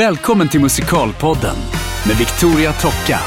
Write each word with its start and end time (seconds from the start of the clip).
Välkommen 0.00 0.48
till 0.48 0.60
Musikalpodden 0.60 1.56
med 2.06 2.16
Victoria 2.16 2.72
Tocka. 2.72 3.20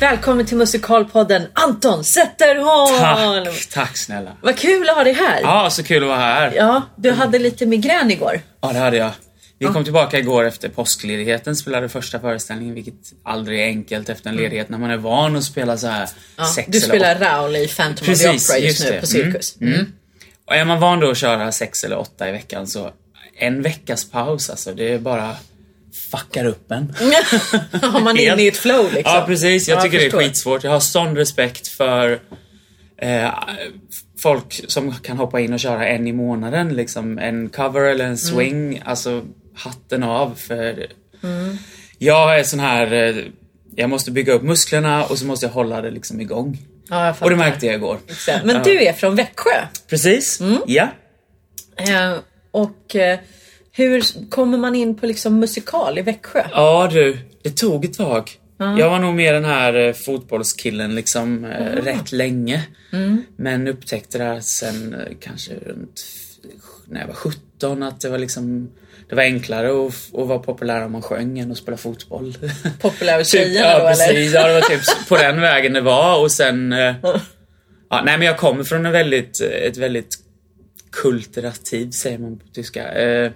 Välkommen 0.00 0.46
till 0.46 0.56
Musikalpodden 0.56 1.42
Anton 1.52 2.04
Zetterholm! 2.04 3.44
Tack, 3.44 3.68
tack 3.72 3.96
snälla. 3.96 4.36
Vad 4.42 4.56
kul 4.56 4.88
att 4.88 4.96
ha 4.96 5.04
dig 5.04 5.12
här! 5.12 5.40
Ja, 5.42 5.70
så 5.70 5.82
kul 5.82 6.02
att 6.02 6.08
vara 6.08 6.18
här. 6.18 6.52
Ja, 6.56 6.82
du 6.96 7.10
hade 7.10 7.38
lite 7.38 7.66
migrän 7.66 8.10
igår. 8.10 8.40
Ja, 8.60 8.72
det 8.72 8.78
hade 8.78 8.96
jag. 8.96 9.10
Vi 9.58 9.66
kom 9.66 9.84
tillbaka 9.84 10.18
igår 10.18 10.44
efter 10.44 10.68
påskledigheten, 10.68 11.56
spelade 11.56 11.88
första 11.88 12.20
föreställningen, 12.20 12.74
vilket 12.74 13.12
aldrig 13.24 13.60
är 13.60 13.64
enkelt 13.64 14.08
efter 14.08 14.30
en 14.30 14.36
ledighet 14.36 14.68
när 14.68 14.78
man 14.78 14.90
är 14.90 14.96
van 14.96 15.36
att 15.36 15.44
spela 15.44 15.76
så 15.76 15.86
här 15.86 15.96
Mm. 15.98 16.08
Ja, 16.36 16.44
sex 16.44 16.68
du 16.70 16.78
eller 16.78 16.88
spelar 16.88 17.16
åtta. 17.16 17.24
Raoul 17.24 17.56
i 17.56 17.68
Phantom 17.68 17.92
of 17.92 18.18
the 18.18 18.28
Precis, 18.28 18.50
Opera 18.50 18.58
just, 18.58 18.80
just 18.80 18.84
nu 18.84 18.94
det. 18.94 19.00
på 19.00 19.06
Cirkus. 19.06 19.60
Mm, 19.60 19.74
mm. 19.74 19.92
Och 20.46 20.54
är 20.54 20.64
man 20.64 20.80
van 20.80 21.00
då 21.00 21.10
att 21.10 21.18
köra 21.18 21.52
sex 21.52 21.84
eller 21.84 21.98
åtta 21.98 22.28
i 22.28 22.32
veckan 22.32 22.66
så 22.66 22.92
en 23.38 23.62
veckas 23.62 24.10
paus 24.10 24.50
alltså, 24.50 24.74
det 24.74 24.92
är 24.92 24.98
bara 24.98 25.36
fuckar 26.10 26.44
upp 26.44 26.70
en. 26.70 26.94
Har 27.82 28.00
man 28.00 28.18
inne 28.18 28.42
i 28.42 28.48
ett 28.48 28.56
flow 28.56 28.92
liksom. 28.92 29.14
Ja, 29.14 29.24
precis. 29.26 29.68
Jag 29.68 29.78
Ja, 29.78 29.82
tycker 29.82 29.98
det 29.98 30.04
förstår. 30.04 30.20
är 30.20 30.24
skitsvårt. 30.24 30.64
Jag 30.64 30.70
har 30.70 30.80
sån 30.80 31.16
respekt 31.16 31.68
för 31.68 32.20
eh, 32.98 33.30
folk 34.22 34.64
som 34.68 34.92
kan 34.94 35.16
hoppa 35.16 35.40
in 35.40 35.52
och 35.52 35.60
köra 35.60 35.86
en 35.88 36.06
i 36.06 36.12
månaden. 36.12 36.68
Liksom 36.76 37.18
en 37.18 37.48
cover 37.48 37.80
eller 37.80 38.04
en 38.04 38.18
swing. 38.18 38.68
Mm. 38.76 38.82
Alltså, 38.84 39.22
hatten 39.54 40.02
av 40.02 40.34
för... 40.36 40.86
Jag 41.98 42.38
är 42.38 42.42
sån 42.44 42.60
här... 42.60 42.92
Eh, 42.92 43.16
jag 43.76 43.90
måste 43.90 44.10
bygga 44.10 44.32
upp 44.32 44.42
musklerna 44.42 45.04
och 45.04 45.18
så 45.18 45.26
måste 45.26 45.46
jag 45.46 45.52
hålla 45.52 45.80
det 45.82 45.90
liksom 45.90 46.20
igång. 46.20 46.58
Ja, 46.88 47.06
jag 47.06 47.16
och 47.20 47.30
det 47.30 47.36
märkte 47.36 47.66
jag 47.66 47.74
igår. 47.74 47.98
Exakt. 48.08 48.44
Men 48.44 48.62
du 48.62 48.82
är 48.84 48.92
från 48.92 49.16
Växjö. 49.16 49.50
Precis. 49.90 50.40
Mm. 50.40 50.58
Ja. 50.66 50.88
Och 52.50 52.96
eh, 52.96 53.18
hur 53.72 54.28
kommer 54.30 54.58
man 54.58 54.74
in 54.74 54.96
på 54.96 55.06
liksom 55.06 55.40
musikal 55.40 55.98
i 55.98 56.02
Växjö? 56.02 56.44
Ja 56.52 56.88
du, 56.92 57.18
det 57.42 57.50
tog 57.50 57.84
ett 57.84 57.94
tag. 57.94 58.30
Jag 58.58 58.90
var 58.90 58.98
nog 58.98 59.14
mer 59.14 59.32
den 59.32 59.44
här 59.44 59.74
eh, 59.74 59.92
fotbollskillen 59.92 60.94
liksom 60.94 61.44
eh, 61.44 61.76
rätt 61.76 62.12
länge. 62.12 62.62
Men 63.36 63.68
upptäckte 63.68 64.18
det 64.18 64.24
här 64.24 64.40
sen 64.40 64.96
kanske 65.20 65.54
runt 65.54 66.04
när 66.86 67.00
jag 67.00 67.06
var 67.06 67.14
17 67.14 67.82
att 67.82 68.00
det 68.00 68.08
var 68.08 68.18
liksom 68.18 68.70
det 69.08 69.14
var 69.14 69.22
enklare 69.22 69.86
att, 69.86 69.94
att 70.14 70.28
vara 70.28 70.38
populär 70.38 70.84
om 70.84 70.92
man 70.92 71.02
sjöng 71.02 71.38
än 71.38 71.52
att 71.52 71.58
spela 71.58 71.76
fotboll. 71.76 72.38
Populär 72.80 73.18
hos 73.18 73.28
tjejerna 73.28 73.68
ja, 73.68 73.78
då 73.78 73.86
eller? 73.86 74.06
precis. 74.06 74.34
Ja, 74.34 74.46
det 74.48 74.54
var 74.54 74.60
typ 74.60 75.08
på 75.08 75.16
den 75.16 75.40
vägen 75.40 75.72
det 75.72 75.80
var 75.80 76.20
och 76.20 76.32
sen... 76.32 76.72
Ja, 77.90 78.02
nej 78.04 78.18
men 78.18 78.26
jag 78.26 78.36
kommer 78.36 78.64
från 78.64 78.86
en 78.86 78.92
väldigt, 78.92 79.40
ett 79.40 79.76
väldigt 79.76 80.17
kulturativ, 81.02 81.90
säger 81.90 82.18
man 82.18 82.38
på 82.38 82.44
tyska. 82.52 82.92
Eh, 82.92 83.32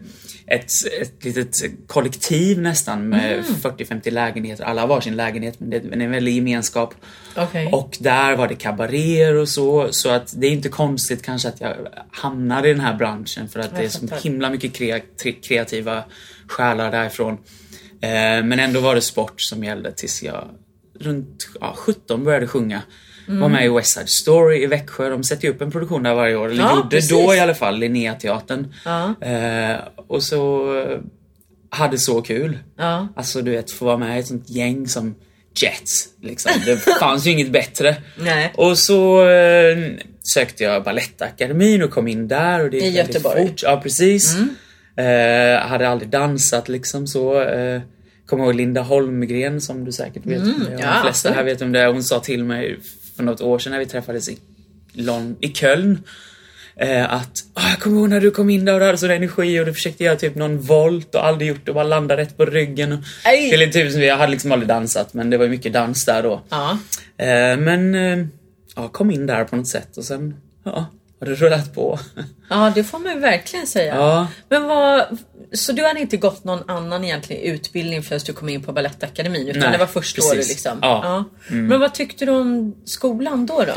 Ett, 0.46 0.70
ett 1.00 1.24
litet 1.24 1.56
kollektiv 1.86 2.60
nästan 2.60 3.08
med 3.08 3.32
Mm. 3.32 3.44
40-50 3.44 4.10
lägenheter. 4.10 4.64
Alla 4.64 4.80
har 4.80 4.88
varsin 4.88 5.16
lägenhet 5.16 5.60
men 5.60 5.70
det 5.70 5.76
är 5.76 6.00
en 6.00 6.10
väldig 6.10 6.34
gemenskap. 6.36 6.94
Okej. 7.36 7.66
Och 7.72 7.96
där 8.00 8.36
var 8.36 8.48
det 8.48 8.54
kabaréer 8.54 9.34
och 9.34 9.48
så. 9.48 9.88
Så 9.92 10.10
att 10.10 10.34
det 10.40 10.46
är 10.46 10.50
inte 10.50 10.68
konstigt 10.68 11.22
kanske 11.22 11.48
att 11.48 11.60
jag 11.60 11.76
hamnade 12.10 12.68
i 12.68 12.72
den 12.72 12.80
här 12.80 12.94
branschen 12.94 13.48
för 13.48 13.60
att 13.60 13.76
det 13.76 13.84
är 13.84 13.88
så 13.88 14.06
himla 14.22 14.50
mycket 14.50 14.74
kreativa 15.44 16.04
själar 16.48 16.90
därifrån. 16.90 17.32
Eh, 18.00 18.44
Men 18.44 18.52
ändå 18.58 18.80
var 18.80 18.94
det 18.94 19.00
sport 19.00 19.40
som 19.40 19.64
gällde 19.64 19.92
tills 19.92 20.22
jag 20.22 20.48
runt 21.00 21.48
ja, 21.60 21.74
17 21.76 22.24
började 22.24 22.46
sjunga. 22.46 22.82
Var 23.26 23.34
Mm. 23.36 23.52
med 23.52 23.64
i 23.64 23.68
West 23.68 23.94
Side 23.94 24.08
Story 24.08 24.62
i 24.62 24.66
Växjö. 24.66 25.08
De 25.08 25.24
sätter 25.24 25.44
ju 25.48 25.50
upp 25.54 25.60
en 25.62 25.70
produktion 25.70 26.02
där 26.02 26.14
varje 26.14 26.36
år. 26.36 26.50
Eller 26.50 26.62
Ja, 26.62 26.76
gjorde 26.76 26.88
precis. 26.88 27.10
då 27.10 27.34
i 27.34 27.40
alla 27.40 27.54
fall, 27.54 27.78
Linnéteatern. 27.78 28.74
Ja. 28.84 29.14
Eh, 29.26 29.76
och 29.96 30.22
så 30.22 30.74
eh, 30.80 30.98
hade 31.70 31.98
så 31.98 32.22
kul. 32.22 32.58
Ja. 32.78 33.08
Alltså 33.16 33.42
du 33.42 33.50
vet, 33.50 33.70
få 33.70 33.84
vara 33.84 33.96
med 33.96 34.16
i 34.16 34.20
ett 34.20 34.26
sånt 34.26 34.50
gäng 34.50 34.88
som 34.88 35.14
Jets. 35.62 36.08
Liksom. 36.22 36.52
Det 36.66 36.76
fanns 37.00 37.26
ju 37.26 37.30
inget 37.30 37.50
bättre. 37.52 37.96
Nej. 38.18 38.52
Och 38.56 38.78
så 38.78 39.28
eh, 39.28 39.78
sökte 40.34 40.64
jag 40.64 40.84
Balettakademin 40.84 41.82
och 41.82 41.90
kom 41.90 42.08
in 42.08 42.28
där. 42.28 42.64
Och 42.64 42.70
det 42.70 42.76
I 42.78 42.90
Göteborg. 42.90 43.48
Fort. 43.48 43.62
Ja, 43.62 43.80
precis. 43.82 44.36
Eh, 44.96 45.66
hade 45.68 45.88
aldrig 45.88 46.10
dansat 46.10 46.68
liksom 46.68 47.06
så. 47.06 47.40
Eh, 47.42 47.80
Kommer 48.26 48.44
ihåg 48.44 48.54
Linda 48.54 48.80
Holmgren 48.80 49.60
som 49.60 49.84
du 49.84 49.92
säkert 49.92 50.26
vet 50.26 50.42
är. 50.42 50.46
ja, 50.80 50.94
De 50.94 51.02
flesta 51.02 51.30
här 51.32 51.44
vet 51.44 51.62
om 51.62 51.72
det. 51.72 51.86
Hon 51.86 52.02
sa 52.02 52.20
till 52.20 52.44
mig 52.44 52.78
för 53.16 53.22
något 53.22 53.40
år 53.40 53.58
sedan 53.58 53.72
när 53.72 53.78
vi 53.78 53.86
träffades 53.86 54.28
i, 54.28 54.38
Lon- 54.92 55.36
i 55.40 55.48
Köln. 55.48 56.02
Eh, 56.76 57.12
att 57.12 57.44
"Ah, 57.54 57.68
jag 57.68 57.78
kommer 57.80 57.98
ihåg 58.00 58.08
när 58.08 58.20
du 58.20 58.30
kom 58.30 58.50
in 58.50 58.64
där 58.64 58.72
och 58.74 58.80
du 58.80 58.86
hade 58.86 58.98
sån 58.98 59.10
energi 59.10 59.60
och 59.60 59.66
du 59.66 59.74
försökte 59.74 60.04
göra 60.04 60.16
typ 60.16 60.34
någon 60.34 60.60
volt 60.60 61.14
och 61.14 61.26
aldrig 61.26 61.48
gjort 61.48 61.60
det 61.64 61.70
och 61.70 61.74
bara 61.74 61.84
landa 61.84 62.16
rätt 62.16 62.36
på 62.36 62.44
ryggen. 62.46 62.92
Och, 62.92 62.98
typ 63.72 63.92
som 63.92 64.02
jag 64.02 64.16
hade 64.16 64.30
liksom 64.32 64.52
aldrig 64.52 64.68
dansat 64.68 65.14
men 65.14 65.30
det 65.30 65.36
var 65.36 65.44
ju 65.44 65.50
mycket 65.50 65.72
dans 65.72 66.04
där 66.04 66.22
då. 66.22 66.42
Ja. 66.48 66.78
Eh, 67.16 67.56
men 67.58 67.94
eh, 67.94 68.26
ja, 68.76 68.88
kom 68.88 69.10
in 69.10 69.26
där 69.26 69.44
på 69.44 69.56
något 69.56 69.68
sätt 69.68 69.96
och 69.96 70.04
sen 70.04 70.34
ja, 70.64 70.86
har 71.22 71.26
det 71.26 71.34
rullat 71.34 71.74
på. 71.74 71.98
ja, 72.50 72.72
det 72.74 72.84
får 72.84 72.98
man 72.98 73.12
ju 73.14 73.18
verkligen 73.20 73.66
säga. 73.66 73.94
Ja. 73.96 74.26
Men 74.48 74.66
vad, 74.66 75.18
så 75.52 75.72
du 75.72 75.84
hade 75.84 76.00
inte 76.00 76.16
gått 76.16 76.44
någon 76.44 76.70
annan 76.70 77.04
egentlig 77.04 77.36
utbildning 77.40 78.02
förrän 78.02 78.20
du 78.26 78.32
kom 78.32 78.48
in 78.48 78.62
på 78.62 78.72
Balettakademin? 78.72 79.48
Utan 79.48 79.60
Nej, 79.60 79.72
det 79.72 79.78
var 79.78 79.86
först 79.86 80.16
precis. 80.16 80.32
året 80.32 80.48
liksom? 80.48 80.78
Ja. 80.82 81.24
Mm. 81.50 81.66
Men 81.66 81.80
vad 81.80 81.94
tyckte 81.94 82.24
du 82.24 82.32
om 82.32 82.74
skolan 82.84 83.46
då? 83.46 83.64
då? 83.64 83.74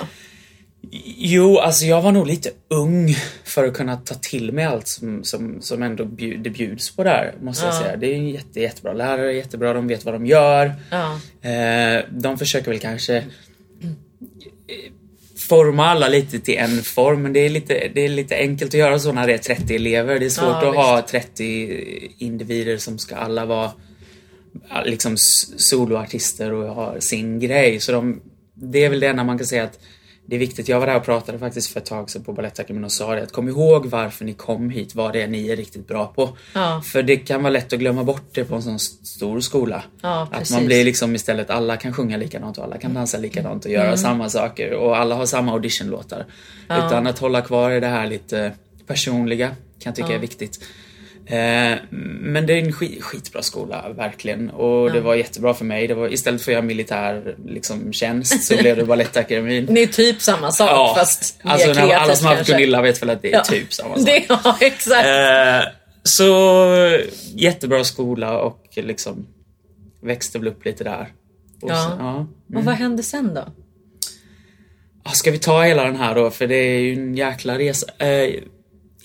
Jo, 1.17 1.57
alltså 1.59 1.85
jag 1.85 2.01
var 2.01 2.11
nog 2.11 2.27
lite 2.27 2.49
ung 2.69 3.15
för 3.43 3.67
att 3.67 3.73
kunna 3.73 3.97
ta 3.97 4.15
till 4.15 4.51
mig 4.51 4.65
allt 4.65 4.87
som, 4.87 5.23
som, 5.23 5.61
som 5.61 5.83
ändå 5.83 6.05
bjud, 6.05 6.39
det 6.39 6.49
bjuds 6.49 6.95
på 6.95 7.03
där, 7.03 7.33
måste 7.41 7.65
jag 7.65 7.75
Ja. 7.75 7.79
säga. 7.79 7.97
Det 7.97 8.07
är 8.07 8.15
en 8.15 8.29
jätte, 8.29 8.59
jättebra 8.59 8.93
lärare, 8.93 9.33
jättebra, 9.33 9.73
de 9.73 9.87
vet 9.87 10.05
vad 10.05 10.13
de 10.13 10.25
gör. 10.25 10.73
Ja. 10.91 11.19
Eh, 11.49 12.03
de 12.09 12.37
försöker 12.37 12.71
väl 12.71 12.79
kanske 12.79 13.23
forma 15.47 15.85
alla 15.85 16.07
lite 16.07 16.39
till 16.39 16.57
en 16.57 16.83
form, 16.83 17.21
men 17.21 17.33
det 17.33 17.39
är 17.39 17.49
lite, 17.49 17.91
det 17.93 18.05
är 18.05 18.09
lite 18.09 18.35
enkelt 18.35 18.73
att 18.73 18.79
göra 18.79 18.99
så 18.99 19.11
när 19.11 19.27
det 19.27 19.33
är 19.33 19.37
30 19.37 19.75
elever. 19.75 20.19
Det 20.19 20.25
är 20.25 20.29
svårt 20.29 20.47
Ja, 20.61 20.69
att 20.69 20.75
ha 20.75 21.07
30 21.09 22.13
individer 22.17 22.77
som 22.77 22.99
ska 22.99 23.15
alla 23.15 23.45
vara 23.45 23.71
liksom 24.85 25.15
soloartister 25.57 26.53
och 26.53 26.75
ha 26.75 27.01
sin 27.01 27.39
grej. 27.39 27.79
Så 27.79 27.91
de, 27.91 28.21
det 28.53 28.83
är 28.83 28.89
väl 28.89 28.99
det 28.99 29.07
enda 29.07 29.23
man 29.23 29.37
kan 29.37 29.47
säga 29.47 29.63
att 29.63 29.79
det 30.27 30.35
är 30.35 30.39
viktigt. 30.39 30.67
Jag 30.69 30.79
var 30.79 30.87
där 30.87 30.95
och 30.95 31.03
pratade 31.05 31.39
faktiskt 31.39 31.69
för 31.73 31.79
ett 31.79 31.85
tag 31.85 32.09
sedan 32.09 32.23
på 32.23 32.33
Balettakademin 32.33 32.83
och 32.83 32.91
sa 32.91 33.15
det 33.15 33.23
att 33.23 33.31
kom 33.31 33.49
ihåg 33.49 33.85
varför 33.85 34.25
ni 34.25 34.33
kom 34.33 34.69
hit, 34.69 34.95
vad 34.95 35.13
det 35.13 35.21
är 35.21 35.27
ni 35.27 35.49
är 35.49 35.55
riktigt 35.55 35.87
bra 35.87 36.07
på. 36.15 36.37
Ja. 36.53 36.81
För 36.85 37.03
det 37.03 37.15
kan 37.17 37.43
vara 37.43 37.49
lätt 37.53 37.73
att 37.73 37.79
glömma 37.79 38.03
bort 38.03 38.29
det 38.31 38.43
på 38.45 38.55
en 38.55 38.61
sån 38.63 38.75
st- 38.75 39.05
stor 39.05 39.39
skola. 39.39 39.83
Ja, 40.01 40.27
att 40.31 40.51
man 40.51 40.65
blir 40.65 40.85
liksom 40.85 41.15
istället, 41.15 41.49
alla 41.49 41.77
kan 41.77 41.93
sjunga 41.93 42.17
likadant 42.17 42.57
och 42.57 42.63
alla 42.63 42.77
kan 42.77 42.93
dansa 42.93 43.17
likadant 43.17 43.65
och 43.65 43.71
göra 43.71 43.85
Mm. 43.85 43.97
samma 43.97 44.29
saker 44.29 44.73
och 44.73 44.97
alla 44.97 45.15
har 45.15 45.25
samma 45.25 45.51
auditionlåtar. 45.51 46.25
Utan 46.65 47.07
att 47.07 47.19
hålla 47.19 47.41
kvar 47.41 47.71
i 47.71 47.79
det 47.79 47.87
här 47.87 48.07
lite 48.07 48.51
personliga 48.87 49.47
kan 49.47 49.55
jag 49.89 49.95
tycka 49.95 50.07
är 50.15 50.19
viktigt. 50.19 50.59
Eh, 51.27 51.77
men 52.21 52.45
det 52.45 52.53
är 52.53 52.57
en 52.65 52.71
skit, 52.73 53.03
skitbra 53.03 53.41
skola, 53.41 53.89
verkligen. 53.97 54.49
Och 54.49 54.91
det 54.91 55.01
var 55.01 55.15
jättebra 55.15 55.53
för 55.53 55.65
mig. 55.65 55.87
Det 55.87 55.93
var, 55.93 56.13
istället 56.13 56.41
för 56.41 56.51
att 56.51 56.53
göra 56.53 56.61
militär 56.65 57.35
liksom, 57.45 57.93
tjänst 57.93 58.43
så 58.43 58.57
blev 58.57 58.75
det 58.77 58.85
Balettakademin. 58.85 59.65
Det 59.73 59.81
är 59.83 59.87
typ 59.87 60.21
samma 60.21 60.51
sak 60.51 60.97
fast 60.97 61.43
mer 61.43 61.51
alltså, 61.51 61.73
när 61.73 61.93
alla 61.95 62.15
som 62.15 62.27
har 62.27 62.35
haft. 62.35 62.49
Gunilla 62.49 62.81
vet 62.81 63.01
väl 63.01 63.09
att 63.09 63.21
det 63.21 63.27
är 63.33 63.37
Ja. 63.37 63.43
typ 63.43 63.73
samma 63.73 63.95
sak. 63.97 64.05
Det, 64.05 64.25
ja, 64.29 64.57
exakt. 64.61 65.07
Eh, 65.07 65.71
så 66.03 66.99
jättebra 67.35 67.83
skola 67.83 68.37
och 68.41 68.63
liksom 68.75 69.27
växte 70.01 70.39
väl 70.39 70.47
upp 70.47 70.65
lite 70.65 70.83
där. 70.83 71.07
Och 71.61 71.69
Ja. 71.71 71.75
så- 71.75 71.95
ja. 71.99 72.27
Och 72.59 72.65
vad 72.65 72.75
hände 72.75 73.03
sen 73.03 73.33
då? 73.33 73.45
Ah, 75.03 75.09
Ska 75.11 75.31
vi 75.31 75.37
ta 75.39 75.61
hela 75.63 75.83
den 75.83 75.95
här 75.95 76.15
då? 76.15 76.31
För 76.31 76.47
det 76.47 76.55
är 76.55 76.79
ju 76.79 76.93
en 76.93 77.15
jäkla 77.15 77.57
resa. 77.59 77.85
Eh, 78.05 78.33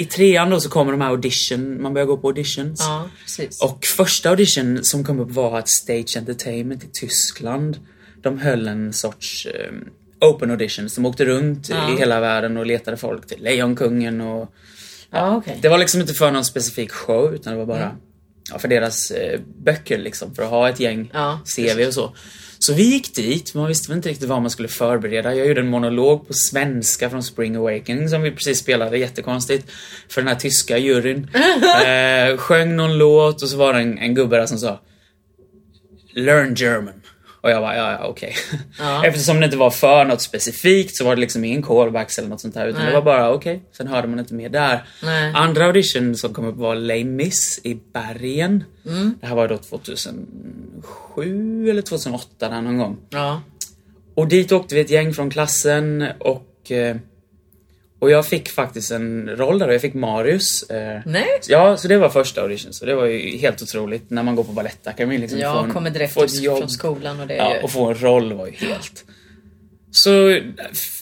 I 0.01 0.05
trean 0.05 0.51
då 0.51 0.61
så 0.61 0.69
kommer 0.71 0.93
de 0.93 1.01
här 1.01 1.11
audition, 1.11 1.83
man 1.83 1.95
börjar 1.95 2.07
gå 2.07 2.17
på 2.17 2.29
auditions. 2.29 2.81
Ja, 2.81 3.09
precis. 3.23 3.63
Och 3.63 3.85
första 3.85 4.31
audition 4.31 4.85
som 4.85 5.05
kom 5.05 5.21
upp 5.21 5.31
var 5.31 5.59
att 5.59 5.69
Stage 5.69 6.17
Entertainment 6.17 6.85
i 6.85 6.87
Tyskland, 6.93 7.79
de 8.23 8.39
höll 8.39 8.69
en 8.69 8.93
sorts 8.93 9.47
eh, 9.47 9.73
open 10.29 10.51
auditions. 10.51 10.95
De 10.95 11.07
åkte 11.07 11.25
runt 11.25 11.69
Ja. 11.69 11.95
i 11.95 11.99
hela 11.99 12.21
världen 12.21 12.57
och 12.57 12.67
letade 12.67 12.97
folk 12.97 13.27
till 13.27 13.43
Lejonkungen 13.43 14.21
och 14.21 14.53
ja, 15.11 15.37
okej. 15.37 15.59
Det 15.63 15.69
var 15.69 15.79
liksom 15.79 16.01
inte 16.01 16.15
för 16.15 16.31
någon 16.31 16.45
specifik 16.45 16.91
show 16.93 17.35
utan 17.35 17.53
det 17.53 17.59
var 17.59 17.67
bara 17.67 17.81
ja, 17.81 17.91
för 18.59 18.69
deras 18.69 19.11
eh, 19.11 19.41
böcker 19.65 19.99
liksom. 19.99 20.35
För 20.35 20.43
att 20.43 20.51
ha 20.51 20.69
ett 20.69 20.81
gäng 20.81 21.11
Ja, 21.13 21.41
CV 21.57 21.87
och 21.87 21.95
så. 21.95 22.15
Så 22.59 22.75
vi 22.75 22.83
gick 22.83 23.15
dit, 23.15 23.55
man 23.55 23.67
visste 23.67 23.89
väl 23.89 23.97
inte 23.97 24.09
riktigt 24.09 24.29
vad 24.29 24.43
man 24.43 24.51
skulle 24.51 24.69
förbereda. 24.69 25.35
Jag 25.35 25.47
gjorde 25.47 25.61
en 25.61 25.69
monolog 25.69 26.27
på 26.27 26.33
svenska 26.33 27.11
från 27.11 27.23
Spring 27.23 27.57
Awakening 27.57 28.09
som 28.09 28.23
vi 28.23 28.31
precis 28.31 28.59
spelade, 28.59 28.99
jättekonstigt. 28.99 29.71
För 30.09 30.21
den 30.21 30.29
här 30.29 30.35
tyska 30.35 30.79
juryn. 30.79 31.31
eh, 31.87 32.37
sjöng 32.37 32.77
någon 32.77 32.99
låt 32.99 33.43
och 33.43 33.49
så 33.49 33.57
var 33.57 33.73
det 33.73 33.81
en, 33.81 33.99
en 33.99 34.15
gubbe 34.15 34.37
där 34.37 34.47
som 34.47 34.59
sa 34.59 34.81
Learn 36.15 36.55
German. 36.55 37.03
Och 37.41 37.51
jag 37.51 37.63
bara, 37.63 37.77
ja, 37.77 37.93
ja 37.93 38.07
okej. 38.07 38.35
Ja. 38.79 39.05
Eftersom 39.07 39.41
det 39.41 39.45
inte 39.45 39.57
var 39.57 39.71
för 39.71 40.05
något 40.05 40.21
specifikt 40.21 40.97
så 40.97 41.05
var 41.05 41.15
det 41.15 41.21
liksom 41.21 41.45
ingen 41.45 41.63
callbacks 41.63 42.19
eller 42.19 42.29
något 42.29 42.41
sånt 42.41 42.55
där. 42.55 42.67
Utan 42.67 42.83
Nej. 42.83 42.91
det 42.91 42.97
var 42.97 43.03
bara 43.03 43.33
okej. 43.33 43.63
Sen 43.77 43.87
hörde 43.87 44.09
man 44.09 44.19
inte 44.19 44.35
mer 44.35 44.49
där. 44.49 44.85
Nej. 45.03 45.33
Andra 45.35 45.67
audition 45.67 46.17
som 46.17 46.35
kom 46.35 46.47
upp 46.47 46.57
var 46.57 46.75
Les 46.75 47.05
Mis 47.05 47.61
i 47.65 47.79
Bergen. 47.93 48.65
Mm. 48.87 49.15
Det 49.21 49.27
här 49.27 49.35
var 49.35 49.49
då 49.49 49.59
2007 49.59 51.71
eller 51.71 51.83
2008 51.83 52.49
där 52.49 52.61
någon 52.61 52.79
gång. 52.79 52.97
Ja. 53.11 53.43
Och 54.15 54.29
dit 54.29 54.53
åkte 54.53 54.75
vi 54.75 54.81
ett 54.81 54.91
gäng 54.91 55.15
från 55.15 55.31
klassen 55.31 56.07
och 56.19 56.71
eh, 56.71 56.97
och 58.01 58.11
jag 58.11 58.27
fick 58.27 58.49
faktiskt 58.49 58.91
en 58.91 59.29
roll 59.37 59.59
där 59.59 59.69
och 59.69 59.75
jag 59.75 59.81
fick 59.81 59.95
Marius. 59.95 60.63
Eh, 60.71 61.01
Nej. 61.07 61.27
Ja, 61.49 61.77
så 61.77 61.89
det 61.89 61.97
var 61.99 62.09
första 62.09 62.43
audition. 62.43 62.73
Så 62.73 62.85
det 62.87 62.95
var 62.95 63.07
ju 63.07 63.37
helt 63.39 63.63
otroligt 63.63 64.11
när 64.11 64.23
man 64.23 64.37
går 64.37 64.45
på 64.45 64.53
Balettakademin. 64.53 65.21
Liksom, 65.21 65.39
Jag 65.39 65.65
en- 65.65 65.73
kommer 65.73 65.91
direkt 65.91 66.17
ett 66.17 66.43
jobb. 66.43 66.59
från 66.59 66.69
skolan 66.71 67.21
och 67.21 67.27
det 67.27 67.37
Ja, 67.37 67.55
ju... 67.57 67.63
och 67.63 67.71
få 67.71 67.87
en 67.87 67.95
roll 68.03 68.33
var 68.33 68.47
ju 68.47 68.53
helt... 68.53 69.05
Så 69.93 70.39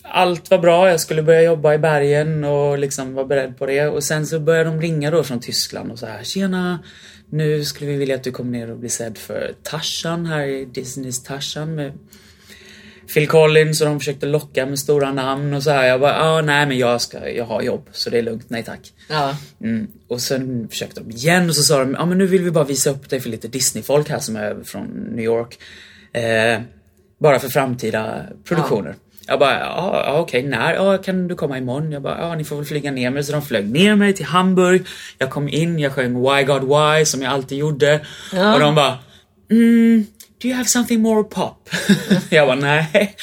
allt 0.02 0.50
var 0.50 0.58
bra, 0.58 0.88
jag 0.90 1.00
skulle 1.00 1.22
börja 1.22 1.42
jobba 1.42 1.74
i 1.74 1.78
bergen 1.78 2.44
och 2.44 2.78
liksom 2.78 3.14
var 3.14 3.24
beredd 3.24 3.58
på 3.58 3.66
det. 3.66 3.86
Och 3.86 4.04
sen 4.04 4.26
så 4.26 4.40
började 4.40 4.70
de 4.70 4.80
ringa 4.80 5.10
då 5.10 5.24
från 5.24 5.40
Tyskland 5.40 5.92
och 5.92 5.98
så 5.98 6.06
här 6.06 6.24
Tjena! 6.24 6.78
Nu 7.30 7.64
skulle 7.64 7.90
vi 7.90 7.96
vilja 7.96 8.14
att 8.14 8.24
du 8.24 8.30
kom 8.30 8.52
ner 8.52 8.70
och 8.70 8.78
blir 8.78 8.90
sedd 8.90 9.18
för 9.18 9.52
Tarzan 9.62 10.26
här 10.26 10.46
i 10.46 10.64
Disneys 10.64 11.22
Tarzan 11.22 11.74
med 11.74 11.92
Phil 13.14 13.28
Collins 13.28 13.80
och 13.80 13.86
de 13.86 13.98
försökte 13.98 14.26
locka 14.26 14.66
med 14.66 14.78
stora 14.78 15.12
namn 15.12 15.54
och 15.54 15.62
så 15.62 15.70
här. 15.70 15.86
Jag 15.86 16.00
bara, 16.00 16.22
ah, 16.22 16.40
nej 16.40 16.66
men 16.66 16.78
jag 16.78 17.00
ska, 17.00 17.30
jag 17.30 17.44
har 17.44 17.62
jobb 17.62 17.88
så 17.92 18.10
det 18.10 18.18
är 18.18 18.22
lugnt, 18.22 18.44
nej 18.50 18.64
tack. 18.64 18.92
Ja. 19.08 19.36
Mm. 19.62 19.88
Och 20.08 20.20
sen 20.20 20.68
försökte 20.68 21.00
de 21.00 21.10
igen 21.10 21.48
och 21.48 21.56
så 21.56 21.62
sa 21.62 21.78
de, 21.78 21.94
ja 21.94 22.06
men 22.06 22.18
nu 22.18 22.26
vill 22.26 22.42
vi 22.42 22.50
bara 22.50 22.64
visa 22.64 22.90
upp 22.90 23.10
dig 23.10 23.20
för 23.20 23.30
lite 23.30 23.48
Disney-folk 23.48 24.08
här 24.08 24.18
som 24.18 24.36
är 24.36 24.56
från 24.64 24.86
New 24.86 25.24
York. 25.24 25.58
Eh, 26.12 26.60
bara 27.18 27.38
för 27.38 27.48
framtida 27.48 28.22
produktioner. 28.44 28.94
Jag 29.26 29.38
bara, 29.38 29.60
ja, 29.60 30.02
ja 30.06 30.18
okej, 30.18 30.42
när? 30.42 30.74
Ja, 30.74 30.98
kan 30.98 31.28
du 31.28 31.34
komma 31.34 31.58
imorgon? 31.58 31.92
Jag 31.92 32.02
bara, 32.02 32.18
ja 32.20 32.34
ni 32.34 32.44
får 32.44 32.56
väl 32.56 32.64
flyga 32.64 32.90
ner 32.90 33.10
mig. 33.10 33.24
Så 33.24 33.32
de 33.32 33.42
flög 33.42 33.70
ner 33.70 33.94
mig 33.94 34.12
till 34.12 34.26
Hamburg. 34.26 34.86
Jag 35.18 35.30
kom 35.30 35.48
in, 35.48 35.78
jag 35.78 35.92
sjöng 35.92 36.22
Why 36.22 36.42
God 36.44 36.62
Why 36.62 37.04
som 37.04 37.22
jag 37.22 37.32
alltid 37.32 37.58
gjorde. 37.58 38.00
Ja. 38.32 38.54
Och 38.54 38.60
de 38.60 38.74
bara, 38.74 38.98
mm, 39.50 40.06
do 40.42 40.48
you 40.48 40.56
have 40.56 40.68
something 40.68 41.00
more 41.00 41.24
pop? 41.24 41.70
jag 42.30 42.48
bara, 42.48 42.56
nej. 42.56 43.16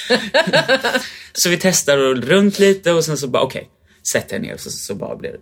så 1.33 1.49
vi 1.49 1.57
testade 1.57 2.07
och 2.07 2.17
runt 2.17 2.59
lite 2.59 2.91
och 2.91 3.05
sen 3.05 3.17
så 3.17 3.27
bara, 3.27 3.43
okej, 3.43 3.69
sätt 4.11 4.33
er 4.33 4.39
ner. 4.39 4.57
Så, 4.57 4.69
så 4.69 4.95
bara 4.95 5.15
blev 5.15 5.31
det 5.31 5.39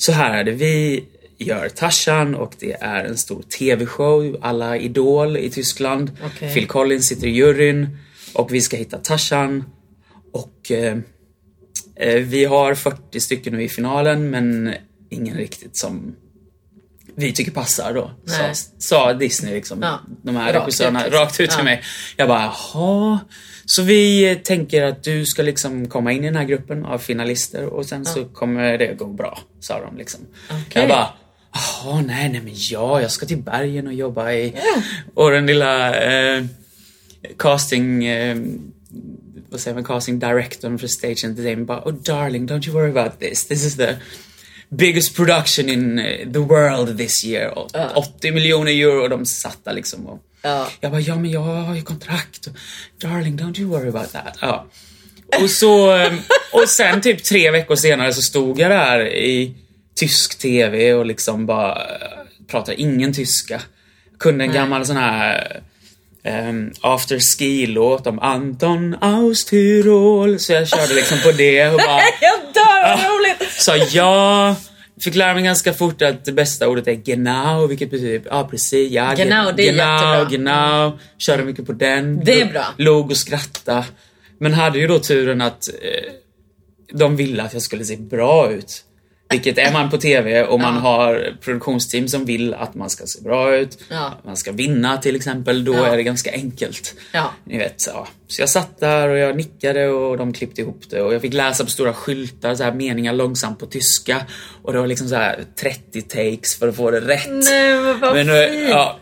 så 0.00 0.12
här 0.12 0.38
är 0.38 0.44
det, 0.44 0.52
vi 0.52 1.04
gör 1.38 1.68
Tarzan 1.68 2.34
och 2.34 2.54
det 2.58 2.72
är 2.72 3.04
en 3.04 3.16
stor 3.16 3.42
TV-show, 3.42 4.38
alla 4.42 4.76
Idol 4.76 5.36
i 5.36 5.50
Tyskland. 5.50 6.10
Okej. 6.24 6.54
Phil 6.54 6.66
Collins 6.66 7.06
sitter 7.06 7.26
i 7.26 7.30
juryn 7.30 7.98
och 8.32 8.54
vi 8.54 8.60
ska 8.60 8.76
hitta 8.76 8.98
Tarzan. 8.98 9.64
Och 10.32 10.70
eh, 10.70 10.98
eh, 11.96 12.22
vi 12.22 12.44
har 12.44 12.74
40 12.74 13.20
stycken 13.20 13.52
nu 13.52 13.62
i 13.62 13.68
finalen 13.68 14.30
men 14.30 14.74
ingen 15.10 15.36
riktigt 15.36 15.76
som 15.76 16.16
vi 17.26 17.32
tycker 17.32 17.50
passar 17.52 17.94
då. 17.94 18.10
Sa, 18.78 19.12
Disney 19.12 19.54
liksom. 19.54 19.82
Ja. 19.82 20.00
De 20.22 20.36
här 20.36 20.52
Rakt 20.52 20.62
regissörerna 20.62 21.00
ut, 21.00 21.04
liksom. 21.06 21.20
rakt 21.20 21.40
ut 21.40 21.50
till 21.50 21.58
Ja. 21.58 21.64
mig. 21.64 21.82
Jag 22.16 22.28
bara, 22.28 22.42
jaha. 22.42 23.18
Så 23.64 23.82
vi 23.82 24.36
tänker 24.44 24.82
att 24.82 25.02
du 25.02 25.26
ska 25.26 25.42
liksom 25.42 25.88
komma 25.88 26.12
in 26.12 26.24
i 26.24 26.26
den 26.26 26.36
här 26.36 26.44
gruppen 26.44 26.84
av 26.84 26.98
finalister 26.98 27.64
och 27.64 27.86
sen 27.86 28.04
så 28.04 28.24
kommer 28.24 28.78
det 28.78 28.94
gå 28.94 29.06
bra, 29.06 29.38
sa 29.60 29.80
de 29.80 29.96
liksom. 29.96 30.20
Okej. 30.50 30.64
Jag 30.82 30.88
bara, 30.88 31.08
jaha, 31.52 32.00
nej, 32.06 32.28
nej 32.28 32.40
men 32.40 32.52
ja, 32.54 33.00
jag 33.02 33.10
ska 33.10 33.26
till 33.26 33.42
bergen 33.42 33.86
och 33.86 33.92
jobba 33.94 34.32
i... 34.32 34.54
Och 35.14 35.30
den 35.30 35.46
lilla 35.46 35.94
eh, 36.02 36.44
casting... 37.38 38.04
Eh, 38.04 38.36
vad 39.50 39.60
säger 39.60 39.74
man, 39.74 39.84
casting 39.84 40.18
directorn 40.18 40.78
för 40.78 40.86
Stage 40.86 41.24
Entertainment 41.24 41.68
bara, 41.68 41.82
oh 41.84 41.92
darling, 41.94 42.48
don't 42.48 42.66
you 42.68 42.74
worry 42.74 42.90
about 42.98 43.20
this. 43.20 43.46
This 43.46 43.64
is 43.64 43.76
the 43.76 43.96
biggest 44.70 45.16
production 45.16 45.68
in 45.68 45.98
eh, 45.98 46.32
the 46.32 46.38
world 46.38 46.98
this 46.98 47.24
year. 47.24 47.58
Och 47.58 47.70
80 47.94 48.30
miljoner 48.32 48.72
euro 48.72 49.02
och 49.02 49.10
de 49.10 49.26
satt 49.26 49.58
där 49.64 49.72
liksom 49.72 50.06
och 50.06 50.22
Ja. 50.42 50.68
jag 50.80 50.90
bara, 50.90 51.00
ja 51.00 51.16
men 51.16 51.30
jag 51.30 51.40
har 51.40 51.74
ju 51.74 51.82
kontrakt. 51.82 52.48
Darling, 53.02 53.38
don't 53.38 53.60
you 53.60 53.70
worry 53.70 53.88
about 53.88 54.12
that. 54.12 54.38
Ja. 54.40 54.66
Och 55.42 55.50
så, 55.50 55.96
eh, 55.96 56.12
och 56.52 56.68
sen 56.68 57.00
typ 57.00 57.24
tre 57.24 57.50
veckor 57.50 57.76
senare 57.76 58.12
så 58.12 58.22
stod 58.22 58.58
jag 58.60 58.70
där 58.70 59.06
i 59.08 59.54
tysk 59.94 60.38
TV 60.38 60.94
och 60.94 61.06
liksom 61.06 61.46
bara 61.46 61.72
eh, 61.72 62.46
pratade 62.50 62.80
ingen 62.80 63.12
tyska. 63.12 63.60
Kunde 64.18 64.44
en 64.44 64.52
gammal 64.52 64.86
sån 64.86 64.96
här 64.96 65.60
um, 66.24 66.72
after 66.80 67.18
ski-låt 67.18 68.06
om 68.06 68.18
Anton 68.18 68.94
aus. 69.00 69.44
Så 70.38 70.52
jag 70.52 70.68
körde 70.68 70.94
liksom 70.94 71.18
på 71.24 71.32
det 71.32 71.66
och 71.68 71.76
bara 71.78 72.00
Jag 72.20 72.40
dör, 72.54 72.96
vad 72.96 73.00
roligt! 73.00 73.52
sa 73.52 73.76
ja. 73.76 74.56
Fick 75.00 75.14
lära 75.14 75.34
mig 75.34 75.42
ganska 75.42 75.72
fort 75.72 76.02
att 76.02 76.24
det 76.24 76.32
bästa 76.32 76.68
ordet 76.68 76.88
är 76.88 76.92
genau, 76.92 77.66
vilket 77.66 77.90
betyder 77.90 78.22
ja 78.30 78.48
precis, 78.50 78.92
ja. 78.92 79.14
ge- 79.16 79.24
Genau, 79.24 79.52
det 79.56 79.68
är 79.68 79.72
genau, 79.72 79.92
jättebra. 79.94 80.24
genau. 80.30 80.98
Körde 81.18 81.44
mycket 81.44 81.66
på 81.66 81.72
den. 81.72 82.24
Det 82.24 82.40
är 82.40 82.44
bra. 82.46 82.64
Låg 82.76 83.10
och 83.10 83.16
skratta. 83.16 83.84
Men 84.38 84.54
hade 84.54 84.78
ju 84.78 84.86
då 84.86 84.98
turen 84.98 85.40
att 85.40 85.68
eh, 85.68 86.12
de 86.92 87.16
ville 87.16 87.42
att 87.42 87.52
jag 87.52 87.62
skulle 87.62 87.84
se 87.84 87.96
bra 87.96 88.50
ut. 88.52 88.84
Vilket 89.30 89.58
är 89.58 89.72
man 89.72 89.90
på 89.90 89.96
TV 89.98 90.42
och 90.44 90.60
man 90.60 90.76
har 90.76 91.36
produktionsteam 91.40 92.08
som 92.08 92.24
vill 92.24 92.54
att 92.54 92.74
man 92.74 92.90
ska 92.90 93.06
se 93.06 93.20
bra 93.22 93.56
ut. 93.56 93.78
Ja. 93.90 94.12
Man 94.24 94.36
ska 94.36 94.52
vinna 94.52 94.96
till 94.96 95.16
exempel, 95.16 95.64
då 95.64 95.74
Ja. 95.74 95.86
är 95.86 95.96
det 95.96 96.02
ganska 96.02 96.32
enkelt. 96.32 96.94
Ja. 97.12 97.30
Ni 97.44 97.58
vet, 97.58 97.86
ja. 97.86 98.08
Så 98.28 98.42
jag 98.42 98.48
satt 98.48 98.80
där 98.80 99.08
och 99.08 99.18
jag 99.18 99.36
nickade 99.36 99.88
och 99.88 100.18
de 100.18 100.32
klippte 100.32 100.60
ihop 100.60 100.80
det 100.90 101.02
och 101.02 101.14
jag 101.14 101.20
fick 101.20 101.32
läsa 101.34 101.64
på 101.64 101.70
stora 101.70 101.92
skyltar 101.92 102.54
så 102.54 102.64
här 102.64 102.72
meningar 102.72 103.12
långsamt 103.12 103.58
på 103.58 103.66
tyska. 103.66 104.22
Och 104.62 104.72
det 104.72 104.78
var 104.78 104.86
liksom 104.86 105.08
så 105.08 105.14
här 105.14 105.44
30 105.60 106.02
takes 106.02 106.58
för 106.58 106.68
att 106.68 106.76
få 106.76 106.90
det 106.90 107.00
rätt. 107.00 107.28
Nej 107.28 107.74
men 107.80 108.00
vad 108.00 108.14
Men, 108.14 108.28
eh, 108.28 108.50
fint! 108.50 108.68
ja. 108.70 108.98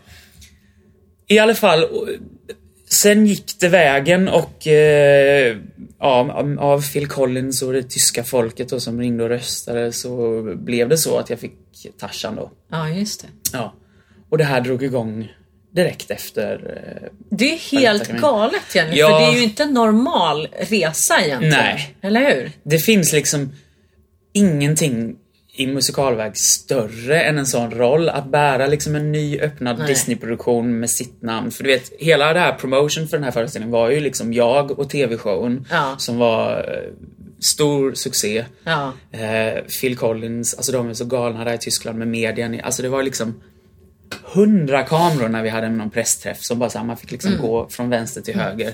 I 1.27 1.39
alla 1.39 1.55
fall, 1.55 1.85
sen 2.91 3.25
gick 3.25 3.59
det 3.59 3.67
vägen 3.69 4.27
och 4.27 4.67
eh, 4.67 5.57
ja, 5.99 6.33
av 6.59 6.81
Phil 6.81 7.07
Collins 7.07 7.61
och 7.61 7.73
det 7.73 7.83
tyska 7.83 8.23
folket 8.23 8.69
då 8.69 8.79
som 8.79 8.99
ringde 8.99 9.23
och 9.23 9.29
röstade 9.29 9.91
så 9.91 10.41
blev 10.55 10.89
det 10.89 10.97
så 10.97 11.17
att 11.17 11.29
jag 11.29 11.39
fick 11.39 11.53
Tarzan 11.99 12.35
då. 12.35 12.51
Ja, 12.71 12.89
just 12.89 13.21
det. 13.21 13.27
Ja. 13.53 13.73
Och 14.29 14.37
det 14.37 14.43
här 14.43 14.61
drog 14.61 14.83
igång 14.83 15.31
direkt 15.71 16.11
efter 16.11 16.77
eh, 17.01 17.09
Det 17.29 17.53
är 17.53 17.57
helt 17.57 18.07
galet 18.09 18.75
Jenny, 18.75 18.97
Ja. 18.97 19.09
för 19.09 19.19
det 19.19 19.31
är 19.31 19.37
ju 19.37 19.43
inte 19.43 19.63
en 19.63 19.73
normal 19.73 20.47
resa 20.69 21.21
egentligen. 21.25 21.55
Nej. 21.57 21.95
Eller 22.01 22.35
hur? 22.35 22.51
Det 22.63 22.79
finns 22.79 23.13
liksom 23.13 23.51
ingenting 24.33 25.15
i 25.59 25.67
musikalväg 25.67 26.37
större 26.37 27.21
än 27.21 27.37
en 27.37 27.45
sån 27.45 27.71
roll. 27.71 28.09
Att 28.09 28.25
bära 28.31 28.67
liksom 28.67 28.95
en 28.95 29.11
ny 29.11 29.39
öppnad. 29.39 29.87
Disney-produktion 29.87 30.79
med 30.79 30.89
sitt 30.89 31.21
namn. 31.21 31.51
För 31.51 31.63
du 31.63 31.69
vet, 31.69 31.91
hela 31.99 32.33
det 32.33 32.39
här 32.39 32.53
promotion 32.53 33.07
för 33.07 33.17
den 33.17 33.23
här 33.23 33.31
föreställningen 33.31 33.71
var 33.71 33.89
ju 33.89 33.99
liksom 33.99 34.33
jag 34.33 34.79
och 34.79 34.89
TV-showen 34.89 35.65
Ja. 35.71 35.95
som 35.97 36.17
var 36.17 36.57
eh, 36.57 36.93
stor 37.55 37.93
succé. 37.93 38.45
Ja. 38.63 38.93
Eh, 39.11 39.63
Phil 39.81 39.97
Collins, 39.97 40.53
alltså 40.53 40.71
de 40.71 40.89
är 40.89 40.93
så 40.93 41.05
galna 41.05 41.43
där 41.43 41.53
i 41.53 41.57
Tyskland 41.57 41.97
med 41.99 42.07
medien. 42.07 42.59
Alltså 42.63 42.81
det 42.81 42.89
var 42.89 43.03
liksom 43.03 43.41
hundra 44.23 44.83
kameror 44.83 45.29
när 45.29 45.43
vi 45.43 45.49
hade 45.49 45.69
någon 45.69 45.89
pressträff 45.89 46.41
som 46.41 46.59
bara 46.59 46.69
så 46.69 46.77
här, 46.77 46.85
man 46.85 46.97
fick 46.97 47.11
liksom 47.11 47.37
gå 47.41 47.67
från 47.69 47.89
vänster 47.89 48.21
till 48.21 48.35
höger. 48.35 48.73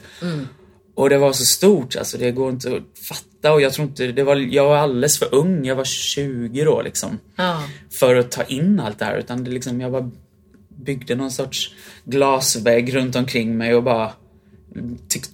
Och 0.96 1.10
det 1.10 1.18
var 1.18 1.34
så 1.34 1.46
stort, 1.46 1.96
alltså 1.96 2.18
det 2.18 2.32
går 2.32 2.50
inte 2.50 2.75
att 2.75 3.00
fatta 3.08 3.54
och 3.54 3.62
jag 3.62 3.74
tror 3.74 3.88
inte, 3.88 4.08
det 4.08 4.24
var, 4.24 4.36
jag 4.36 4.66
var 4.66 4.78
alldeles 4.78 5.20
för 5.20 5.36
ung, 5.36 5.66
jag 5.66 5.75
var 5.75 5.84
20 5.84 6.64
då 6.64 6.82
liksom. 6.82 7.20
Ja. 7.36 7.64
För 8.00 8.16
att 8.16 8.32
ta 8.32 8.44
in 8.44 8.80
allt 8.80 9.00
det 9.00 9.06
här 9.06 9.18
utan 9.18 9.44
det 9.44 9.52
liksom, 9.52 9.82
jag 9.82 9.92
bara 9.92 10.12
byggde 10.70 11.16
någon 11.16 11.32
sorts 11.32 11.74
glasvägg 12.04 12.96
runt 12.96 13.16
omkring 13.16 13.58
mig 13.58 13.75
och 13.75 13.84
bara 13.84 14.12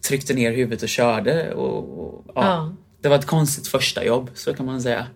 tryckte 0.02 0.34
ner 0.34 0.52
huvudet 0.52 0.84
och 0.84 0.90
körde 0.90 1.54
och, 1.54 2.00
och 2.00 2.24
ja. 2.36 2.44
Ja. 2.46 2.76
Det 3.02 3.10
var 3.10 3.16
ett 3.16 3.26
konstigt 3.26 3.68
första 3.68 4.06
jobb, 4.06 4.30
så 4.34 4.54
kan 4.54 4.66
man 4.66 4.82
säga. 4.82 5.08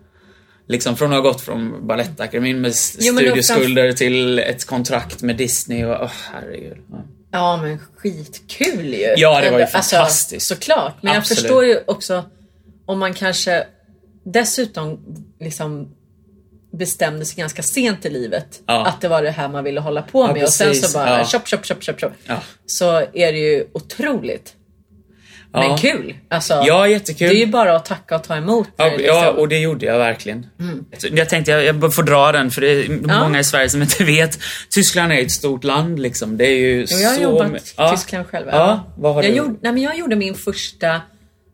Liksom 0.67 0.97
från 0.97 1.13
att 1.13 1.15
ha 1.15 1.21
gått 1.21 1.41
från 1.41 1.87
Balettakademin 1.87 2.61
med 2.61 2.73
Jo, 2.99 3.13
studieskulder 3.13 3.91
till 3.91 4.39
ett 4.39 4.65
kontrakt 4.65 5.21
med 5.21 5.37
Disney 5.37 5.85
och 5.85 6.01
åh 6.01 6.11
herregud. 6.31 6.77
Ja. 6.91 6.97
Ja 7.35 7.57
men 7.57 7.79
skitkul 7.95 8.93
ju. 8.93 9.13
Ja, 9.17 9.41
det 9.41 9.51
var 9.51 9.59
ju 9.59 9.63
Alltså, 9.65 9.95
fantastiskt. 9.95 10.47
Såklart. 10.47 10.93
Men 11.01 11.17
Absolut. 11.17 11.29
jag 11.29 11.37
förstår 11.37 11.65
ju 11.65 11.79
också 11.87 12.23
om 12.85 12.99
man 12.99 13.13
kanske 13.13 13.67
dessutom 14.25 14.99
liksom 15.39 15.95
bestämde 16.71 17.25
sig 17.25 17.35
ganska 17.37 17.63
sent 17.63 18.05
i 18.05 18.09
livet 18.09 18.61
Ja. 18.67 18.85
att 18.85 19.01
det 19.01 19.07
var 19.07 19.21
det 19.23 19.31
här 19.31 19.47
man 19.49 19.63
ville 19.63 19.79
hålla 19.79 20.01
på 20.01 20.27
med 20.33 20.43
och 20.43 20.49
sen 20.53 20.75
så 20.75 20.97
bara 20.97 21.19
Ja. 21.19 21.25
chop, 21.25 21.47
chop, 21.47 21.65
chop, 21.65 21.83
chop, 21.83 21.99
chop. 22.01 22.11
Ja. 22.27 22.37
Så 22.65 22.91
är 23.13 23.31
det 23.31 23.37
ju 23.39 23.67
otroligt. 23.73 24.53
Men 25.55 25.69
Ja. 25.69 25.77
kul! 25.77 26.13
Alltså, 26.29 26.63
Ja, 26.67 26.87
jättekul. 26.87 27.29
Det 27.29 27.35
är 27.35 27.39
ju 27.39 27.45
bara 27.45 27.75
att 27.75 27.85
tacka 27.85 28.15
och 28.15 28.23
ta 28.23 28.35
emot. 28.35 28.67
Ja, 28.77 28.85
liksom. 28.85 29.05
ja, 29.05 29.29
och 29.31 29.47
det 29.47 29.57
gjorde 29.59 29.85
jag 29.85 29.97
verkligen. 29.97 30.45
Så 30.97 31.07
Jag 31.11 31.29
tänkte 31.29 31.51
jag, 31.51 31.65
jag 31.65 31.95
får 31.95 32.03
dra 32.03 32.31
den 32.31 32.51
för 32.51 32.61
det 32.61 32.67
är 32.71 32.99
Ja. 33.07 33.19
många 33.23 33.39
i 33.39 33.43
Sverige 33.43 33.69
som 33.69 33.81
inte 33.81 34.03
vet. 34.03 34.39
Tyskland 34.69 35.11
är 35.13 35.17
ett 35.21 35.31
stort 35.31 35.63
land 35.63 35.99
liksom. 35.99 36.37
Det 36.37 36.45
är 36.45 36.57
ju 36.57 36.83
Och 36.83 36.89
jag 36.91 37.09
har 37.09 37.15
så... 37.15 37.21
jobbat 37.23 37.73
ja. 37.77 37.91
Tyskland 37.91 38.27
själv. 38.27 38.47
Ja, 38.51 38.93
vad 38.97 39.13
har 39.15 39.23
jag, 39.23 39.31
du? 39.31 39.37
gjorde, 39.37 39.55
nej, 39.61 39.73
men 39.73 39.81
jag 39.83 39.97
gjorde 39.97 40.15
min 40.15 40.35
första 40.35 41.01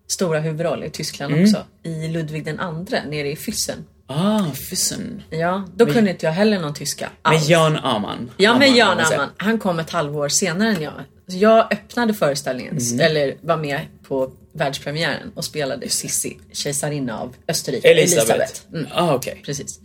stora 0.08 0.40
huvudroll 0.40 0.84
i 0.84 0.90
Tyskland 0.90 1.34
Mm. 1.34 1.44
också. 1.46 1.64
I 1.84 2.08
Ludvig 2.08 2.46
den 2.46 2.60
andre 2.60 3.02
nere 3.10 3.28
i 3.32 3.36
Füssen. 3.36 3.78
Ah, 4.12 4.52
Füssen. 4.56 5.24
Ja, 5.30 5.68
då 5.76 5.86
kunde 5.86 6.12
inte 6.12 6.26
jag 6.26 6.34
heller 6.34 6.60
någon 6.60 6.74
tyska 6.74 7.06
Med 7.24 7.34
alls. 7.34 7.48
Jan 7.50 7.78
Aman. 7.78 8.32
Ja, 8.38 8.58
med 8.58 8.68
Aman, 8.68 8.78
Jan 8.78 8.88
kan 8.90 8.98
man 8.98 9.06
säga. 9.06 9.20
Amman. 9.20 9.34
Han 9.38 9.60
kom 9.60 9.80
ett 9.80 9.90
halvår 9.90 10.30
senare 10.30 10.70
än 10.76 10.82
jag. 10.82 10.94
Så 11.28 11.38
Jag 11.38 11.74
öppnade 11.74 12.14
föreställningen, 12.14 12.78
Mm. 12.78 13.00
eller 13.00 13.36
var 13.42 13.58
med 13.58 13.80
på 14.08 14.32
världspremiären 14.54 15.32
och 15.36 15.46
spelade 15.46 15.90
Sissi, 15.90 16.38
kejsarinna 16.54 17.20
av 17.20 17.36
Österrike. 17.48 17.88
Elisabeth. 17.92 18.54
Mm, 18.74 18.88
Ah, 18.94 19.14
okej. 19.14 19.42
precis. 19.46 19.80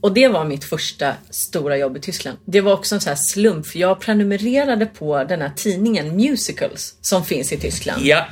Och 0.00 0.12
det 0.12 0.28
var 0.28 0.44
mitt 0.44 0.64
första 0.64 1.12
stora 1.30 1.76
jobb 1.76 1.96
i 1.96 2.00
Tyskland. 2.00 2.38
Det 2.44 2.60
var 2.60 2.72
också 2.72 2.94
en 2.94 3.00
sån 3.00 3.08
här 3.10 3.16
slump, 3.16 3.66
för 3.66 3.78
jag 3.78 4.00
prenumererade 4.00 4.86
på 4.86 5.24
den 5.24 5.40
här 5.40 5.52
tidningen 5.56 6.16
Musicals 6.16 6.94
som 7.00 7.24
finns 7.24 7.52
i 7.52 7.56
Tyskland. 7.56 8.02
Ja. 8.02 8.24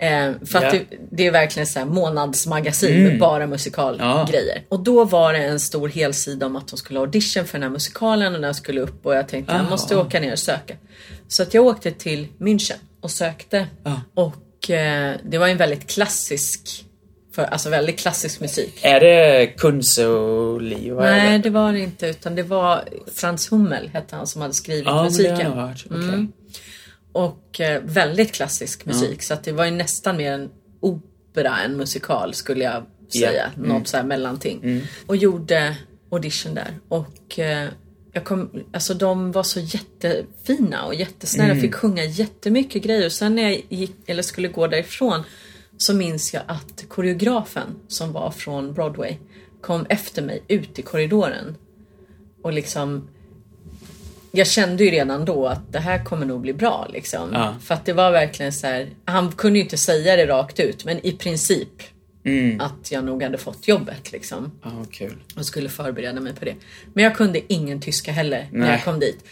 Eh, 0.00 0.32
för 0.46 0.62
Ja. 0.62 0.70
det, 0.70 0.82
det 1.10 1.26
är 1.26 1.30
verkligen 1.30 1.66
så 1.66 1.78
här 1.78 1.86
månadsmagasin 1.86 3.02
med 3.02 3.18
bara 3.18 3.46
musikalgrejer. 3.46 4.62
Och 4.68 4.80
då 4.80 5.04
var 5.04 5.32
det 5.32 5.38
en 5.38 5.60
stor 5.60 5.88
helsida 5.88 6.46
om 6.46 6.56
att 6.56 6.68
de 6.68 6.76
skulle 6.76 6.98
ha 6.98 7.06
audition 7.06 7.44
för 7.44 7.52
den 7.52 7.62
här 7.62 7.70
musikalen 7.70 8.34
och 8.34 8.40
den 8.40 8.54
skulle 8.54 8.80
upp 8.80 9.06
och 9.06 9.14
jag 9.14 9.28
tänkte 9.28 9.52
jag 9.52 9.60
Aha. 9.60 9.70
måste 9.70 9.96
åka 9.96 10.20
ner 10.20 10.32
och 10.32 10.38
söka. 10.38 10.74
Så 11.28 11.42
att 11.42 11.54
jag 11.54 11.66
åkte 11.66 11.90
till 11.90 12.26
München 12.38 12.76
och 13.00 13.10
sökte. 13.10 13.66
Ja. 13.84 14.00
Och 14.14 14.70
eh, 14.70 15.14
det 15.24 15.38
var 15.38 15.48
en 15.48 15.56
väldigt 15.56 15.86
klassisk, 15.90 16.84
för, 17.34 17.42
alltså 17.42 17.70
väldigt 17.70 17.98
klassisk 17.98 18.40
musik. 18.40 18.78
Är 18.82 19.00
det 19.00 19.46
Kunze 19.46 20.06
och 20.06 20.62
Li? 20.62 20.90
Vad 20.90 21.06
är 21.06 21.10
Nej, 21.16 21.38
det? 21.38 21.50
var 21.50 21.72
det 21.72 21.80
inte 21.80 22.06
utan 22.06 22.34
det 22.34 22.42
var 22.42 22.84
Frans 23.14 23.52
Hummel 23.52 23.88
hette 23.88 24.16
han 24.16 24.26
som 24.26 24.42
hade 24.42 24.54
skrivit 24.54 24.84
Ja, 24.86 24.94
men 24.94 25.02
det 25.04 25.10
musiken. 25.10 25.36
har 25.52 25.60
jag 25.60 25.66
hört. 25.68 25.84
Okej. 25.86 25.98
Mm. 26.04 26.32
Och 27.12 27.60
eh, 27.60 27.82
väldigt 27.82 28.32
klassisk 28.32 28.86
musik 28.86 29.22
så 29.22 29.34
att 29.34 29.44
det 29.44 29.52
var 29.52 29.64
ju 29.64 29.70
nästan 29.70 30.16
mer 30.16 30.32
en 30.32 30.50
opera 30.80 31.60
än 31.60 31.76
musikal 31.76 32.34
skulle 32.34 32.64
jag 32.64 32.86
säga. 33.12 33.52
Mm. 33.56 33.68
Något 33.68 33.88
så 33.88 33.96
här 33.96 34.04
mellanting. 34.04 34.82
Och 35.06 35.16
gjorde 35.16 35.76
audition 36.10 36.54
där. 36.54 36.78
Och 36.88 37.38
eh, 37.38 37.68
jag 38.12 38.24
kom, 38.24 38.64
alltså 38.72 38.94
de 38.94 39.32
var 39.32 39.42
så 39.42 39.60
jättefina 39.60 40.84
och 40.84 40.94
jättesnälla. 40.94 41.50
Mm. 41.50 41.62
Fick 41.62 41.74
sjunga 41.74 42.04
jättemycket 42.04 42.82
grejer. 42.82 43.06
Och 43.06 43.12
sen 43.12 43.34
när 43.34 43.42
jag 43.42 43.62
gick, 43.68 43.96
eller 44.06 44.22
skulle 44.22 44.48
gå 44.48 44.66
därifrån 44.66 45.22
så 45.76 45.94
minns 45.94 46.34
jag 46.34 46.42
att 46.46 46.84
koreografen 46.88 47.76
som 47.88 48.12
var 48.12 48.30
från 48.30 48.72
Broadway 48.72 49.16
kom 49.60 49.86
efter 49.88 50.22
mig 50.22 50.42
ut 50.48 50.78
i 50.78 50.82
korridoren. 50.82 51.56
Och 52.42 52.52
liksom 52.52 53.08
jag 54.32 54.46
kände 54.46 54.84
ju 54.84 54.90
redan 54.90 55.24
då 55.24 55.46
att 55.46 55.72
det 55.72 55.78
här 55.78 56.04
kommer 56.04 56.26
nog 56.26 56.40
bli 56.40 56.52
bra 56.52 56.86
liksom. 56.92 57.28
Ja. 57.32 57.54
För 57.62 57.74
att 57.74 57.84
det 57.84 57.92
var 57.92 58.10
verkligen 58.10 58.52
så 58.52 58.66
här. 58.66 58.88
Han 59.04 59.32
kunde 59.32 59.58
ju 59.58 59.62
inte 59.62 59.76
säga 59.76 60.16
det 60.16 60.26
rakt 60.26 60.60
ut 60.60 60.84
men 60.84 61.06
i 61.06 61.12
princip 61.12 61.68
Mm. 62.24 62.60
att 62.60 62.92
jag 62.92 63.04
nog 63.04 63.22
hade 63.22 63.38
fått 63.38 63.68
jobbet 63.68 64.12
liksom. 64.12 64.52
Ah, 64.62 64.84
kul. 64.90 65.16
Och 65.36 65.46
skulle 65.46 65.68
förbereda 65.68 66.20
mig 66.20 66.34
på 66.34 66.44
det. 66.44 66.54
Men 66.94 67.04
jag 67.04 67.16
kunde 67.16 67.52
ingen 67.52 67.80
tyska 67.80 68.12
heller 68.12 68.48
när 68.52 68.60
Nej. 68.60 68.70
jag 68.70 68.84
kom 68.84 69.00
dit. 69.00 69.24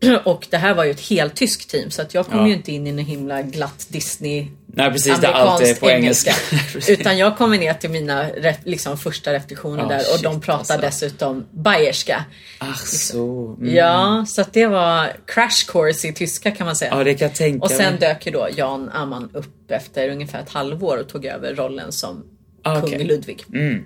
Och 0.24 0.46
det 0.50 0.56
här 0.56 0.74
var 0.74 0.84
ju 0.84 0.90
ett 0.90 1.08
helt 1.08 1.36
tyskt 1.36 1.70
team 1.70 1.90
så 1.90 2.02
att 2.02 2.14
jag 2.14 2.26
kom 2.26 2.38
Ja. 2.40 2.46
ju 2.48 2.52
inte 2.54 2.72
in 2.72 2.86
i 2.86 2.90
en 2.90 2.98
himla 2.98 3.42
glatt 3.42 3.86
Disney 3.88 4.46
Nej 4.66 4.90
precis, 4.90 5.20
det 5.20 5.26
är 5.26 5.32
alltid 5.32 5.80
på 5.80 5.90
engelska. 5.90 6.34
Utan 6.88 7.18
jag 7.18 7.36
kommer 7.38 7.58
ner 7.58 7.74
till 7.74 7.90
mina 7.90 8.26
liksom, 8.64 8.98
första 8.98 9.32
repetitioner 9.32 9.82
Ja, 9.82 9.88
där 9.88 9.98
och 10.14 10.22
de 10.22 10.34
shit, 10.34 10.42
pratar 10.42 10.58
alltså. 10.58 10.78
dessutom 11.06 11.46
bayerska. 11.50 12.24
Ach 12.58 12.86
så. 12.86 13.56
Mm. 13.60 13.74
Ja, 13.74 14.24
så 14.28 14.40
att 14.40 14.52
det 14.52 14.66
var 14.66 15.12
crash 15.26 15.66
course 15.72 16.08
i 16.08 16.12
tyska 16.12 16.50
kan 16.50 16.66
man 16.66 16.76
säga. 16.76 16.90
Ja, 16.98 17.04
det 17.04 17.14
kan 17.14 17.28
jag 17.28 17.34
tänka 17.36 17.64
och 17.64 17.70
sen 17.70 17.90
mig. 17.92 18.00
dök 18.00 18.26
ju 18.26 18.32
då 18.32 18.48
Jan 18.56 18.88
Amman 18.88 19.30
upp 19.34 19.70
efter 19.70 20.08
ungefär 20.08 20.40
ett 20.40 20.50
halvår 20.50 20.96
och 20.98 21.08
tog 21.08 21.24
över 21.24 21.54
rollen 21.54 21.92
som 21.92 22.24
Ah, 22.62 22.80
kung. 22.80 22.98
Ludvig. 22.98 23.44
Mm. 23.54 23.84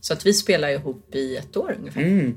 Så 0.00 0.12
att 0.12 0.26
vi 0.26 0.32
spelar 0.34 0.68
ihop 0.68 1.14
i 1.14 1.36
ett 1.36 1.56
år 1.56 1.76
ungefär. 1.78 2.00
Mm. 2.00 2.34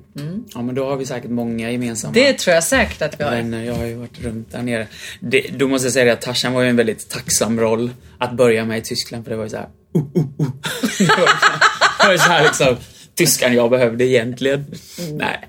Ja, 0.54 0.62
men 0.62 0.76
då 0.76 0.86
har 0.86 0.98
vi 0.98 1.06
säkert 1.06 1.32
många 1.32 1.72
gemensamma 1.72 2.14
Det 2.14 2.34
tror 2.34 2.54
jag 2.54 2.64
säkert 2.64 3.02
att 3.02 3.20
vi 3.20 3.24
har. 3.24 3.32
vänner. 3.32 3.64
Jag 3.64 3.74
har 3.76 3.86
ju 3.86 3.96
varit 3.96 4.22
runt 4.24 4.52
där 4.52 4.62
nere. 4.62 4.88
Det, 5.20 5.42
då 5.58 5.68
måste 5.68 5.86
jag 5.86 5.94
säga 5.94 6.06
det 6.06 6.14
att 6.14 6.22
Tarzan 6.22 6.54
var 6.54 6.62
ju 6.62 6.70
en 6.70 6.76
väldigt 6.76 7.10
tacksam 7.10 7.60
roll 7.60 7.92
att 8.18 8.38
börja 8.38 8.66
med 8.66 8.78
i 8.78 8.82
Tyskland 8.82 9.24
för 9.24 9.32
det 9.32 9.38
var 9.38 9.44
ju 9.44 9.50
såhär 9.50 9.70
uh, 9.98 10.02
uh, 10.02 10.26
uh. 10.42 10.52
Det 11.00 11.06
var 11.08 11.22
ju 11.22 11.28
så- 11.28 11.60
det 12.00 12.06
var 12.06 12.12
ju 12.12 12.18
så 12.18 12.30
här 12.30 12.44
liksom 12.44 12.76
tyskan 13.16 13.54
jag 13.54 13.70
behövde 13.70 14.06
egentligen. 14.06 14.66
Nej. 15.14 15.40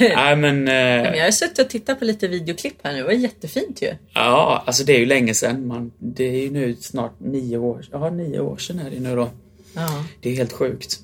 Nej 0.00 0.36
men... 0.36 0.64
Men 0.64 0.68
Eh, 1.06 1.14
jag 1.18 1.24
har 1.24 1.30
suttit 1.30 1.58
och 1.58 1.70
tittat 1.70 1.98
på 1.98 2.04
lite 2.04 2.28
videoklipp 2.28 2.74
här 2.82 2.92
nu. 2.92 2.98
Det 2.98 3.04
var 3.04 3.12
jättefint 3.12 3.82
ju. 3.82 3.92
ja, 4.14 4.62
alltså 4.66 4.84
det 4.84 4.92
är 4.92 4.98
ju 4.98 5.06
länge 5.06 5.34
sedan. 5.34 5.66
Man, 5.66 5.92
det 5.98 6.24
är 6.24 6.42
ju 6.42 6.50
nu 6.50 6.76
snart 6.80 7.20
nio 7.20 7.56
år, 7.58 7.84
ja 7.92 8.10
nio 8.10 8.40
år 8.40 8.56
sedan 8.56 8.78
är 8.78 8.90
det 8.90 9.00
nu 9.00 9.16
då. 9.16 9.30
Ja. 9.74 10.04
Det 10.20 10.30
är 10.30 10.36
helt 10.36 10.52
sjukt. 10.52 10.98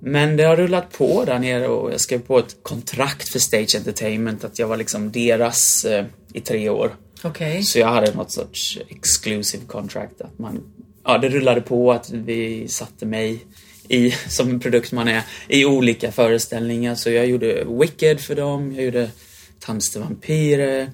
Men 0.00 0.36
det 0.36 0.42
har 0.42 0.56
rullat 0.56 0.92
på 0.92 1.24
där 1.24 1.38
nere 1.38 1.68
och 1.68 1.92
jag 1.92 2.00
skrev 2.00 2.18
på 2.18 2.38
ett 2.38 2.56
kontrakt 2.62 3.28
för 3.28 3.38
Stage 3.38 3.76
Entertainment 3.76 4.44
att 4.44 4.58
jag 4.58 4.68
var 4.68 4.76
liksom 4.76 5.12
deras 5.12 5.84
eh, 5.84 6.04
i 6.32 6.40
tre 6.40 6.68
år. 6.68 6.96
Okej. 7.22 7.62
Så 7.62 7.78
jag 7.78 7.88
hade 7.88 8.14
något 8.14 8.32
sorts 8.32 8.78
exclusive 8.88 9.64
contract 9.66 10.20
att 10.20 10.38
man, 10.38 10.60
ja 11.04 11.18
det 11.18 11.28
rullade 11.28 11.60
på 11.60 11.92
att 11.92 12.10
vi 12.10 12.68
satte 12.68 13.06
mig 13.06 13.44
i, 13.88 14.10
som 14.28 14.50
en 14.50 14.60
produkt 14.60 14.92
man 14.92 15.08
är, 15.08 15.22
i 15.48 15.64
olika 15.64 16.12
föreställningar. 16.12 16.94
Så 16.94 17.10
jag 17.10 17.26
gjorde 17.26 17.64
Wicked 17.68 18.20
för 18.20 18.34
dem, 18.34 18.74
jag 18.74 18.84
gjorde 18.84 19.10
Tans 19.58 19.90
till 19.90 20.00
vampyrer, 20.00 20.90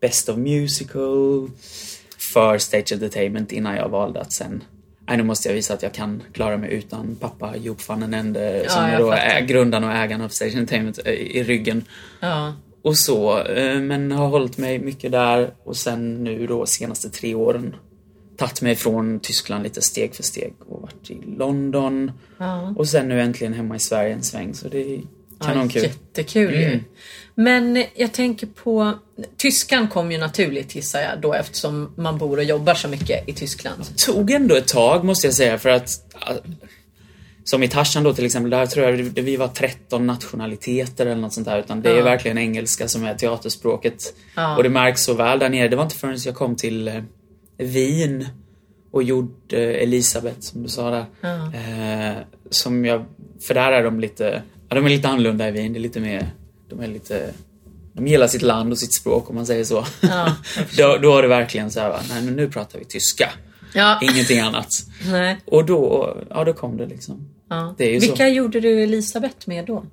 Best 0.00 0.28
of 0.28 0.36
Musical 0.36 1.50
för 2.18 2.58
Stage 2.58 2.92
Entertainment 2.92 3.52
innan 3.52 3.76
jag 3.76 3.88
valde 3.88 4.20
att 4.20 4.32
sen 4.32 4.64
Nej, 5.08 5.16
nu 5.16 5.22
måste 5.22 5.48
jag 5.48 5.54
visa 5.54 5.74
att 5.74 5.82
jag 5.82 5.92
kan 5.92 6.22
klara 6.32 6.56
mig 6.56 6.72
utan 6.72 7.16
pappa 7.20 7.56
Joop 7.56 7.88
van 7.88 8.00
den 8.00 8.14
Ende 8.14 8.64
som 8.68 8.82
jag 8.82 8.92
är 8.92 8.98
då 8.98 9.10
är 9.10 9.40
grundaren 9.40 9.84
och 9.84 9.92
ägaren 9.92 10.20
av 10.20 10.28
Stage 10.28 10.54
Entertainment 10.56 10.98
i 11.06 11.42
ryggen. 11.42 11.84
Ja. 12.20 12.54
Och 12.82 12.96
så, 12.96 13.42
men 13.80 14.12
har 14.12 14.28
hållit 14.28 14.58
mig 14.58 14.78
mycket 14.78 15.12
där 15.12 15.54
och 15.64 15.76
sen 15.76 16.24
nu 16.24 16.46
då 16.46 16.66
senaste 16.66 17.10
tre 17.10 17.34
åren 17.34 17.74
tagit 18.36 18.62
mig 18.62 18.74
från 18.74 19.20
Tyskland 19.20 19.62
lite 19.62 19.82
steg 19.82 20.14
för 20.14 20.22
steg 20.22 20.54
och 20.68 20.82
varit 20.82 21.10
i 21.10 21.18
London 21.38 22.12
Ja. 22.38 22.74
och 22.76 22.88
sen 22.88 23.08
nu 23.08 23.20
äntligen 23.20 23.52
hemma 23.52 23.76
i 23.76 23.80
Sverige 23.80 24.14
en 24.14 24.22
sväng 24.22 24.54
så 24.54 24.68
det 24.68 25.00
kanonkul. 25.40 25.82
Ja, 25.82 25.88
jättekul 25.88 26.54
ju. 26.54 26.64
Mm. 26.64 26.84
Men 27.34 27.84
jag 27.94 28.12
tänker 28.12 28.46
på 28.46 28.92
Tyskan 29.36 29.88
kom 29.88 30.12
ju 30.12 30.18
naturligt 30.18 30.74
gissar 30.74 31.00
jag 31.00 31.20
då 31.20 31.34
eftersom 31.34 31.92
man 31.96 32.18
bor 32.18 32.36
och 32.38 32.44
jobbar 32.44 32.74
så 32.74 32.88
mycket 32.88 33.28
i 33.28 33.32
Tyskland. 33.32 33.96
Tog 33.96 34.30
ändå 34.30 34.54
ett 34.54 34.68
tag 34.68 35.04
måste 35.04 35.26
jag 35.26 35.34
säga 35.34 35.58
för 35.58 35.68
att 35.68 35.88
ah, 36.20 36.32
som 37.44 37.62
i 37.62 37.68
Tarzan 37.68 38.02
då 38.02 38.14
till 38.14 38.24
exempel, 38.26 38.50
där 38.50 38.66
tror 38.66 38.86
jag 38.86 39.04
det- 39.12 39.22
vi 39.22 39.36
var 39.36 39.48
13 39.48 40.06
nationaliteter 40.06 41.06
eller 41.06 41.20
något 41.20 41.32
sånt 41.34 41.46
där. 41.46 41.58
Utan 41.58 41.82
det 41.82 41.90
är 41.90 41.96
Ja. 41.96 42.04
verkligen 42.04 42.38
engelska 42.38 42.88
som 42.88 43.04
är 43.04 43.14
teaterspråket. 43.14 44.14
Ja. 44.36 44.56
Och 44.56 44.62
det 44.62 44.68
märks 44.68 45.02
så 45.04 45.14
väl 45.14 45.38
där 45.38 45.48
nere. 45.48 45.68
Det 45.68 45.76
var 45.76 45.84
inte 45.84 45.96
förrän 45.96 46.18
jag 46.24 46.34
kom 46.34 46.56
till 46.56 46.88
eh, 46.88 47.02
Wien 47.58 48.28
och 48.90 49.02
gjorde 49.02 49.56
Elisabeth, 49.74 50.40
som 50.40 50.62
du 50.62 50.68
sa 50.68 50.90
där. 50.90 51.06
Ja. 51.20 51.52
Eh, 51.54 52.16
som 52.50 52.84
jag, 52.84 53.04
för 53.46 53.54
där 53.54 53.72
är 53.72 53.82
de 53.82 54.00
lite, 54.00 54.42
de 54.76 54.86
är 54.86 54.90
lite 54.90 55.08
annorlunda 55.08 55.48
i 55.48 55.50
Wien. 55.50 55.72
Det 55.72 55.78
är 55.78 55.80
lite 55.80 56.00
mer, 56.00 56.30
de 56.70 56.80
är 56.80 56.86
lite, 56.86 57.30
de 57.92 58.06
gillar 58.06 58.26
sitt 58.28 58.42
land 58.42 58.72
och 58.72 58.78
sitt 58.78 58.92
språk 58.94 59.30
om 59.30 59.36
man 59.36 59.46
säger 59.46 59.64
så. 59.64 59.84
Ja, 60.00 60.36
då, 60.76 60.96
då 61.02 61.18
är 61.18 61.22
det 61.22 61.28
verkligen 61.28 61.70
så 61.70 61.80
här, 61.80 61.88
va, 61.88 62.00
nej 62.08 62.22
men 62.22 62.36
nu 62.36 62.48
pratar 62.48 62.78
vi 62.78 62.84
tyska. 62.84 63.30
Ja. 63.74 63.98
Ingenting 64.02 64.38
annat. 64.40 64.68
Nej. 65.10 65.36
Och 65.44 65.64
då, 65.64 66.16
ja 66.30 66.44
då 66.44 66.52
kom 66.52 66.76
det 66.76 66.86
liksom. 66.86 67.28
Ja. 67.50 67.74
Det 67.78 67.84
ju 67.90 68.00
så. 68.00 68.06
Vilka 68.06 68.28
gjorde 68.28 68.60
du 68.60 68.82
Elisabeth 68.82 69.36
med 69.48 69.64
då? 69.66 69.84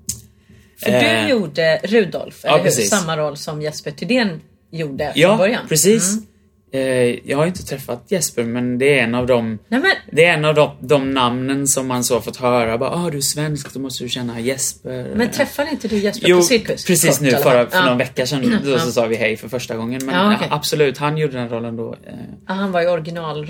För 0.84 0.92
du 0.92 0.98
Eh, 0.98 1.30
gjorde 1.30 1.80
Rudolf, 1.84 2.40
ja, 2.44 2.50
eller 2.50 2.58
hur? 2.58 2.63
precis. 2.66 2.90
Samma 2.90 3.18
roll 3.18 3.38
som 3.38 3.62
Jesper 3.62 3.92
Thydén 3.92 4.42
gjorde 4.72 5.04
från 5.13 5.22
Ja, 5.22 5.38
början. 5.38 5.66
precis. 5.70 6.12
Mm. 6.13 6.25
Eh, 6.74 7.30
jag 7.30 7.38
har 7.38 7.46
inte 7.46 7.63
träffat 7.65 8.03
Jesper 8.08 8.44
men 8.44 8.77
det 8.77 9.00
är 9.00 9.03
en 9.03 9.15
av 9.15 9.27
de 9.27 9.60
Nej, 9.68 9.80
men, 9.82 9.92
det 10.12 10.25
är 10.25 10.34
en 10.34 10.46
av 10.46 10.56
de, 10.56 10.72
de 10.80 11.12
namnen 11.12 11.68
som 11.68 11.88
man 11.88 12.03
så 12.03 12.22
fått 12.22 12.38
höra. 12.38 12.77
Bara, 12.77 12.89
ah, 12.89 13.10
du 13.10 13.18
är 13.18 13.22
svensk, 13.22 13.74
då 13.74 13.80
måste 13.80 14.03
du 14.03 14.10
känna 14.10 14.39
Jesper. 14.39 15.12
men 15.15 15.32
träffade 15.32 15.70
inte 15.72 15.88
du 15.88 15.98
Jesper 15.98 16.27
Jo, 16.30 16.38
på 16.38 16.44
Cirkus? 16.44 16.86
precis 16.86 17.22
nu 17.22 17.32
förra, 17.32 17.70
för 17.70 17.77
ja. 17.77 17.86
någon 17.86 17.98
vecka 17.98 18.25
sedan 18.25 18.60
då 18.65 18.80
så 18.80 18.92
sa 18.92 19.06
vi 19.06 19.15
hej 19.15 19.38
för 19.38 19.50
första 19.50 19.75
gången. 19.75 20.06
Men 20.06 20.15
Ja, 20.15 20.38
ja, 20.42 20.48
absolut, 20.50 20.98
han 20.98 21.18
gjorde 21.18 21.34
den 21.38 21.50
rollen 21.50 21.75
då. 21.75 21.94
Eh, 21.94 22.13
Ja, 22.48 22.53
han 22.53 22.72
var 22.72 22.82
ju 22.82 22.88
original 22.88 23.46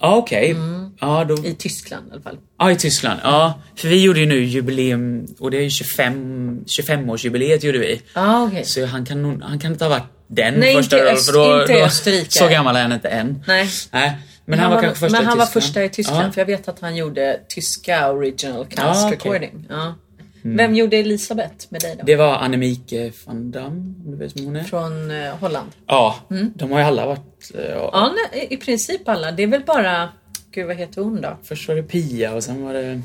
Ja, 0.00 0.16
okej. 0.16 0.50
Mm. 0.50 0.90
Ja, 1.00 1.24
då... 1.24 1.46
i 1.46 1.54
Tyskland 1.54 2.08
i 2.08 2.12
alla 2.12 2.22
fall. 2.22 2.38
Ja, 2.58 2.70
i 2.70 2.76
Tyskland. 2.76 3.20
Ja, 3.22 3.60
för 3.76 3.88
vi 3.88 4.02
gjorde 4.02 4.20
ju 4.20 4.26
nu 4.26 4.44
jubileum 4.44 5.26
och 5.38 5.50
det 5.50 5.56
är 5.56 5.62
ju 5.62 5.70
25, 5.70 6.64
25-årsjubileet 6.80 7.64
gjorde 7.64 7.78
vi. 7.78 8.02
Ja, 8.14 8.42
okej. 8.46 8.64
Så 8.64 8.86
han 8.86 9.06
kan, 9.06 9.42
han 9.42 9.58
kan 9.58 9.72
inte 9.72 9.84
ha 9.84 9.88
varit 9.90 10.12
den 10.28 10.54
Nej, 10.54 10.74
första 10.74 10.96
inte 10.96 11.10
rollen, 11.10 11.22
för 11.22 11.32
då, 11.32 11.60
inte 11.60 11.72
då, 11.72 11.78
Österrike. 11.84 12.30
Så 12.30 12.48
gammal 12.48 12.76
är 12.76 12.82
han 12.82 12.92
inte 12.92 13.08
än. 13.08 13.44
Nej. 13.46 13.68
Nej. 13.90 14.18
Men 14.44 14.58
han 14.58 14.70
var 14.70 14.82
kanske 14.82 15.00
första 15.00 15.18
men 15.18 15.26
han 15.26 15.38
var 15.38 15.46
första 15.46 15.84
i 15.84 15.88
Tyskland 15.88 16.26
Ja. 16.26 16.32
för 16.32 16.40
jag 16.40 16.46
vet 16.46 16.68
att 16.68 16.80
han 16.80 16.96
gjorde 16.96 17.40
tyska 17.48 18.10
original 18.10 18.64
cast 18.66 18.78
Ja. 18.78 18.98
Mm. 19.00 19.10
recording. 19.10 19.66
Ja. 19.68 19.94
Vem 20.42 20.74
gjorde 20.74 20.96
Elisabeth 20.96 21.66
med 21.68 21.80
dig 21.80 21.96
då? 21.98 22.02
Det 22.06 22.16
var 22.16 22.34
Annemieke 22.36 23.12
van 23.26 23.50
Dam, 23.50 23.66
om 24.04 24.10
du 24.10 24.16
vet 24.16 24.36
vem 24.36 24.44
hon 24.44 24.56
är? 24.56 24.62
Från 24.64 25.10
eh, 25.10 25.34
Holland? 25.36 25.68
Ja, 25.86 26.16
de 26.54 26.70
har 26.72 26.78
ju 26.78 26.84
alla 26.84 27.06
varit... 27.06 27.50
eh, 27.54 27.70
Ja, 27.70 28.12
nej, 28.32 28.46
i 28.50 28.56
princip 28.56 29.08
alla. 29.08 29.32
Det 29.32 29.42
är 29.42 29.46
väl 29.46 29.62
bara... 29.66 30.08
Gud, 30.50 30.66
vad 30.66 30.76
heter 30.76 31.02
hon 31.02 31.20
då? 31.20 31.36
Först 31.42 31.68
var 31.68 31.74
det 31.74 31.82
Pia 31.82 32.34
och 32.34 32.44
sen 32.44 32.64
var 32.64 32.74
det 32.74 33.02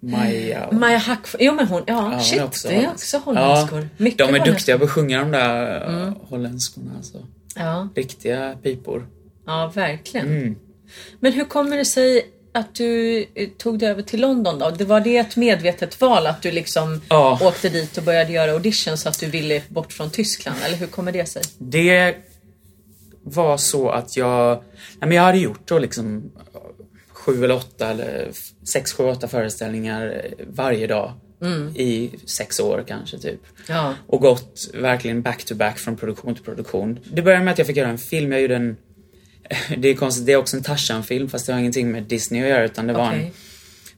Maja. 0.00 0.66
Och... 0.66 0.74
Maja 0.74 0.98
Hack... 0.98 1.26
Jo 1.38 1.54
men 1.54 1.66
hon, 1.66 1.82
ja, 1.86 2.12
är 2.12 2.18
shit, 2.18 2.42
också 2.42 2.68
det 2.68 2.74
är 2.74 2.90
också 2.90 3.18
holländskor. 3.18 3.88
Mycket 3.96 4.18
de 4.18 4.24
är 4.24 4.26
holländskor. 4.28 4.52
duktiga 4.52 4.78
på 4.78 4.84
att 4.84 4.90
sjunga 4.90 5.18
de 5.20 5.30
där 5.30 5.86
mm. 5.86 6.14
holländskorna. 6.28 6.90
Alltså. 6.96 7.18
Ja, 7.56 7.88
Riktiga 7.94 8.56
pipor. 8.62 9.06
ja, 9.46 9.72
verkligen. 9.74 10.26
Mm. 10.26 10.56
Men 11.20 11.32
hur 11.32 11.44
kommer 11.44 11.76
det 11.76 11.84
sig 11.84 12.26
att 12.54 12.74
du 12.74 13.18
eh, 13.34 13.48
tog 13.58 13.78
dig 13.78 13.88
över 13.88 14.02
till 14.02 14.20
London 14.20 14.58
då? 14.58 14.70
Det 14.70 14.84
var 14.84 15.00
det 15.00 15.16
ett 15.16 15.36
medvetet 15.36 16.00
val 16.00 16.26
att 16.26 16.42
du 16.42 16.50
liksom 16.50 17.00
Ja. 17.08 17.38
åkte 17.42 17.68
dit 17.68 17.98
och 17.98 18.04
började 18.04 18.32
göra 18.32 18.52
auditions 18.52 19.02
så 19.02 19.08
att 19.08 19.20
du 19.20 19.26
ville 19.26 19.62
bort 19.68 19.92
från 19.92 20.10
Tyskland? 20.10 20.56
Eller 20.64 20.76
hur 20.76 20.86
kommer 20.86 21.12
det 21.12 21.26
sig? 21.26 21.42
Det 21.58 22.14
var 23.22 23.56
så 23.56 23.88
att 23.90 24.16
jag... 24.16 24.62
Nej, 24.72 25.08
men 25.08 25.12
jag 25.12 25.22
hade 25.22 25.38
gjort 25.38 25.68
då 25.68 25.78
liksom 25.78 26.32
sju 27.12 27.44
eller 27.44 27.54
åtta 27.56 27.88
eller 27.90 28.30
sex, 28.72 28.92
sju, 28.92 29.04
åtta 29.04 29.28
föreställningar 29.28 30.22
eh, 30.24 30.46
varje 30.46 30.86
dag. 30.86 31.12
I 31.74 32.10
sex 32.26 32.60
år 32.60 32.84
kanske 32.88 33.18
typ. 33.18 33.40
Ja. 33.68 33.94
Och 34.06 34.20
gått 34.20 34.70
verkligen 34.74 35.22
back 35.22 35.44
to 35.44 35.54
back 35.54 35.78
från 35.78 35.96
produktion 35.96 36.34
till 36.34 36.44
produktion. 36.44 36.98
Det 37.12 37.22
började 37.22 37.44
med 37.44 37.52
att 37.52 37.58
jag 37.58 37.66
fick 37.66 37.76
göra 37.76 37.88
en 37.88 37.98
film. 37.98 38.32
Jag 38.32 38.40
gjorde 38.40 38.56
en... 38.56 38.76
Det 39.76 39.88
är 39.88 39.94
konstigt, 39.94 40.26
det 40.26 40.32
är 40.32 40.36
också 40.36 40.56
en 40.56 40.62
Tarzan-film 40.62 41.28
fast 41.28 41.46
det 41.46 41.52
har 41.52 41.60
ingenting 41.60 41.90
med 41.90 42.02
Disney 42.02 42.42
att 42.42 42.48
göra 42.48 42.64
utan 42.64 42.86
det 42.86 42.92
var 42.92 43.12
en 43.12 43.30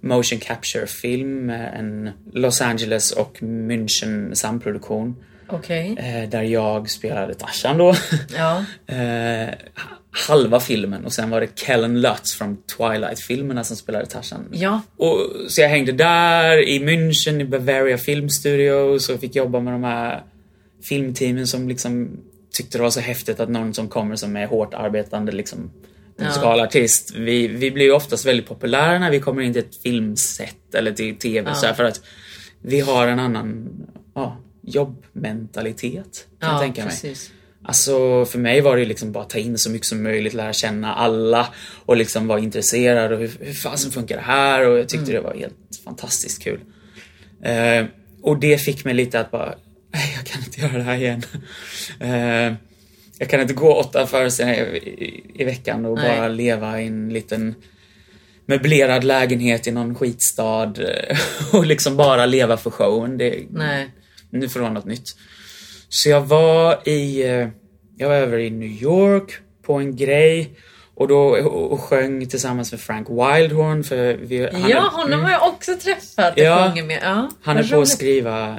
motion 0.01 0.39
capture-film 0.39 1.47
med 1.47 1.75
en 1.79 2.11
Los 2.33 2.61
Angeles 2.61 3.13
och 3.13 3.39
München 3.41 4.35
samproduktion. 4.35 5.17
Okej. 5.49 5.97
Eh, 5.99 6.29
där 6.29 6.43
jag 6.43 6.91
spelade 6.91 7.35
Tarzan 7.35 7.79
då. 7.79 7.95
Ja. 8.37 8.65
eh, 8.95 9.55
halva 10.29 10.61
filmen 10.61 11.05
och 11.05 11.13
sen 11.13 11.31
var 11.31 11.41
det 11.41 11.59
Kellen 11.59 12.01
Lutz 12.01 12.35
från 12.35 12.57
Twilight-filmerna 12.77 13.65
som 13.65 13.77
spelade 13.77 14.07
Tarzan. 14.07 14.49
Ja. 14.53 14.83
Och, 14.97 15.19
så 15.49 15.61
jag 15.61 15.69
hängde 15.69 15.93
där 15.93 16.69
i 16.69 16.79
München 16.79 17.41
i 17.41 17.45
Bavaria 17.45 17.99
Film 17.99 18.29
Studios 18.29 19.09
och 19.09 19.21
fick 19.21 19.37
jobba 19.37 19.61
med 19.61 19.73
de 19.73 19.85
här 19.85 20.23
filmteamen 20.83 21.47
som 21.47 21.69
liksom 21.69 22.21
tyckte 22.53 22.79
det 22.79 22.83
var 22.83 22.91
så 22.91 23.01
häftigt 23.01 23.41
att 23.41 23.49
någon 23.49 23.75
som 23.75 23.89
kommer 23.89 24.17
som 24.17 24.37
är 24.37 24.47
hårt 24.47 24.75
arbetande 24.75 25.33
liksom 25.33 25.71
musikalartist. 26.19 27.15
Vi, 27.15 27.49
vi 27.49 27.71
blir 27.71 27.85
ju 27.85 27.93
oftast 27.93 28.27
väldigt 28.27 28.47
populära 28.47 28.99
när 28.99 29.11
vi 29.11 29.21
kommer 29.21 29.43
in 29.43 29.53
till 29.53 29.63
ett 29.63 29.77
filmset 29.83 30.75
eller 30.75 30.93
till 30.93 31.17
TV 31.19 31.55
så 31.55 31.67
här, 31.67 31.75
för 31.75 31.85
att 31.85 32.01
vi 32.63 32.81
har 32.81 33.07
en 33.07 33.19
annan 33.19 33.69
ja, 34.15 34.37
jobbmentalitet 34.63 36.27
kan 36.41 36.49
jag 36.49 36.57
Ja, 36.57 36.61
tänka 36.61 36.81
mig. 36.85 36.91
precis. 36.91 37.31
Alltså 37.65 38.25
för 38.25 38.39
mig 38.39 38.61
var 38.61 38.77
det 38.77 38.85
liksom 38.85 39.13
bara 39.13 39.25
ta 39.25 39.39
in 39.39 39.59
så 39.59 39.71
mycket 39.71 39.87
som 39.87 40.03
möjligt, 40.03 40.35
lära 40.35 40.53
känna 40.53 40.95
alla 40.95 41.49
och 41.87 41.97
liksom 41.97 42.27
vara 42.27 42.39
intresserad 42.39 43.13
och 43.13 43.19
hur, 43.19 43.31
hur 43.41 43.53
fasen 43.53 43.91
funkar 43.91 44.17
det 44.17 44.23
här? 44.23 44.67
Och 44.69 44.79
jag 44.79 44.89
tyckte 44.89 45.13
det 45.13 45.21
var 45.21 45.35
helt 45.35 45.55
fantastiskt 45.85 46.43
kul. 46.43 46.61
Eh, 47.43 47.85
och 48.23 48.41
det 48.41 48.59
fick 48.59 48.85
mig 48.85 48.95
lite 48.95 49.21
att 49.21 49.31
bara, 49.31 49.55
nej 49.93 50.13
jag 50.17 50.27
kan 50.27 50.43
inte 50.45 50.61
göra 50.61 50.73
det 50.73 50.83
här 50.83 50.97
igen. 50.97 51.23
Eh, 52.01 52.55
jag 53.19 53.29
kan 53.29 53.41
inte 53.41 53.55
gå 53.55 53.75
åtta 53.75 54.07
föreställningar 54.07 54.67
i, 54.67 54.79
i, 54.79 55.25
i 55.35 55.45
veckan 55.45 55.85
och 55.85 55.99
Nej. 55.99 56.19
bara 56.19 56.29
leva 56.29 56.81
i 56.81 56.87
en 56.87 57.09
liten 57.09 57.55
möblerad 58.47 59.05
lägenhet 59.05 59.67
i 59.67 59.71
någon 59.71 59.95
skitstad 59.95 60.73
eh, 60.79 61.19
och 61.53 61.67
liksom 61.67 61.97
bara 61.97 62.27
leva 62.27 62.57
för 62.57 62.71
showen. 62.71 63.19
Det, 63.19 63.45
Nej. 63.51 63.91
nu 64.31 64.49
får 64.49 64.61
det 64.61 64.65
vara 64.65 64.73
något 64.73 64.85
nytt. 64.85 65.17
Så 65.89 66.09
jag 66.09 66.21
var 66.21 66.89
i, 66.89 67.23
eh, 67.23 67.49
jag 67.97 68.09
var 68.09 68.17
över 68.17 68.39
i 68.39 68.51
New 68.51 68.83
York 68.83 69.33
på 69.63 69.75
en 69.75 69.97
grej 69.97 70.51
och 70.95 71.09
då 71.09 71.19
och, 71.19 71.73
och 71.73 71.81
sjöng 71.81 72.27
tillsammans 72.27 72.73
med 72.73 72.81
Frank 72.81 73.09
Wildhorn 73.09 73.85
för 73.85 74.15
vi, 74.15 74.49
han 74.53 74.69
ja, 74.69 74.77
är, 74.77 75.03
honom 75.03 75.21
har 75.21 75.31
jag 75.31 75.49
också 75.49 75.77
träffat. 75.77 76.33
Ja. 76.37 76.43
Jag 76.43 76.69
sjunger 76.69 76.85
med. 76.85 76.99
Ja, 77.03 77.31
han 77.43 77.57
är 77.57 77.69
på 77.69 77.81
att 77.81 77.89
skriva 77.89 78.59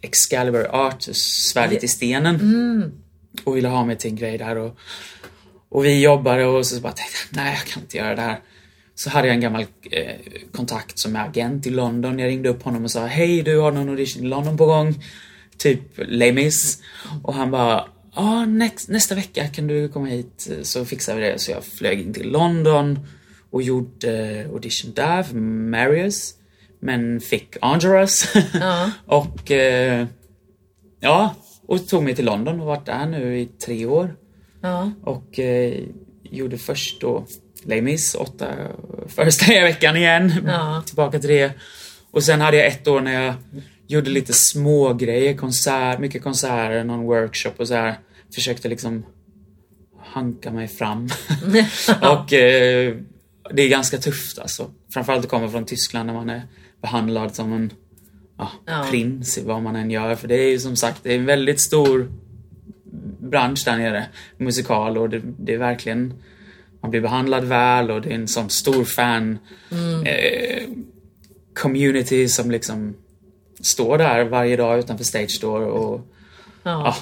Excalibur 0.00 0.66
Art, 0.74 1.02
svärdet 1.12 1.84
i 1.84 1.88
stenen. 1.88 2.34
Mm. 2.34 2.92
Och 3.44 3.56
ville 3.56 3.68
ha 3.68 3.84
mig 3.84 3.96
till 3.96 4.10
en 4.10 4.16
grej 4.16 4.38
där 4.38 4.56
och, 4.56 4.78
och 5.68 5.84
vi 5.84 6.02
jobbade 6.02 6.44
och 6.44 6.66
så 6.66 6.80
bara 6.80 6.92
tänkte 6.92 7.16
jag, 7.30 7.36
nej 7.36 7.54
jag 7.54 7.66
kan 7.66 7.82
inte 7.82 7.96
göra 7.96 8.14
det 8.14 8.22
här. 8.22 8.40
Så 8.94 9.10
hade 9.10 9.28
jag 9.28 9.34
en 9.34 9.40
gammal 9.40 9.66
eh, 9.90 10.16
kontakt 10.52 10.98
som 10.98 11.16
är 11.16 11.28
agent 11.28 11.66
i 11.66 11.70
London. 11.70 12.18
Jag 12.18 12.28
ringde 12.28 12.48
upp 12.48 12.62
honom 12.62 12.84
och 12.84 12.90
sa, 12.90 13.06
hej 13.06 13.42
du 13.42 13.58
har 13.58 13.72
någon 13.72 13.88
audition 13.88 14.24
i 14.24 14.28
London 14.28 14.56
på 14.56 14.66
gång? 14.66 15.04
Typ 15.56 15.80
Les 15.96 16.34
Mis. 16.34 16.82
Och 17.22 17.34
han 17.34 17.50
bara, 17.50 17.88
ja 18.14 18.44
näst, 18.44 18.88
nästa 18.88 19.14
vecka 19.14 19.48
kan 19.48 19.66
du 19.66 19.88
komma 19.88 20.06
hit 20.06 20.50
så 20.62 20.84
fixar 20.84 21.14
vi 21.14 21.20
det. 21.20 21.38
Så 21.38 21.50
jag 21.50 21.64
flög 21.64 22.00
in 22.00 22.14
till 22.14 22.30
London 22.30 22.98
och 23.50 23.62
gjorde 23.62 24.40
eh, 24.40 24.50
audition 24.50 24.92
där 24.94 25.22
för 25.22 25.36
Marius. 25.36 26.34
Men 26.80 27.20
fick 27.20 27.56
Angeras. 27.60 28.34
Ja. 28.60 28.90
och 29.06 29.50
eh, 29.50 30.06
ja, 31.00 31.34
och 31.66 31.88
tog 31.88 32.02
mig 32.02 32.14
till 32.14 32.24
London 32.24 32.60
och 32.60 32.66
varit 32.66 32.86
där 32.86 33.06
nu 33.06 33.38
i 33.38 33.46
tre 33.46 33.86
år. 33.86 34.14
Ja. 34.60 34.92
Och 35.02 35.38
eh, 35.38 35.74
gjorde 36.22 36.58
först 36.58 37.00
då 37.00 37.26
Les 37.64 37.82
Mis, 37.82 38.14
åtta 38.14 38.46
föreställningar 39.06 39.62
i 39.62 39.64
veckan 39.64 39.96
igen. 39.96 40.32
Ja. 40.46 40.82
Tillbaka 40.86 41.18
till 41.18 41.30
det. 41.30 41.52
Och 42.10 42.22
sen 42.22 42.40
hade 42.40 42.56
jag 42.56 42.66
ett 42.66 42.88
år 42.88 43.00
när 43.00 43.24
jag 43.24 43.34
gjorde 43.86 44.10
lite 44.10 44.32
små 44.32 44.94
grejer, 44.94 45.36
konsert, 45.36 45.98
mycket 45.98 46.22
konserter, 46.22 46.84
någon 46.84 47.06
workshop 47.06 47.52
och 47.56 47.68
så 47.68 47.74
här. 47.74 47.98
Försökte 48.34 48.68
liksom 48.68 49.06
hanka 50.12 50.50
mig 50.50 50.68
fram. 50.68 51.08
och 52.02 52.32
eh, 52.32 52.94
det 53.52 53.62
är 53.62 53.68
ganska 53.68 53.98
tufft 53.98 54.38
alltså. 54.38 54.70
Framförallt 54.92 55.24
att 55.24 55.30
komma 55.30 55.48
från 55.48 55.64
Tyskland 55.64 56.06
när 56.06 56.14
man 56.14 56.30
är 56.30 56.42
behandlad 56.82 57.34
som 57.34 57.52
en 57.52 57.72
ja, 58.38 58.50
Ja. 58.66 58.86
prins 58.90 59.38
i 59.38 59.42
vad 59.44 59.62
man 59.62 59.76
än 59.76 59.90
gör. 59.90 60.14
För 60.14 60.28
det 60.28 60.34
är 60.34 60.50
ju 60.50 60.58
som 60.58 60.76
sagt, 60.76 61.00
det 61.02 61.14
är 61.14 61.18
en 61.18 61.26
väldigt 61.26 61.60
stor 61.60 62.12
bransch 63.20 63.62
där 63.64 63.76
nere, 63.76 64.06
musikal 64.36 64.98
och 64.98 65.10
det, 65.10 65.22
det 65.38 65.54
är 65.54 65.58
verkligen 65.58 66.14
man 66.80 66.90
blir 66.90 67.00
behandlad 67.00 67.44
väl 67.44 67.90
och 67.90 68.02
det 68.02 68.10
är 68.10 68.14
en 68.14 68.28
sån 68.28 68.50
stor 68.50 68.84
fan 68.84 69.38
eh, 70.04 70.62
community 71.54 72.28
som 72.28 72.50
liksom 72.50 72.94
står 73.60 73.98
där 73.98 74.24
varje 74.24 74.56
dag 74.56 74.78
utanför 74.78 75.04
Stage 75.04 75.38
Door 75.40 75.60
och 75.62 76.00
Ja. 76.62 76.70
ja, 76.84 76.96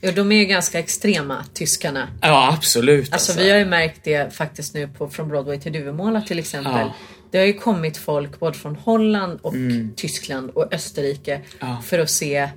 ja, 0.00 0.12
de 0.12 0.32
är 0.32 0.36
ju 0.36 0.44
ganska 0.44 0.78
extrema, 0.78 1.44
tyskarna. 1.54 2.08
ja 2.22 2.54
absolut. 2.58 3.12
Alltså 3.12 3.38
vi 3.38 3.50
har 3.50 3.58
ju 3.58 3.64
märkt 3.64 4.04
det 4.04 4.34
faktiskt 4.34 4.74
nu 4.74 4.88
på 4.88 5.08
Från 5.08 5.28
Broadway 5.28 5.60
till 5.60 5.72
Duvemåla 5.72 6.20
till 6.20 6.38
exempel. 6.38 6.72
Ja. 6.72 6.94
Det 7.30 7.38
har 7.38 7.46
ju 7.46 7.52
kommit 7.52 7.96
folk 7.96 8.40
både 8.40 8.58
från 8.58 8.76
Holland 8.76 9.38
och 9.42 9.54
Tyskland 9.96 10.50
och 10.50 10.74
Österrike 10.74 11.34
Mm. 11.34 11.44
Ja. 11.60 11.82
för 11.84 11.98
att 11.98 12.10
se 12.10 12.48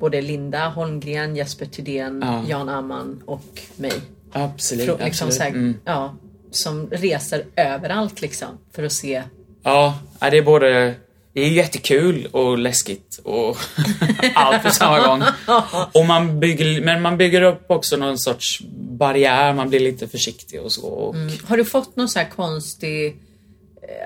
både 0.00 0.20
Linda 0.22 0.68
Holmgren, 0.68 1.36
Jesper 1.36 1.66
Thydén, 1.66 2.20
Ja. 2.24 2.44
Jan 2.48 2.68
Amman 2.68 3.22
och 3.26 3.60
mig. 3.76 3.92
Absolut, 4.32 4.88
Frå- 4.88 5.04
liksom 5.04 5.28
absolut. 5.28 5.42
här, 5.42 5.48
Mm. 5.48 5.74
ja, 5.84 6.16
som 6.50 6.88
reser 6.90 7.44
överallt 7.56 8.20
liksom 8.20 8.48
för 8.72 8.82
att 8.82 8.92
se. 8.92 9.22
Ja, 9.62 9.98
det 10.20 10.38
är 10.38 10.42
både 10.42 10.94
det 11.32 11.40
är 11.40 11.48
jättekul 11.48 12.26
och 12.32 12.58
läskigt 12.58 13.20
och 13.24 13.56
allt 14.34 14.62
på 14.62 14.70
samma 14.70 15.06
gång. 15.06 15.22
Och 15.94 16.06
man 16.06 16.40
bygger, 16.40 16.80
men 16.84 17.02
man 17.02 17.16
bygger 17.16 17.42
upp 17.42 17.64
också 17.70 17.96
någon 17.96 18.18
sorts 18.18 18.60
barriär, 18.90 19.52
man 19.52 19.68
blir 19.68 19.80
lite 19.80 20.08
försiktig 20.08 20.60
och 20.62 20.72
så. 20.72 20.86
Och, 20.86 21.14
Har 21.44 21.56
du 21.56 21.64
fått 21.64 21.96
någon 21.96 22.08
så 22.08 22.18
här 22.18 22.28
konstig, 22.30 23.16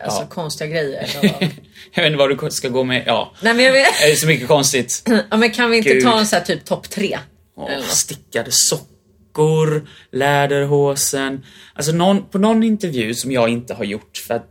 alltså 0.05 0.21
Ja. 0.23 0.27
konstiga 0.29 0.71
grejer? 0.71 1.09
Jag 1.95 2.03
vet 2.03 2.13
inte 2.13 2.19
vad 2.19 2.41
du 2.45 2.51
ska 2.51 2.69
gå 2.69 2.85
med, 2.85 3.03
ja. 3.07 3.33
Nej 3.41 3.55
men 3.55 3.65
jag 3.65 3.73
vet, 3.73 3.87
Det 4.01 4.11
är 4.11 4.15
så 4.15 4.27
mycket 4.27 4.49
konstigt. 4.49 5.03
ja, 5.31 5.37
men 5.37 5.51
kan 5.51 5.71
vi 5.71 5.77
inte 5.77 5.89
Gud. 5.91 6.03
ta 6.03 6.19
en 6.19 6.27
så 6.27 6.37
här 6.37 6.43
typ 6.45 6.65
topp 6.65 6.91
tre? 6.91 7.19
Något? 7.57 7.85
stickade 7.85 8.51
sockor, 8.51 9.89
läderhosen. 10.13 11.45
Alltså 11.75 11.93
någon, 11.93 12.25
på 12.29 12.39
någon 12.39 12.63
intervju 12.63 13.15
som 13.15 13.33
jag 13.33 13.49
inte 13.49 13.75
har 13.75 13.85
gjort, 13.85 14.17
för 14.27 14.35
att 14.35 14.47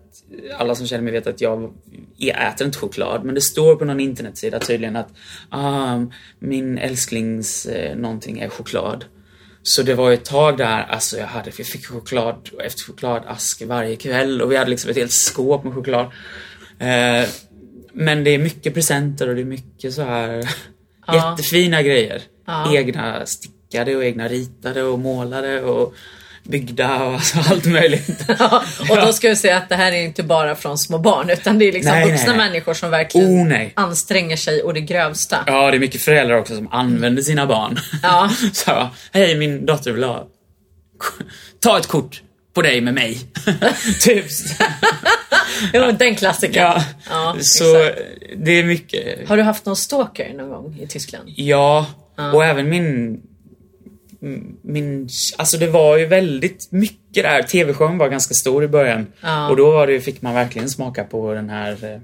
alla 0.58 0.76
som 0.76 0.88
känner 0.88 1.04
mig 1.04 1.14
vet 1.14 1.28
att 1.28 1.42
jag, 1.42 1.74
jag 2.18 2.48
äter 2.48 2.68
inte 2.68 2.80
choklad, 2.80 3.24
men 3.24 3.36
det 3.36 3.42
står 3.42 3.76
på 3.76 3.86
någon 3.86 4.00
internetsida 4.00 4.60
tydligen 4.60 4.96
att 4.96 5.10
ah, 5.50 6.00
min 6.40 6.78
älsklings 6.78 7.66
eh, 7.66 7.96
någonting 7.98 8.40
är 8.40 8.50
choklad. 8.50 9.06
Så 9.68 9.84
det 9.84 9.94
var 9.94 10.12
ett 10.12 10.26
tag 10.26 10.58
där, 10.58 10.84
alltså 10.84 11.18
jag 11.18 11.28
hade, 11.28 11.52
jag 11.58 11.68
fick 11.68 11.86
choklad 11.86 12.50
efter 12.64 12.84
chokladask 12.84 13.62
varje 13.66 13.96
kväll 13.96 14.42
och 14.42 14.52
vi 14.52 14.58
hade 14.58 14.70
liksom 14.70 14.92
ett 14.92 14.98
helt 14.98 15.12
skåp 15.12 15.64
med 15.64 15.74
choklad. 15.74 16.06
Eh, 16.80 17.30
men 17.94 18.24
det 18.24 18.30
är 18.30 18.38
mycket 18.38 18.74
presenter 18.74 19.30
och 19.30 19.36
det 19.36 19.42
är 19.42 19.46
mycket 19.46 19.94
så 19.94 20.02
här 20.02 20.50
jättefina 21.14 21.82
grejer. 21.82 22.22
Ja. 22.46 22.76
Egna 22.76 23.26
stickade 23.26 23.96
och 23.96 24.04
egna 24.06 24.28
ritade 24.28 24.84
och 24.84 25.00
målade 25.00 25.62
och 25.62 25.94
byggda 26.48 27.04
och 27.04 27.14
alltså 27.14 27.38
allt 27.50 27.66
möjligt. 27.66 28.26
Ja, 28.40 28.64
och 28.90 28.98
då 28.98 29.14
ska 29.14 29.30
vi 29.30 29.36
säga 29.36 29.58
att 29.58 29.70
det 29.70 29.76
här 29.76 29.92
är 29.92 30.02
inte 30.02 30.24
bara 30.24 30.56
från 30.56 30.78
små 30.78 30.98
barn 30.98 31.30
utan 31.30 31.60
det 31.60 31.66
är 31.66 31.72
liksom 31.72 31.92
Nej, 31.92 32.12
vuxna 32.12 32.28
nej, 32.28 32.38
nej. 32.38 32.48
människor 32.50 32.74
som 32.74 32.90
verkligen 32.92 33.52
Oh, 33.52 33.68
anstränger 33.74 34.38
sig 34.38 34.62
och 34.62 34.74
det 34.74 34.82
grövsta. 34.82 35.44
Ja, 35.48 35.72
det 35.72 35.78
är 35.78 35.80
mycket 35.80 36.02
föräldrar 36.02 36.38
också 36.38 36.56
som 36.56 36.68
använder 36.72 37.22
sina 37.22 37.46
barn. 37.46 37.80
Ja. 38.04 38.30
Så 38.54 38.90
hej 39.12 39.36
min 39.38 39.66
dotter 39.66 39.92
vill 39.92 40.04
ha... 40.04 40.28
Ta 41.60 41.78
ett 41.78 41.88
kort 41.88 42.22
på 42.54 42.62
dig 42.62 42.82
med 42.82 42.94
mig. 42.94 43.20
typ. 44.02 44.26
Jo, 45.74 45.92
den 45.92 46.16
klassikern. 46.16 46.64
Ja. 46.64 46.84
Ja, 47.10 47.36
så 47.42 47.78
exakt. 47.84 48.02
det 48.38 48.52
är 48.52 48.64
mycket. 48.64 49.30
Har 49.30 49.38
du 49.38 49.44
haft 49.44 49.66
någon 49.66 49.76
stalker 49.76 50.34
någon 50.34 50.50
gång 50.50 50.80
i 50.82 50.88
Tyskland? 50.88 51.30
Ja, 51.36 51.86
och 52.34 52.46
även 52.46 52.70
min... 52.70 53.22
Min, 54.62 55.10
alltså 55.38 55.58
det 55.58 55.68
var 55.68 55.98
ju 55.98 56.06
väldigt 56.06 56.72
mycket 56.72 57.24
där. 57.24 57.42
TV-showen 57.44 57.98
var 57.98 58.10
ganska 58.10 58.34
stor 58.34 58.64
i 58.64 58.68
början. 58.68 59.08
Ja. 59.22 59.50
Och 59.50 59.58
då 59.58 59.72
var 59.72 59.88
det, 59.88 60.02
fick 60.02 60.22
man 60.22 60.34
verkligen 60.34 60.70
smaka 60.70 61.04
på 61.04 61.34
den 61.34 61.50
här 61.50 61.72
eh, 61.94 62.00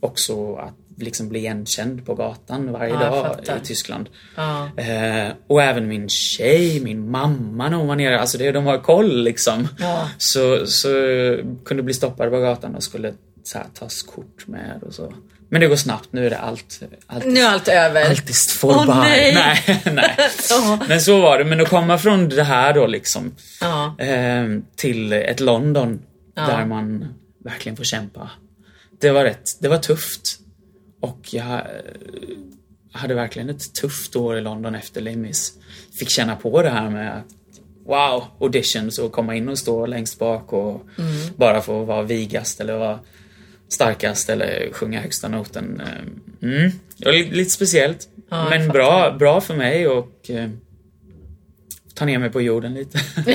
också 0.00 0.54
att 0.54 0.74
liksom 0.96 1.28
bli 1.28 1.38
igenkänd 1.38 2.06
på 2.06 2.14
gatan 2.14 2.72
varje 2.72 2.92
Ja, 2.92 2.98
dag 3.00 3.26
fattar. 3.26 3.56
i 3.56 3.60
Tyskland. 3.66 4.08
Ja. 4.36 4.68
Eh, 4.76 5.32
och 5.46 5.62
även 5.62 5.88
min 5.88 6.08
tjej, 6.08 6.80
min 6.80 7.10
mamma 7.10 7.68
när 7.68 7.76
hon 7.76 7.86
var 7.88 7.96
nere, 7.96 8.20
alltså 8.20 8.38
det, 8.38 8.52
de 8.52 8.66
har 8.66 8.78
koll 8.78 9.22
liksom. 9.22 9.68
Ja. 9.78 10.08
Så, 10.18 10.66
så 10.66 10.88
kunde 11.64 11.82
bli 11.82 11.94
stoppade 11.94 12.30
på 12.30 12.40
gatan 12.40 12.74
och 12.74 12.82
skulle 12.82 13.14
så 13.48 13.58
här, 13.58 13.66
tas 13.74 14.02
kort 14.02 14.46
med 14.46 14.82
och 14.82 14.94
så. 14.94 15.14
Men 15.50 15.60
det 15.60 15.66
går 15.66 15.76
snabbt, 15.76 16.08
nu 16.12 16.26
är 16.26 16.30
det 16.30 16.38
allt, 16.38 16.80
allt 17.06 17.26
Nu 17.26 17.40
är 17.40 17.48
allt 17.48 17.68
över. 17.68 18.04
Allt 18.04 18.30
is 18.30 18.60
Åh, 18.62 18.86
by. 18.86 18.92
nej. 18.92 19.34
nej, 19.34 19.82
nej. 19.94 20.16
Men 20.88 21.00
så 21.00 21.20
var 21.20 21.38
det. 21.38 21.44
Men 21.44 21.60
att 21.60 21.68
komma 21.68 21.98
från 21.98 22.28
det 22.28 22.42
här 22.42 22.72
då 22.74 22.86
liksom 22.86 23.34
Ja. 23.60 23.94
eh, 23.98 24.44
till 24.76 25.12
ett 25.12 25.40
London 25.40 26.02
där 26.34 26.64
man 26.66 27.14
verkligen 27.44 27.76
får 27.76 27.84
kämpa. 27.84 28.30
Det 29.00 29.10
var 29.10 29.24
rätt, 29.24 29.50
det 29.60 29.68
var 29.68 29.78
tufft. 29.78 30.38
Och 31.00 31.18
jag 31.34 31.52
eh, 31.52 31.60
hade 32.92 33.14
verkligen 33.14 33.50
ett 33.50 33.74
tufft 33.74 34.16
år 34.16 34.38
i 34.38 34.40
London 34.40 34.74
efter 34.74 35.00
Limmis. 35.00 35.52
Fick 35.98 36.10
känna 36.10 36.36
på 36.36 36.62
det 36.62 36.70
här 36.70 36.90
med 36.90 37.16
att 37.16 37.24
Wow, 37.86 38.24
auditions 38.40 38.98
och 38.98 39.12
komma 39.12 39.34
in 39.34 39.48
och 39.48 39.58
stå 39.58 39.86
längst 39.86 40.18
bak 40.18 40.52
och 40.52 40.82
Mm. 40.98 41.10
bara 41.36 41.60
få 41.60 41.84
vara 41.84 42.02
vigast 42.02 42.60
eller 42.60 42.76
vara 42.78 42.98
starkast 43.68 44.28
eller 44.30 44.68
sjunga 44.72 45.00
högsta 45.00 45.28
noten. 45.28 45.80
Eh, 45.80 46.12
Mm. 46.42 46.70
Det 46.96 47.04
var 47.04 47.12
li- 47.12 47.30
lite 47.30 47.50
speciellt. 47.50 48.08
Ja, 48.30 48.50
men 48.50 48.68
bra, 48.68 49.16
bra 49.18 49.40
för 49.40 49.54
mig 49.56 49.88
och 49.88 50.30
eh, 50.30 50.50
ta 51.94 52.04
ner 52.04 52.18
mig 52.18 52.30
på 52.30 52.40
jorden 52.40 52.74
lite. 52.74 52.98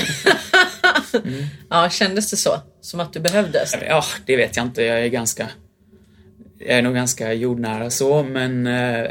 ja, 1.69 1.89
kändes 1.89 2.29
det 2.29 2.37
så? 2.37 2.61
Som 2.81 2.99
att 2.99 3.13
du 3.13 3.19
behövdes? 3.19 3.75
ja, 3.87 4.03
det 4.25 4.35
vet 4.37 4.57
jag 4.57 4.65
inte. 4.65 4.83
Jag 4.83 4.99
är 5.03 5.07
ganska... 5.07 5.49
Jag 6.59 6.77
är 6.77 6.81
nog 6.81 6.95
ganska 6.95 7.33
jordnära 7.33 7.89
så, 7.89 8.23
men 8.23 8.67
eh, 8.67 9.09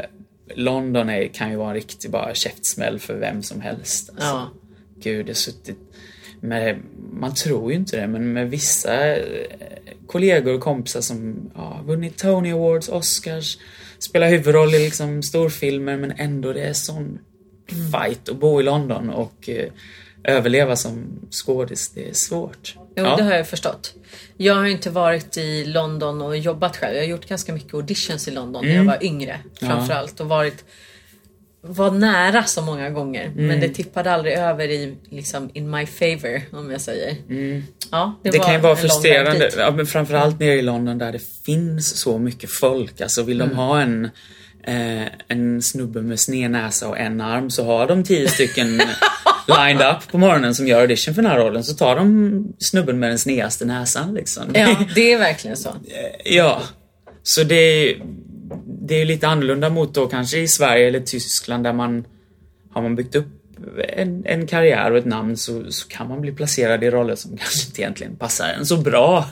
London 0.55 1.09
är, 1.09 1.27
kan 1.27 1.49
ju 1.51 1.55
vara 1.57 1.67
en 1.69 1.75
riktig 1.75 2.11
bara 2.11 2.33
käftsmäll 2.35 2.99
för 2.99 3.15
vem 3.15 3.43
som 3.43 3.61
helst. 3.61 4.09
Alltså, 4.09 4.25
Ja. 4.25 4.51
Gud, 4.99 5.19
jag 5.21 5.27
har 5.27 5.33
suttit 5.33 5.77
med, 6.43 6.77
man 7.11 7.35
tror 7.35 7.71
ju 7.71 7.77
inte 7.77 7.97
det, 7.97 8.07
men 8.07 8.33
med 8.33 8.49
vissa 8.49 9.15
eh, 9.15 9.23
kollegor 10.07 10.53
och 10.53 10.61
kompisar 10.61 11.01
som 11.01 11.51
ja, 11.55 11.81
vunnit 11.85 12.17
Tony 12.17 12.51
Awards, 12.51 12.89
Oscars, 12.89 13.57
spelar 13.99 14.27
huvudroll 14.27 14.75
i 14.75 14.79
liksom 14.79 15.23
storfilmer, 15.23 15.97
men 15.97 16.11
ändå 16.17 16.53
det 16.53 16.61
är 16.63 16.73
sån 16.73 17.19
fight 17.91 18.29
att 18.29 18.37
bo 18.39 18.59
i 18.59 18.63
London 18.63 19.09
och 19.09 19.49
eh, 19.49 19.69
överleva 20.23 20.75
som 20.75 21.19
skådis, 21.31 21.91
det 21.95 22.09
är 22.09 22.13
svårt. 22.13 22.75
Jo, 22.77 22.83
Ja. 22.95 23.15
det 23.15 23.23
har 23.23 23.33
jag 23.33 23.47
förstått. 23.47 23.93
Jag 24.37 24.55
har 24.55 24.65
inte 24.65 24.89
varit 24.89 25.37
i 25.37 25.65
London 25.65 26.21
och 26.21 26.37
jobbat 26.37 26.77
själv. 26.77 26.95
Jag 26.95 27.03
har 27.03 27.07
gjort 27.07 27.25
ganska 27.27 27.53
mycket 27.53 27.73
auditions 27.73 28.27
i 28.27 28.31
London 28.31 28.65
när 28.65 28.75
jag 28.75 28.83
var 28.83 29.03
yngre 29.03 29.39
framförallt 29.59 30.19
och 30.19 30.27
varit 30.29 30.65
var 31.65 31.91
nära 31.91 32.43
så 32.43 32.61
många 32.61 32.89
gånger 32.89 33.31
men 33.35 33.59
det 33.59 33.69
tippade 33.69 34.11
aldrig 34.11 34.33
över 34.37 34.67
i 34.67 34.95
liksom 35.09 35.49
in 35.53 35.69
my 35.69 35.85
favor 35.85 36.41
om 36.51 36.71
jag 36.71 36.81
säger. 36.81 37.15
Ja, 37.91 38.19
det, 38.23 38.29
Det 38.29 38.39
kan 38.39 38.53
ju 38.53 38.59
vara 38.59 38.75
frustrerande, 38.75 39.49
ja, 39.57 39.71
men 39.71 39.85
framförallt 39.85 40.39
nere 40.39 40.53
i 40.53 40.61
London 40.61 40.97
där 40.97 41.11
det 41.11 41.21
finns 41.45 41.97
så 41.97 42.17
mycket 42.19 42.51
folk. 42.51 43.01
Alltså 43.01 43.23
vill 43.23 43.41
Mm. 43.41 43.49
de 43.49 43.55
ha 43.55 43.81
en, 43.81 44.05
eh, 44.63 45.07
en 45.27 45.61
snubbe 45.61 46.01
med 46.01 46.19
sned 46.19 46.51
näsa 46.51 46.87
och 46.87 46.97
en 46.99 47.21
arm 47.21 47.49
så 47.49 47.65
har 47.65 47.87
de 47.87 48.03
tio 48.03 48.27
stycken 48.27 48.77
lined 49.47 49.81
up 49.87 50.11
på 50.11 50.17
morgonen 50.17 50.55
som 50.55 50.67
gör 50.67 50.81
audition 50.81 51.13
för 51.15 51.21
den 51.21 51.31
här 51.31 51.39
rollen. 51.39 51.63
Så 51.63 51.73
tar 51.73 51.95
de 51.95 52.53
snubben 52.59 52.99
med 52.99 53.09
den 53.09 53.19
snedaste 53.19 53.65
näsan 53.65 54.13
liksom. 54.13 54.43
Ja, 54.53 54.75
det 54.95 55.13
är 55.13 55.17
verkligen 55.17 55.57
så. 55.57 55.69
Ja. 56.25 56.61
Så 57.23 57.43
det 57.43 57.55
är, 57.55 58.01
det 58.65 59.01
är 59.01 59.05
lite 59.05 59.27
annorlunda 59.27 59.69
mot 59.69 59.93
då 59.93 60.07
kanske 60.07 60.37
i 60.37 60.47
Sverige 60.47 60.87
eller 60.87 60.99
Tyskland 60.99 61.63
där 61.63 61.73
man 61.73 62.05
har 62.73 62.81
man 62.81 62.95
byggt 62.95 63.15
upp 63.15 63.27
en, 63.89 64.23
en 64.25 64.47
karriär 64.47 64.91
och 64.91 64.97
ett 64.97 65.05
namn 65.05 65.37
så, 65.37 65.71
så 65.71 65.87
kan 65.87 66.09
man 66.09 66.21
bli 66.21 66.31
placerad 66.31 66.83
i 66.83 66.89
roller 66.89 67.15
som 67.15 67.37
kanske 67.37 67.67
inte 67.67 67.81
egentligen 67.81 68.15
passar 68.15 68.47
en 68.47 68.65
så 68.65 68.77
bra. 68.77 69.25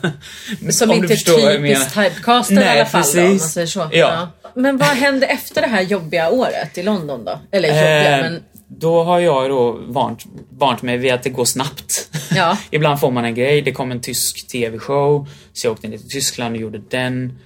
Som 0.70 0.90
Om 0.90 0.96
inte 0.96 1.12
är 1.12 1.56
typiskt 1.56 1.94
typecastad 1.94 2.54
i 2.54 2.68
alla 2.68 2.84
fall 2.84 3.02
då, 3.14 3.20
om 3.20 3.26
man 3.26 3.32
precis. 3.32 3.52
säger 3.52 3.66
så. 3.66 3.88
Ja. 3.92 4.28
Men 4.54 4.76
vad 4.78 4.88
hände 4.88 5.26
efter 5.26 5.60
det 5.60 5.68
här 5.68 5.82
jobbiga 5.82 6.30
året 6.30 6.78
i 6.78 6.82
London 6.82 7.24
då? 7.24 7.40
Eller 7.50 7.68
jobbiga, 7.68 8.16
Eh, 8.16 8.22
men 8.22 8.42
Då 8.68 9.04
har 9.04 9.18
jag 9.20 9.50
då 9.50 9.72
vant, 9.86 10.24
vant 10.50 10.82
mig 10.82 10.96
vid 10.96 11.12
att 11.12 11.22
det 11.22 11.30
går 11.30 11.44
snabbt. 11.44 12.08
Ja. 12.34 12.58
Ibland 12.70 13.00
får 13.00 13.10
man 13.10 13.24
en 13.24 13.34
grej. 13.34 13.62
Det 13.62 13.72
kom 13.72 13.90
en 13.90 14.00
tysk 14.00 14.48
TV-show, 14.48 15.28
så 15.52 15.66
jag 15.66 15.72
åkte 15.72 15.88
ner 15.88 15.98
till 15.98 16.08
Tyskland 16.08 16.54
och 16.54 16.60
gjorde 16.60 16.78
den. 16.90 17.38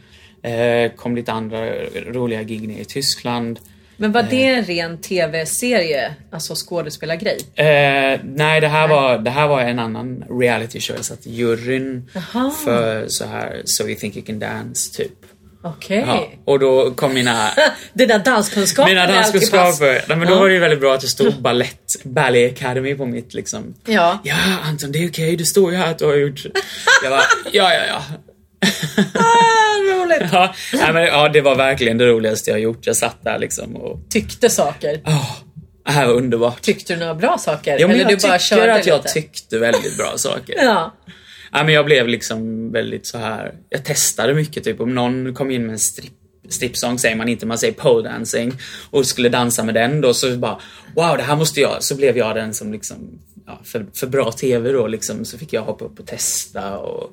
Eh, 0.47 0.91
kom 0.97 1.17
lite 1.17 1.33
andra 1.33 1.59
roliga 2.07 2.43
gig 2.43 2.69
ner 2.69 2.81
i 2.81 2.85
Tyskland. 2.85 3.59
Men 3.97 4.13
var 4.13 4.23
det 4.23 4.45
Eh. 4.47 4.59
en 4.59 4.65
ren 4.65 4.99
tv-serie? 5.01 6.15
Alltså 6.33 6.55
skådespelargrej? 6.55 7.39
Eh, 7.55 8.21
nej, 8.25 8.61
det 8.61 8.69
här, 8.69 8.89
var, 8.89 9.19
det 9.19 9.31
här 9.31 9.49
var 9.49 9.61
en 9.61 9.79
annan 9.79 10.25
reality 10.41 10.81
show. 10.81 10.97
Jag 10.97 11.05
satt 11.05 11.27
i 11.27 11.31
juryn 11.35 12.11
Jaha. 12.13 12.51
för 12.65 13.09
så 13.09 13.25
här 13.27 13.63
So 13.65 13.85
You 13.89 13.95
Think 13.95 14.17
You 14.17 14.27
Can 14.27 14.39
Dance, 14.39 14.95
typ. 14.97 15.13
Okej. 15.65 16.05
Ja. 16.07 16.29
Och 16.45 16.59
då 16.59 16.91
kom 16.91 17.15
mina, 17.15 17.51
Dina 17.93 18.19
danskunskaper 18.19 18.89
mina 18.91 19.07
danskunskaper. 19.07 20.05
Nej, 20.09 20.19
men 20.19 20.29
då 20.29 20.35
Ja. 20.35 20.39
var 20.39 20.49
det 20.49 20.55
ju 20.55 20.61
väldigt 20.61 20.81
bra 20.81 20.95
att 20.95 21.01
det 21.01 21.07
stod 21.09 21.43
Ballett, 21.43 21.93
Ballet 22.03 22.53
Academy 22.53 22.95
på 22.95 23.07
mitt 23.07 23.35
liksom. 23.35 23.75
Ja. 23.87 24.19
Ja, 24.25 24.35
Anton, 24.65 24.93
det 24.93 24.99
är 25.05 25.09
okej. 25.11 25.37
Det 25.37 25.45
står 25.45 25.71
ju 25.73 25.77
här 25.79 25.91
att 25.91 25.99
du 25.99 26.05
har 26.05 26.15
gjort... 26.17 26.45
Jag 27.03 27.13
bara, 27.13 27.21
ja, 27.53 27.75
ja, 27.75 27.81
ja. 27.89 28.03
Ah, 29.15 29.95
roligt. 29.95 30.33
Ja, 30.33 30.55
nej, 30.73 30.93
men, 30.93 31.03
ja, 31.03 31.29
det 31.29 31.41
var 31.41 31.55
verkligen 31.55 31.99
det 31.99 32.07
roligaste 32.07 32.51
jag 32.51 32.61
gjort. 32.61 32.87
Jag 32.87 32.97
satt 32.97 33.25
där 33.25 33.39
liksom 33.39 33.77
och... 33.77 34.01
Tyckte 34.11 34.51
saker. 34.51 35.01
Åh, 35.07 35.37
det 35.85 35.93
här 35.93 36.07
var 36.07 36.15
underbart. 36.15 36.63
Tyckte 36.63 36.95
du 36.95 37.01
några 37.01 37.15
bra 37.15 37.39
saker? 37.39 37.79
Ja, 37.79 37.87
men 37.87 37.97
Eller 37.97 38.11
jag 38.11 38.19
du 38.19 38.29
bara 38.29 38.39
tycker 38.39 38.69
att 38.69 38.87
jag 38.87 38.97
lite? 38.99 39.09
tyckte 39.09 39.59
väldigt 39.59 39.97
bra 39.97 40.13
saker. 40.17 40.55
Ja. 40.63 40.95
Ja, 41.53 41.65
men 41.65 41.75
jag 41.75 41.85
blev 41.85 42.09
liksom 42.09 42.73
väldigt 42.73 43.07
så 43.07 43.19
här. 43.19 43.55
Jag 43.69 43.85
testade 43.85 44.35
mycket, 44.35 44.65
typ 44.65 44.81
om 44.81 44.95
någon 44.95 45.35
kom 45.35 45.51
in 45.51 45.63
med 45.67 45.73
en 45.73 45.79
strip, 45.79 46.13
stripsång 46.49 46.99
säger 46.99 47.17
man 47.17 47.29
inte, 47.29 47.47
man 47.47 47.59
säger 47.59 47.75
pole 47.75 48.09
dancing 48.09 48.53
och 48.91 49.07
skulle 49.07 49.29
dansa 49.29 49.65
med 49.65 49.75
den 49.75 50.01
då 50.01 50.15
så 50.15 50.37
bara 50.37 50.61
wow, 50.95 51.17
det 51.17 51.23
här 51.23 51.37
måste 51.37 51.61
jag. 51.61 51.83
Så 51.83 51.97
blev 51.97 52.17
jag 52.17 52.35
den 52.35 52.55
som 52.55 52.73
liksom, 52.73 53.19
ja, 53.47 53.61
för, 53.65 53.87
för 53.95 54.07
bra 54.07 54.33
TV 54.33 54.73
då 54.73 54.87
liksom, 54.87 55.25
så 55.25 55.39
fick 55.39 55.53
jag 55.53 55.63
hoppa 55.63 55.85
upp 55.85 56.01
och 56.01 56.07
testa 56.07 56.79
och 56.79 57.11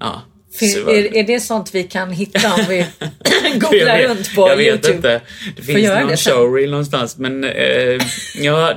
ja. 0.00 0.22
Är, 0.62 1.16
är 1.16 1.22
det 1.24 1.40
sånt 1.40 1.74
vi 1.74 1.82
kan 1.84 2.10
hitta 2.10 2.54
om 2.54 2.60
vi 2.68 2.86
googlar 3.60 3.98
vet, 3.98 4.08
runt 4.10 4.34
på 4.34 4.48
jag 4.48 4.56
vet 4.56 4.66
Youtube? 4.66 4.94
inte. 4.96 5.20
Det 5.56 5.62
finns 5.62 5.88
någon 5.88 6.08
det 6.08 6.16
showreel 6.16 6.70
någonstans 6.70 7.18
men 7.18 7.44
eh, 7.44 7.98
ja, 8.36 8.74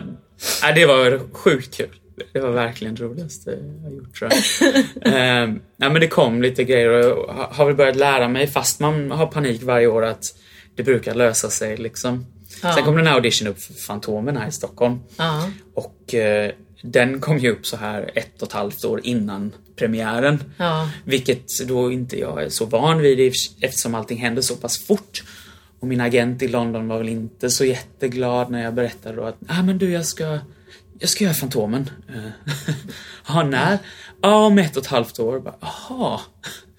ja, 0.61 0.71
det 0.75 0.85
var 0.85 1.33
sjukt 1.33 1.77
kul. 1.77 1.89
Det 2.33 2.39
var 2.39 2.49
verkligen 2.51 2.95
det 2.95 3.03
roligaste 3.03 3.57
jag 3.83 3.93
gjort 3.93 4.15
tror 4.19 4.31
jag. 5.03 5.13
eh, 5.45 5.53
ja, 5.77 5.89
men 5.89 6.01
det 6.01 6.07
kom 6.07 6.41
lite 6.41 6.63
grejer 6.63 6.89
och 6.89 7.05
jag 7.05 7.33
har- 7.33 7.53
har 7.53 7.65
väl 7.65 7.75
börjat 7.75 7.95
lära 7.95 8.27
mig 8.27 8.47
fast 8.47 8.79
man 8.79 9.11
har 9.11 9.25
panik 9.27 9.63
varje 9.63 9.87
år 9.87 10.05
att 10.05 10.23
det 10.75 10.83
brukar 10.83 11.15
lösa 11.15 11.49
sig 11.49 11.77
liksom. 11.77 12.25
Ja. 12.63 12.73
Sen 12.73 12.83
kom 12.83 12.95
den 12.95 13.07
här 13.07 13.13
audition 13.13 13.47
upp 13.47 13.61
för 13.61 13.73
Fantomen 13.73 14.37
här 14.37 14.47
i 14.47 14.51
Stockholm. 14.51 14.99
Ja. 15.17 15.49
Och 15.75 16.13
eh, 16.13 16.51
den 16.81 17.19
kom 17.19 17.37
ju 17.37 17.51
upp 17.51 17.65
så 17.65 17.77
här 17.77 18.11
ett 18.15 18.41
och 18.41 18.47
ett 18.47 18.53
halvt 18.53 18.85
år 18.85 19.01
innan 19.03 19.51
premiären. 19.75 20.43
Ja. 20.57 20.89
Vilket 21.03 21.67
då 21.67 21.91
inte 21.91 22.19
jag 22.19 22.43
är 22.43 22.49
så 22.49 22.65
van 22.65 22.99
vid 22.99 23.33
eftersom 23.61 23.95
allting 23.95 24.17
hände 24.17 24.43
så 24.43 24.55
pass 24.55 24.77
fort. 24.77 25.23
Och 25.79 25.87
min 25.87 26.01
agent 26.01 26.41
i 26.41 26.47
London 26.47 26.87
var 26.87 26.97
väl 26.97 27.09
inte 27.09 27.49
så 27.49 27.65
jätteglad 27.65 28.51
när 28.51 28.63
jag 28.63 28.73
berättade 28.73 29.15
då 29.15 29.23
att 29.23 29.37
ah, 29.47 29.61
men 29.63 29.77
du 29.77 29.91
jag 29.91 30.05
ska 30.05 30.39
jag 30.99 31.09
ska 31.09 31.23
göra 31.23 31.33
Fantomen. 31.33 31.89
Eh, 32.09 32.53
Jaha, 33.27 33.43
när? 33.43 33.79
Ja, 34.21 34.45
om 34.45 34.57
ett 34.57 34.77
och 34.77 34.83
ett 34.83 34.89
halvt 34.89 35.19
år. 35.19 35.53
Jaha. 35.59 36.19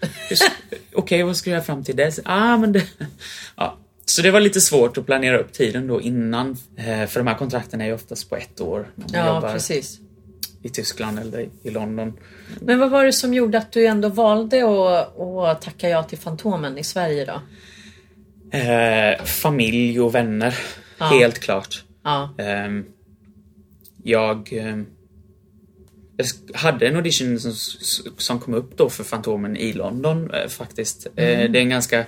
Okej, 0.95 1.23
vad 1.23 1.37
ska 1.37 1.51
jag 1.51 1.55
göra 1.55 1.65
fram 1.65 1.85
till 1.85 1.97
dess? 1.97 2.21
Ah, 2.25 2.57
men 2.57 2.73
det... 2.73 2.87
Ja. 3.57 3.79
Så 4.09 4.23
det 4.23 4.31
var 4.31 4.41
lite 4.41 4.61
svårt 4.61 4.99
att 4.99 5.07
planera 5.07 5.39
upp 5.39 5.53
tiden 5.53 5.87
då 5.87 6.01
innan. 6.01 6.57
Eh, 6.77 7.07
För 7.07 7.21
de 7.21 7.27
här 7.27 7.35
kontrakten 7.35 7.81
är 7.81 7.87
ju 7.87 7.93
oftast 7.93 8.31
på 8.31 8.37
ett 8.37 8.61
år. 8.61 8.91
när 8.95 9.05
man 9.19 9.27
ja, 9.27 9.35
jobbar. 9.35 9.53
precis. 9.53 10.01
i 10.63 10.69
Tyskland 10.69 11.19
eller 11.19 11.49
i 11.63 11.71
London. 11.71 12.13
Men 12.61 12.79
vad 12.79 12.91
var 12.91 13.05
det 13.05 13.13
som 13.13 13.35
gjorde 13.35 13.59
att 13.59 13.73
du 13.73 13.87
ändå 13.87 14.09
valde 14.09 14.65
att, 14.65 15.19
att 15.21 15.63
tacka 15.63 15.89
ja 15.89 16.03
till 16.03 16.19
Fantomen 16.19 16.79
i 16.79 16.85
Sverige 16.85 17.25
då? 17.25 17.41
Eh, 18.59 19.25
familj 19.25 20.01
och 20.01 20.15
vänner, 20.15 20.59
Ja. 20.99 21.05
helt 21.07 21.39
klart. 21.39 21.85
Ja. 22.05 22.35
Ehm, 22.39 22.85
jag, 24.03 24.53
ehm, 24.53 24.87
jag 26.17 26.27
hade 26.59 26.87
en 26.89 26.97
audition 26.97 27.41
som, 27.41 27.53
som 28.19 28.41
kom 28.41 28.55
upp 28.55 28.77
då 28.77 28.91
för 28.91 29.05
Fantomen 29.05 29.57
i 29.57 29.73
London 29.73 30.31
eh, 30.35 30.49
faktiskt. 30.49 31.07
Eh, 31.07 31.13
det 31.51 31.59
är 31.59 31.63
en 31.63 31.69
ganska 31.71 32.05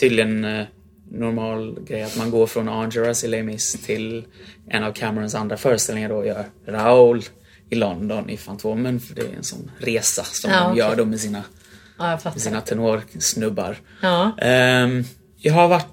tydligen 0.00 0.44
eh, 0.44 0.64
normal 1.10 1.78
grej 1.86 2.02
att 2.02 2.16
man 2.18 2.30
går 2.30 2.46
från 2.46 2.68
Angeras 2.68 3.24
i 3.24 3.28
Les 3.28 3.44
Mis 3.44 3.72
till 3.86 4.24
en 4.68 4.84
av 4.84 4.92
Camerons 4.92 5.34
andra 5.34 5.56
föreställningar 5.56 6.08
då 6.08 6.24
gör 6.24 6.44
Raoul 6.66 7.22
i 7.70 7.74
London 7.74 8.30
i 8.30 8.36
Fantomen 8.36 9.00
för 9.00 9.14
det 9.14 9.22
är 9.22 9.36
en 9.36 9.44
sån 9.44 9.70
resa 9.78 10.24
som 10.24 10.50
Ja, 10.50 10.60
de 10.60 10.66
okej. 10.66 10.78
gör 10.78 10.96
då 10.96 11.04
med 11.04 11.20
sina, 11.20 11.42
Ja, 11.98 12.18
med 12.24 12.40
sina 12.40 12.60
tenorsnubbar. 12.60 13.76
Ja. 14.02 14.30
Ehm, 14.38 15.04
jag 15.36 15.54
har 15.54 15.68
varit 15.68 15.86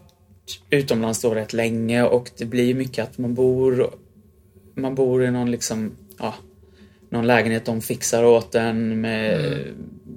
utomlands 0.70 1.22
då 1.22 1.34
rätt 1.36 1.54
länge 1.54 2.04
och 2.04 2.32
det 2.38 2.46
blir 2.46 2.74
mycket 2.76 3.04
att 3.10 3.18
man 3.18 3.34
bor 3.34 3.94
man 4.76 4.96
bor 4.96 5.24
i 5.26 5.32
någon 5.32 5.52
liksom, 5.52 5.92
ja, 6.20 6.34
någon 7.14 7.28
lägenhet 7.28 7.66
de 7.66 7.82
fixar 7.82 8.24
åt 8.24 8.56
en 8.56 9.02
med 9.02 9.40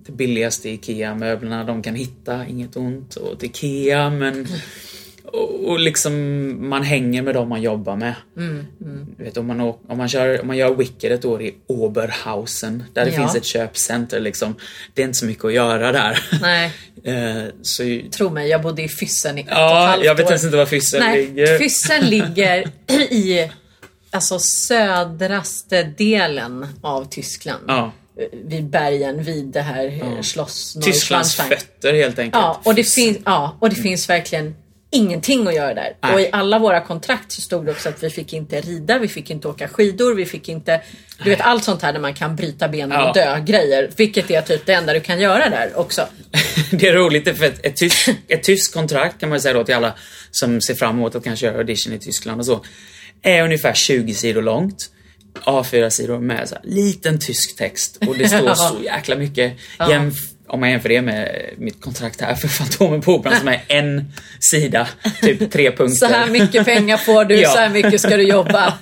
det 0.06 0.12
billigaste 0.12 0.68
IKEA-möblerna 0.68 1.64
de 1.64 1.82
kan 1.82 1.94
hitta, 1.94 2.46
inget 2.46 2.76
ont 2.76 3.16
åt 3.16 3.42
IKEA 3.42 4.10
men 4.10 4.46
och, 5.24 5.64
och 5.68 5.80
liksom 5.80 6.12
man 6.68 6.82
hänger 6.82 7.22
med 7.22 7.34
dem 7.34 7.48
man 7.48 7.62
jobbar 7.62 7.96
med. 7.96 8.14
Du 9.18 9.24
vet, 9.24 9.36
om, 9.36 9.46
man, 9.46 9.60
å- 9.60 9.78
om, 9.88 9.98
man 9.98 10.08
kör, 10.08 10.40
om 10.40 10.46
man 10.46 10.56
gör 10.56 10.74
Wicked 10.74 11.12
ett 11.12 11.24
år 11.24 11.42
i 11.42 11.54
Oberhausen 11.66 12.84
där 12.92 13.04
det 13.04 13.10
Ja. 13.10 13.16
finns 13.16 13.34
ett 13.36 13.44
köpcenter 13.44 14.20
liksom. 14.20 14.54
Det 14.94 15.02
är 15.02 15.06
inte 15.06 15.18
så 15.18 15.26
mycket 15.26 15.44
att 15.44 15.52
göra 15.52 15.92
där. 15.92 16.18
Nej, 16.42 16.72
Eh, 17.04 17.44
så, 17.62 17.82
tro 18.10 18.30
mig, 18.30 18.48
jag 18.48 18.62
bodde 18.62 18.82
i 18.82 18.88
Fyssen 18.88 19.38
i 19.38 19.40
ett 19.40 19.46
och 19.46 19.52
ett 19.52 19.58
halvt 19.58 20.04
jag 20.04 20.14
vet 20.14 20.26
år. 20.26 20.30
ens 20.30 20.44
inte 20.44 20.56
var 20.56 20.66
Fyssen 20.66 21.00
Nej, 21.00 21.26
ligger. 21.26 21.58
Fyssen 21.58 22.04
ligger 22.04 22.64
i 23.10 23.50
alltså 24.16 24.38
södraste 24.38 25.82
delen 25.82 26.66
av 26.82 27.04
Tyskland. 27.04 27.64
Ja. 27.68 27.92
Vid 28.44 28.70
bergen, 28.70 29.22
vid 29.22 29.44
det 29.44 29.60
här 29.62 29.84
ja. 29.84 30.22
Schloss 30.22 30.76
Tysklands 30.82 31.34
fötter 31.34 31.94
helt 31.94 32.18
enkelt. 32.18 32.42
Ja, 32.42 32.60
och 32.64 32.74
det, 32.74 32.84
finns, 32.84 33.18
ja, 33.24 33.56
och 33.60 33.70
det 33.70 33.76
finns 33.76 34.08
verkligen 34.10 34.54
ingenting 34.90 35.46
att 35.48 35.54
göra 35.54 35.74
där. 35.74 35.96
Nej. 36.02 36.14
Och 36.14 36.20
i 36.20 36.28
alla 36.32 36.58
våra 36.58 36.80
kontrakt 36.80 37.32
så 37.32 37.40
stod 37.40 37.66
det 37.66 37.72
också 37.72 37.88
att 37.88 38.02
vi 38.02 38.10
fick 38.10 38.32
inte 38.32 38.60
rida, 38.60 38.98
vi 38.98 39.08
fick 39.08 39.30
inte 39.30 39.48
åka 39.48 39.68
skidor, 39.68 40.14
vi 40.14 40.26
fick 40.26 40.48
inte... 40.48 40.80
Du 41.24 41.30
vet 41.30 41.40
allt 41.40 41.64
sånt 41.64 41.82
här 41.82 41.92
där 41.92 42.00
man 42.00 42.14
kan 42.14 42.36
bryta 42.36 42.68
benen 42.68 42.98
Ja. 43.00 43.08
och 43.08 43.14
dö 43.14 43.40
grejer. 43.40 43.90
Vilket 43.96 44.30
är 44.30 44.42
typ 44.42 44.66
det 44.66 44.72
enda 44.72 44.92
du 44.92 45.00
kan 45.00 45.20
göra 45.20 45.48
där 45.48 45.78
också. 45.78 46.06
Det 46.70 46.88
är 46.88 46.92
roligt 46.92 47.38
för 47.38 47.44
ett, 47.44 47.66
ett, 47.66 47.76
tysk, 47.76 48.08
ett 48.28 48.42
tyskt 48.42 48.74
kontrakt 48.74 49.20
kan 49.20 49.28
man 49.28 49.40
säga 49.40 49.54
då 49.54 49.64
till 49.64 49.74
alla 49.74 49.94
som 50.30 50.60
ser 50.60 50.74
fram 50.74 50.96
emot 50.96 51.14
att 51.14 51.24
kanske 51.24 51.46
göra 51.46 51.58
audition 51.58 51.92
i 51.92 51.98
Tyskland 51.98 52.40
och 52.40 52.46
så. 52.46 52.64
Är 53.22 53.42
ungefär 53.44 53.74
20 53.74 54.14
sidor 54.14 54.42
långt. 54.42 54.90
A4-sidor 55.44 56.20
med 56.20 56.48
så 56.48 56.54
här, 56.54 56.64
liten 56.64 57.18
tysk 57.18 57.56
text 57.56 57.98
och 58.06 58.18
det 58.18 58.28
står 58.28 58.54
så 58.54 58.76
jäkla 58.84 59.16
mycket. 59.16 59.52
Jämf- 59.78 60.32
om 60.48 60.60
man 60.60 60.70
jämför 60.70 60.88
det 60.88 61.02
med 61.02 61.50
mitt 61.58 61.80
kontrakt 61.80 62.20
här 62.20 62.34
för 62.34 62.48
Fantomen 62.48 63.00
på 63.00 63.14
Operan 63.14 63.38
som 63.38 63.48
är 63.48 63.62
en 63.68 64.12
sida, 64.40 64.88
typ 65.22 65.50
tre 65.52 65.70
punkter. 65.70 65.96
Så 66.06 66.06
här 66.06 66.30
mycket 66.30 66.64
pengar 66.64 66.96
får 66.96 67.24
du, 67.24 67.34
Ja. 67.40 67.48
så 67.50 67.58
här 67.58 67.70
mycket 67.70 68.00
ska 68.00 68.16
du 68.16 68.22
jobba. 68.28 68.74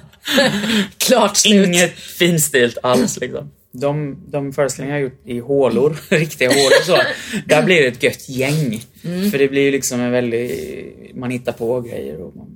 Klart 0.99 1.37
slut. 1.37 1.67
Inget 1.67 1.99
finstilt 1.99 2.79
alls 2.83 3.21
liksom. 3.21 3.51
De, 3.73 4.17
de 4.31 4.53
föreställningar 4.53 4.97
jag 4.99 5.05
har 5.05 5.11
gjort 5.11 5.23
i 5.27 5.39
hålor, 5.39 5.97
riktiga 6.09 6.49
hålor 6.49 6.83
så, 6.85 6.99
där 7.47 7.63
blir 7.63 7.81
det 7.83 7.87
ett 7.89 8.03
gött 8.03 8.29
gäng. 8.29 8.85
För 9.31 9.39
det 9.39 9.49
blir 9.49 9.63
ju 9.63 9.71
liksom 9.71 10.01
en 10.01 10.11
väldig, 10.13 11.13
man 11.15 11.31
hittar 11.31 11.53
på 11.53 11.81
grejer 11.81 12.21
och 12.23 12.37
man 12.37 12.47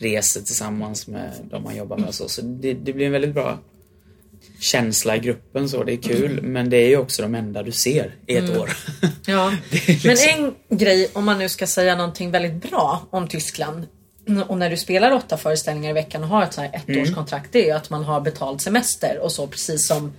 reser 0.00 0.40
tillsammans 0.40 1.06
med 1.06 1.30
de 1.50 1.62
man 1.62 1.76
jobbar 1.76 1.96
med 1.98 2.08
och 2.08 2.14
så. 2.14 2.28
Så 2.28 2.42
det, 2.42 2.74
det 2.74 2.92
blir 2.92 3.06
en 3.06 3.12
väldigt 3.12 3.34
bra 3.34 3.58
känsla 4.60 5.16
i 5.16 5.18
gruppen 5.18 5.68
så, 5.68 5.84
det 5.84 5.92
är 5.92 5.96
kul. 5.96 6.42
Men 6.42 6.70
det 6.70 6.76
är 6.76 6.88
ju 6.88 6.96
också 6.96 7.22
de 7.22 7.34
enda 7.34 7.62
du 7.62 7.72
ser 7.72 8.14
i 8.26 8.36
ett 8.36 8.56
år. 8.58 8.70
Ja. 9.26 9.46
Är 9.70 10.06
Men 10.06 10.10
liksom- 10.10 10.54
en 10.68 10.78
grej, 10.78 11.10
om 11.12 11.24
man 11.24 11.38
nu 11.38 11.48
ska 11.48 11.66
säga 11.66 11.96
någonting 11.96 12.30
väldigt 12.30 12.70
bra 12.70 13.06
om 13.10 13.28
Tyskland 13.28 13.86
och 14.46 14.58
när 14.58 14.70
du 14.70 14.76
spelar 14.76 15.10
åtta 15.12 15.36
föreställningar 15.36 15.90
i 15.90 15.92
veckan 15.92 16.22
och 16.22 16.28
har 16.28 16.42
ett 16.42 16.52
sånt 16.54 16.70
här 16.72 16.82
Mm. 16.86 17.00
ettårskontrakt, 17.02 17.52
det 17.52 17.58
är 17.62 17.64
ju 17.64 17.70
att 17.70 17.90
man 17.90 18.04
har 18.04 18.20
betald 18.20 18.60
semester 18.60 19.18
och 19.22 19.32
så 19.32 19.46
precis 19.46 19.86
som 19.86 20.12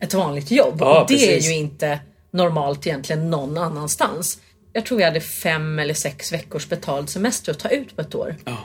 ett 0.00 0.14
vanligt 0.14 0.50
jobb. 0.50 0.74
Mm. 0.82 0.88
Ja, 0.88 1.00
och 1.02 1.08
det 1.08 1.14
precis. 1.14 1.46
är 1.46 1.50
ju 1.50 1.56
inte 1.56 2.00
normalt 2.30 2.86
egentligen 2.86 3.30
någon 3.30 3.58
annanstans. 3.58 4.38
Jag 4.72 4.86
tror 4.86 4.98
vi 4.98 5.04
hade 5.04 5.20
fem 5.20 5.78
eller 5.78 5.94
sex 5.94 6.32
veckors 6.32 6.68
betald 6.68 7.10
semester 7.10 7.52
att 7.52 7.58
ta 7.58 7.68
ut 7.68 7.96
på 7.96 8.02
ett 8.02 8.14
år. 8.14 8.36
Ja. 8.44 8.58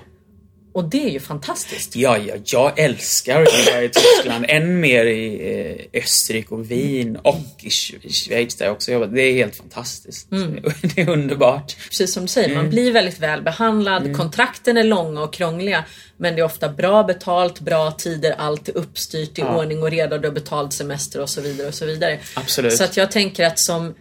Och 0.74 0.84
det 0.90 1.04
är 1.04 1.10
ju 1.10 1.20
fantastiskt. 1.20 1.96
Ja, 1.96 2.18
ja, 2.18 2.34
jag 2.46 2.80
älskar 2.80 3.42
att 3.42 3.68
vara 3.72 3.84
i 3.84 3.90
Tyskland. 3.90 4.46
Än 4.50 4.80
mer 4.80 5.06
i 5.06 5.88
eh, 5.94 6.02
Österrike 6.02 6.54
och 6.56 6.72
Wien 6.72 7.16
och 7.16 7.38
i, 7.60 7.68
Sch- 7.70 7.96
i 8.06 8.10
Schweiz 8.14 8.56
där 8.56 8.66
jag 8.66 8.74
också 8.74 8.92
jobbat. 8.92 9.14
Det 9.16 9.22
är 9.22 9.34
helt 9.34 9.56
fantastiskt. 9.56 10.28
Det 10.96 11.02
är 11.02 11.10
underbart. 11.10 11.76
Precis 11.90 12.14
som 12.14 12.24
du 12.24 12.28
säger, 12.28 12.50
Mm. 12.50 12.62
man 12.62 12.70
blir 12.70 12.92
väldigt 12.92 13.20
väl 13.20 13.42
behandlad. 13.42 14.18
Kontrakten 14.18 14.78
är 14.78 14.84
långa 14.84 15.22
och 15.24 15.34
krångliga. 15.34 15.84
Men 16.18 16.36
det 16.36 16.42
är 16.42 16.46
ofta 16.46 16.70
bra 16.70 17.04
betalt, 17.04 17.60
bra 17.60 17.92
tider, 17.92 18.36
allt 18.38 18.70
är 18.70 18.78
uppstyrt 18.78 19.38
i 19.38 19.42
Ja. 19.42 19.58
ordning 19.58 19.84
och 19.84 19.92
reda. 19.92 20.18
Du 20.18 20.28
har 20.28 20.34
betald 20.36 20.74
semester 20.74 21.22
och 21.22 21.30
så 21.30 21.42
vidare. 21.42 21.68
och 21.68 21.74
Så 21.74 21.86
vidare. 21.86 22.20
Absolut. 22.34 22.74
Så 22.78 22.84
att 22.84 22.98
jag 22.98 23.12
tänker 23.12 23.46
att 23.46 23.60
som 23.60 23.96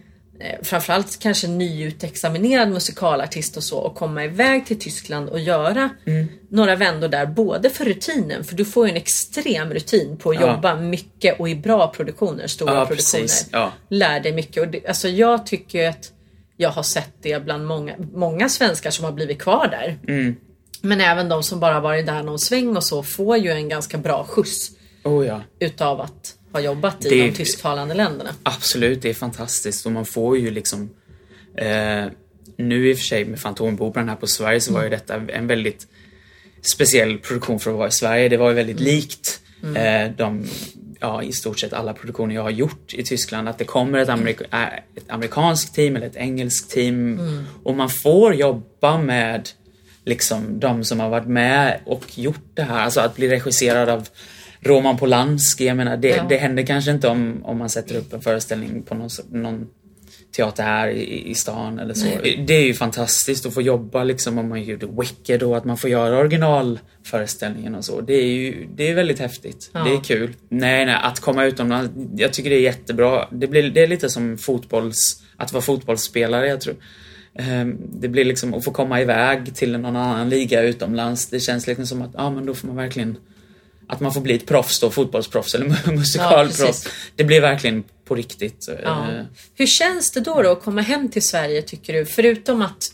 framförallt 0.63 1.19
kanske 1.19 1.47
nyutexaminerad 1.47 2.69
musikalartist 2.71 3.57
och 3.57 3.63
så 3.63 3.77
och 3.77 3.95
komma 3.95 4.23
iväg 4.25 4.65
till 4.65 4.79
Tyskland 4.79 5.29
och 5.29 5.39
göra 5.39 5.89
Mm. 6.05 6.27
några 6.49 6.75
vändor 6.75 7.07
där 7.07 7.25
både 7.25 7.69
för 7.69 7.85
rutinen, 7.85 8.43
för 8.43 8.55
du 8.55 8.65
får 8.65 8.85
ju 8.85 8.91
en 8.91 8.97
extrem 8.97 9.73
rutin 9.73 10.17
på 10.17 10.29
att 10.29 10.35
Ja. 10.41 10.55
jobba 10.55 10.75
mycket 10.75 11.39
och 11.39 11.49
i 11.49 11.55
bra 11.55 11.87
produktioner, 11.87 12.47
stora 12.47 12.73
Ja, 12.75 12.85
produktioner. 12.85 13.27
Ja. 13.51 13.71
Lär 13.89 14.19
dig 14.19 14.33
mycket 14.33 14.63
och 14.63 14.67
det, 14.67 14.87
alltså 14.87 15.07
jag 15.09 15.45
tycker 15.45 15.89
att 15.89 16.11
jag 16.57 16.69
har 16.69 16.83
sett 16.83 17.13
det 17.21 17.43
bland 17.45 17.65
många, 17.67 17.93
många 18.13 18.49
svenskar 18.49 18.91
som 18.91 19.05
har 19.05 19.11
blivit 19.11 19.39
kvar 19.39 19.67
där. 19.67 19.99
Mm. 20.07 20.35
Men 20.81 21.01
även 21.01 21.29
de 21.29 21.43
som 21.43 21.59
bara 21.59 21.79
varit 21.79 22.05
där 22.05 22.23
någon 22.23 22.39
sväng 22.39 22.77
och 22.77 22.83
så 22.83 23.03
får 23.03 23.37
ju 23.37 23.51
en 23.51 23.69
ganska 23.69 23.97
bra 23.97 24.23
skjuts 24.29 24.71
Oh 25.03 25.25
ja. 25.27 25.41
utav 25.59 26.01
att 26.01 26.33
ha 26.53 26.59
jobbat 26.59 27.05
i 27.05 27.09
Det- 27.09 27.15
de 27.27 27.31
tysktalande 27.31 27.93
länderna. 27.95 28.29
Absolut, 28.43 29.01
det 29.01 29.09
är 29.09 29.13
fantastiskt 29.13 29.85
och 29.85 29.91
man 29.91 30.05
får 30.05 30.37
ju 30.37 30.51
liksom 30.51 30.89
eh, 31.57 32.05
Nu 32.57 32.89
i 32.89 32.93
och 32.93 32.97
för 32.97 33.05
sig 33.05 33.25
med 33.25 33.39
Fantomoperan 33.39 34.09
här 34.09 34.15
på 34.15 34.27
Sverige 34.27 34.61
så 34.61 34.73
var 34.73 34.83
ju 34.83 34.89
detta 34.89 35.15
en 35.15 35.47
väldigt 35.47 35.87
speciell 36.61 37.17
produktion 37.17 37.59
för 37.59 37.71
att 37.71 37.77
vara 37.77 37.87
i 37.87 37.91
Sverige. 37.91 38.29
Det 38.29 38.37
var 38.37 38.49
ju 38.49 38.55
väldigt 38.55 38.79
likt 38.79 39.41
eh, 39.75 40.11
de, 40.17 40.45
ja 40.99 41.23
i 41.23 41.31
stort 41.31 41.59
sett 41.59 41.73
alla 41.73 41.93
produktioner 41.93 42.35
jag 42.35 42.43
har 42.43 42.49
gjort 42.49 42.93
i 42.93 43.03
Tyskland. 43.03 43.49
Att 43.49 43.57
det 43.57 43.65
kommer 43.65 43.99
ett, 43.99 44.09
amerika- 44.09 44.45
äh, 44.51 44.73
ett 44.95 45.03
amerikanskt 45.07 45.75
team 45.75 45.95
eller 45.95 46.07
ett 46.07 46.15
engelskt 46.15 46.71
team 46.71 47.19
och 47.63 47.75
man 47.75 47.89
får 47.89 48.33
jobba 48.35 48.97
med 48.97 49.49
liksom 50.05 50.59
de 50.59 50.83
som 50.83 50.99
har 50.99 51.09
varit 51.09 51.27
med 51.27 51.79
och 51.85 52.17
gjort 52.19 52.45
det 52.53 52.63
här. 52.63 52.79
Alltså 52.79 52.99
att 53.01 53.15
bli 53.15 53.27
regisserad 53.29 53.89
av 53.89 54.07
Roman 54.63 54.97
Polanski, 54.97 55.65
jag 55.67 55.77
menar 55.77 55.97
det, 55.97 56.07
Ja. 56.09 56.25
det 56.29 56.37
händer 56.37 56.63
kanske 56.63 56.91
inte 56.91 57.07
om, 57.07 57.41
om 57.45 57.57
man 57.57 57.69
sätter 57.69 57.95
upp 57.95 58.13
en 58.13 58.21
föreställning 58.21 58.83
på 58.83 58.95
någon, 58.95 59.09
någon 59.31 59.67
teater 60.35 60.63
här 60.63 60.87
i, 60.87 61.29
i 61.31 61.35
stan 61.35 61.79
eller 61.79 61.93
så. 61.93 62.05
Det 62.45 62.53
är 62.53 62.63
ju 62.65 62.73
fantastiskt 62.73 63.45
att 63.45 63.53
få 63.53 63.61
jobba 63.61 64.03
liksom 64.03 64.37
om 64.37 64.49
man 64.49 64.63
gjorde 64.63 64.87
Wicked 65.01 65.43
och 65.43 65.57
att 65.57 65.65
man 65.65 65.77
får 65.77 65.89
göra 65.89 66.17
originalföreställningen 66.19 67.75
och 67.75 67.85
så. 67.85 68.01
Det 68.01 68.13
är 68.13 68.25
ju 68.25 68.67
det 68.75 68.89
är 68.89 68.95
väldigt 68.95 69.19
häftigt. 69.19 69.69
Ja. 69.73 69.83
Det 69.83 69.91
är 69.95 70.03
kul. 70.03 70.33
Nej, 70.49 70.85
nej, 70.85 70.97
att 71.03 71.19
komma 71.19 71.45
utomlands, 71.45 71.91
jag 72.17 72.33
tycker 72.33 72.49
det 72.49 72.55
är 72.55 72.61
jättebra. 72.61 73.27
Det, 73.31 73.47
blir, 73.47 73.69
det 73.71 73.83
är 73.83 73.87
lite 73.87 74.09
som 74.09 74.37
fotbolls, 74.37 75.23
att 75.37 75.53
vara 75.53 75.61
fotbollsspelare, 75.61 76.47
jag 76.47 76.61
tror. 76.61 76.75
Ehm, 77.35 77.77
Det 77.93 78.07
blir 78.07 78.25
liksom 78.25 78.53
att 78.53 78.63
få 78.63 78.71
komma 78.71 79.01
iväg 79.01 79.55
till 79.55 79.71
någon 79.71 79.95
annan 79.95 80.29
liga 80.29 80.61
utomlands. 80.61 81.29
Det 81.29 81.39
känns 81.39 81.67
liksom 81.67 81.87
som 81.87 82.01
att, 82.01 82.11
ja 82.13 82.29
men 82.29 82.45
då 82.45 82.53
får 82.53 82.67
man 82.67 82.75
verkligen 82.77 83.17
att 83.91 83.99
man 83.99 84.13
får 84.13 84.21
bli 84.21 84.35
ett 84.35 84.45
proffs 84.45 84.79
då, 84.79 84.89
fotbollsproffs 84.91 85.55
eller 85.55 85.65
Ja, 85.85 85.91
musikalproffs. 85.91 86.57
precis. 86.61 86.87
det 87.15 87.23
blir 87.23 87.41
verkligen 87.41 87.83
på 88.05 88.15
riktigt. 88.15 88.69
Ja. 88.83 89.11
Eh, 89.11 89.23
Hur 89.55 89.65
känns 89.67 90.11
det 90.11 90.19
då, 90.19 90.41
då 90.41 90.51
att 90.51 90.63
komma 90.63 90.81
hem 90.81 91.09
till 91.09 91.27
Sverige 91.27 91.61
tycker 91.61 91.93
du? 91.93 92.05
Förutom 92.05 92.61
att 92.61 92.91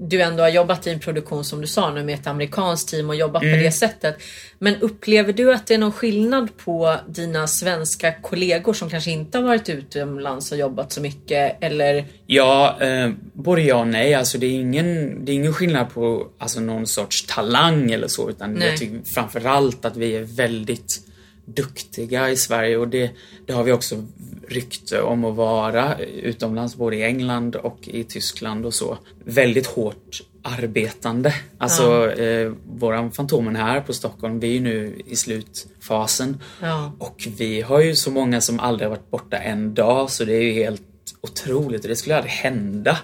du 0.00 0.22
ändå 0.22 0.42
har 0.42 0.48
jobbat 0.50 0.86
i 0.86 0.90
en 0.90 1.00
produktion 1.00 1.44
som 1.44 1.60
du 1.60 1.66
sa 1.66 1.90
nu 1.90 2.02
med 2.04 2.14
ett 2.14 2.26
amerikanskt 2.26 2.88
team 2.88 3.08
och 3.08 3.16
jobbat 3.16 3.42
Mm. 3.42 3.58
på 3.58 3.64
det 3.64 3.72
sättet. 3.72 4.16
Men 4.58 4.76
upplever 4.80 5.32
du 5.32 5.54
att 5.54 5.66
det 5.66 5.74
är 5.74 5.78
någon 5.78 5.92
skillnad 5.92 6.56
på 6.56 6.96
dina 7.08 7.46
svenska 7.46 8.12
kollegor 8.12 8.72
som 8.72 8.90
kanske 8.90 9.10
inte 9.10 9.38
har 9.38 9.44
varit 9.44 9.68
utomlands 9.68 10.52
och 10.52 10.58
jobbat 10.58 10.92
så 10.92 11.00
mycket 11.00 11.56
eller 11.60 12.04
Ja, 12.26 12.76
eh, 12.82 13.10
både 13.32 13.62
ja 13.62 13.76
och 13.76 13.86
nej. 13.88 14.14
Alltså 14.14 14.38
det 14.38 14.46
är 14.46 14.50
ingen, 14.52 15.24
det 15.24 15.32
är 15.32 15.34
ingen 15.34 15.52
skillnad 15.54 15.90
på 15.94 16.26
alltså, 16.38 16.60
någon 16.60 16.86
sorts 16.86 17.26
talang 17.26 17.90
eller 17.90 18.08
så, 18.08 18.30
utan 18.30 18.52
Nej. 18.54 18.68
jag 18.68 18.78
tycker 18.78 19.00
framförallt 19.14 19.84
att 19.84 19.96
vi 19.96 20.16
är 20.16 20.22
väldigt 20.22 21.00
duktiga 21.44 22.30
i 22.30 22.36
Sverige 22.36 22.76
och 22.76 22.88
det, 22.88 23.10
det 23.46 23.52
har 23.52 23.64
vi 23.64 23.72
också 23.72 24.04
rykte 24.48 25.00
om 25.00 25.24
att 25.24 25.36
vara 25.36 25.98
utomlands, 25.98 26.76
både 26.76 26.96
i 26.96 27.02
England 27.02 27.56
och 27.56 27.88
i 27.88 28.04
Tyskland 28.04 28.66
och 28.66 28.74
så. 28.74 28.98
Väldigt 29.24 29.66
hårt 29.66 30.22
arbetande. 30.42 31.34
Alltså 31.58 31.82
ja. 31.82 32.12
eh, 32.12 32.52
våran 32.66 33.12
Fantomen 33.12 33.56
här 33.56 33.80
på 33.80 33.92
Stockholm, 33.92 34.40
vi 34.40 34.48
är 34.48 34.52
ju 34.52 34.60
nu 34.60 35.02
i 35.06 35.16
slutfasen. 35.16 36.40
Ja. 36.60 36.92
Och 36.98 37.28
vi 37.38 37.60
har 37.60 37.80
ju 37.80 37.96
så 37.96 38.10
många 38.10 38.40
som 38.40 38.60
aldrig 38.60 38.88
har 38.88 38.96
varit 38.96 39.10
borta 39.10 39.36
en 39.36 39.74
dag 39.74 40.10
så 40.10 40.24
det 40.24 40.34
är 40.34 40.42
ju 40.42 40.52
helt 40.52 40.82
otroligt. 41.20 41.82
Det 41.82 41.96
skulle 41.96 42.16
aldrig 42.16 42.32
hända 42.32 42.98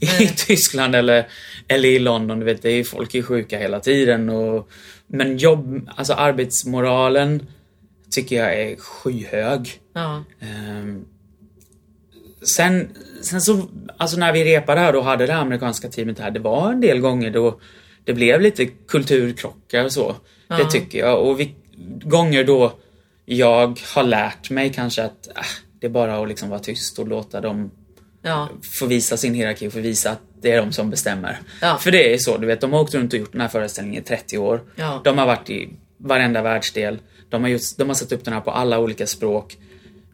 i 0.00 0.06
Nej. 0.06 0.34
Tyskland 0.36 0.94
eller, 0.94 1.28
eller 1.68 1.88
i 1.88 1.98
London. 1.98 2.38
Du 2.38 2.44
vet, 2.44 2.62
det 2.62 2.70
är, 2.70 2.84
folk 2.84 3.14
är 3.14 3.22
sjuka 3.22 3.58
hela 3.58 3.80
tiden. 3.80 4.28
Och, 4.28 4.68
men 5.06 5.38
jobb, 5.38 5.90
alltså 5.96 6.12
arbetsmoralen 6.12 7.46
tycker 8.12 8.36
jag 8.36 8.60
är 8.60 8.76
skyhög. 8.76 9.80
Ja. 9.94 10.24
Um, 10.40 11.06
sen, 12.56 12.88
sen 13.22 13.40
så, 13.40 13.68
alltså 13.96 14.16
när 14.16 14.32
vi 14.32 14.44
repade 14.44 14.80
här 14.80 14.96
och 14.96 15.04
hade 15.04 15.26
det 15.26 15.36
amerikanska 15.36 15.88
teamet 15.88 16.18
här, 16.18 16.30
det 16.30 16.40
var 16.40 16.72
en 16.72 16.80
del 16.80 16.98
gånger 16.98 17.30
då 17.30 17.60
det 18.04 18.12
blev 18.12 18.40
lite 18.40 18.66
kulturkrockar 18.66 19.84
och 19.84 19.92
så. 19.92 20.16
Ja. 20.48 20.56
Det 20.56 20.70
tycker 20.70 20.98
jag. 20.98 21.20
Och 21.20 21.40
vi, 21.40 21.54
gånger 22.04 22.44
då 22.44 22.72
jag 23.24 23.80
har 23.94 24.02
lärt 24.02 24.50
mig 24.50 24.72
kanske 24.72 25.04
att 25.04 25.28
äh, 25.36 25.42
det 25.80 25.86
är 25.86 25.90
bara 25.90 26.22
att 26.22 26.28
liksom 26.28 26.48
vara 26.48 26.60
tyst 26.60 26.98
och 26.98 27.08
låta 27.08 27.40
dem 27.40 27.70
ja. 28.22 28.48
få 28.78 28.86
visa 28.86 29.16
sin 29.16 29.34
hierarki 29.34 29.68
och 29.68 29.72
få 29.72 29.80
visa 29.80 30.10
att 30.10 30.20
det 30.40 30.52
är 30.52 30.62
de 30.62 30.72
som 30.72 30.90
bestämmer. 30.90 31.38
Ja. 31.60 31.78
För 31.80 31.90
det 31.90 32.14
är 32.14 32.18
så, 32.18 32.36
du 32.36 32.46
vet, 32.46 32.60
de 32.60 32.72
har 32.72 32.80
åkt 32.80 32.94
runt 32.94 33.12
och 33.12 33.18
gjort 33.18 33.32
den 33.32 33.40
här 33.40 33.48
föreställningen 33.48 34.02
i 34.02 34.06
30 34.06 34.38
år. 34.38 34.62
Ja. 34.76 35.00
De 35.04 35.18
har 35.18 35.26
varit 35.26 35.50
i 35.50 35.70
varenda 36.02 36.42
världsdel. 36.42 36.98
De 37.30 37.42
har, 37.42 37.50
gjort, 37.50 37.62
de 37.76 37.88
har 37.88 37.94
satt 37.94 38.12
upp 38.12 38.24
den 38.24 38.34
här 38.34 38.40
på 38.40 38.50
alla 38.50 38.78
olika 38.78 39.06
språk. 39.06 39.56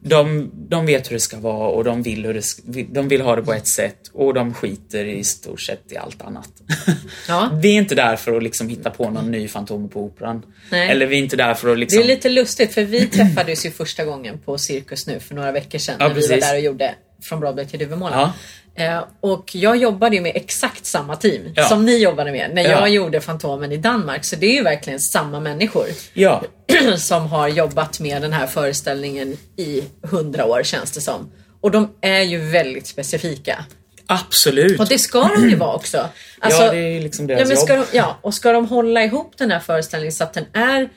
De, 0.01 0.51
de 0.53 0.85
vet 0.85 1.09
hur 1.11 1.13
det 1.13 1.19
ska 1.19 1.39
vara 1.39 1.67
och 1.69 1.83
de 1.83 2.01
vill, 2.03 2.25
hur 2.25 2.33
det, 2.33 2.83
de 2.83 3.07
vill 3.07 3.21
ha 3.21 3.35
det 3.35 3.41
på 3.41 3.53
ett 3.53 3.67
sätt 3.67 3.99
och 4.13 4.33
de 4.33 4.53
skiter 4.53 5.05
i 5.05 5.23
stort 5.23 5.61
sett 5.61 5.91
i 5.91 5.97
allt 5.97 6.21
annat. 6.21 6.49
Ja. 7.27 7.49
vi 7.61 7.69
är 7.69 7.77
inte 7.77 7.95
där 7.95 8.15
för 8.15 8.37
att 8.37 8.43
liksom 8.43 8.69
hitta 8.69 8.89
på 8.89 9.09
någon 9.09 9.31
ny 9.31 9.47
Fantomen 9.47 9.89
på 9.89 10.03
Operan. 10.03 10.45
Nej. 10.71 10.89
Eller 10.89 11.05
vi 11.05 11.15
är 11.15 11.19
inte 11.19 11.35
där 11.35 11.53
för 11.53 11.71
att 11.71 11.79
liksom... 11.79 11.97
Det 11.99 12.05
är 12.05 12.07
lite 12.07 12.29
lustigt 12.29 12.73
för 12.73 12.83
vi 12.83 13.07
träffades 13.07 13.65
ju 13.65 13.71
första 13.71 14.05
gången 14.05 14.37
på 14.39 14.57
Cirkus 14.57 15.07
nu 15.07 15.19
för 15.19 15.35
några 15.35 15.51
veckor 15.51 15.79
sedan 15.79 15.95
Ja, 15.99 16.07
när 16.07 16.13
vi 16.13 16.21
precis. 16.21 16.31
var 16.31 16.37
där 16.37 16.55
och 16.55 16.61
gjorde 16.63 16.95
Från 17.21 17.39
Broadway 17.39 17.65
till 17.65 17.79
Duvemåla. 17.79 18.15
Ja. 18.15 18.33
Eh, 18.79 19.03
och 19.21 19.55
jag 19.55 19.77
jobbade 19.77 20.15
ju 20.15 20.21
med 20.21 20.31
exakt 20.35 20.85
samma 20.85 21.15
team 21.15 21.41
Ja. 21.55 21.63
som 21.63 21.85
ni 21.85 21.97
jobbade 21.97 22.31
med 22.31 22.51
när 22.53 22.63
Ja. 22.63 22.69
jag 22.69 22.89
gjorde 22.89 23.21
Fantomen 23.21 23.71
i 23.71 23.77
Danmark. 23.77 24.25
Så 24.25 24.35
det 24.35 24.45
är 24.45 24.53
ju 24.55 24.63
verkligen 24.63 24.99
samma 24.99 25.39
människor 25.39 25.85
Ja, 26.13 26.43
som 26.97 27.27
har 27.27 27.47
jobbat 27.47 27.99
med 27.99 28.21
den 28.21 28.33
här 28.33 28.47
föreställningen 28.47 29.37
i 29.57 29.83
hundra 30.03 30.45
år 30.45 30.63
känns 30.63 30.91
det 30.91 31.01
som. 31.01 31.31
Och 31.61 31.71
de 31.71 31.89
är 32.01 32.21
ju 32.21 32.37
väldigt 32.51 32.87
specifika. 32.87 33.65
absolut. 34.05 34.79
Och 34.79 34.87
det 34.87 34.99
ska 34.99 35.21
de 35.35 35.49
ju 35.49 35.55
vara 35.55 35.75
också. 35.75 36.05
Alltså, 36.39 36.63
ja, 36.63 36.71
det 36.71 36.77
är 36.77 37.01
liksom 37.01 37.27
deras 37.27 37.41
ja, 37.41 37.47
men 37.47 37.57
ska 37.57 37.75
jobb. 37.75 37.85
de, 37.91 37.97
ja, 37.97 38.17
och 38.21 38.33
ska 38.33 38.51
de 38.51 38.65
hålla 38.67 39.03
ihop 39.03 39.33
den 39.37 39.51
här 39.51 39.59
föreställningen 39.59 40.11
så 40.13 40.23
att 40.23 40.33
den 40.33 40.45
är 40.53 40.89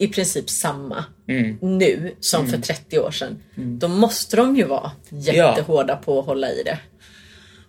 i 0.00 0.08
princip 0.08 0.50
samma 0.50 1.04
Mm. 1.28 1.56
nu 1.60 2.14
som 2.20 2.48
för 2.48 2.58
30 2.58 2.98
år 2.98 3.10
sedan. 3.10 3.42
Då 3.54 3.88
måste 3.88 4.36
de 4.36 4.56
ju 4.56 4.64
vara 4.64 4.90
jättehårda 5.08 5.96
på 5.96 6.18
att 6.18 6.26
hålla 6.26 6.50
i 6.50 6.62
det. 6.62 6.78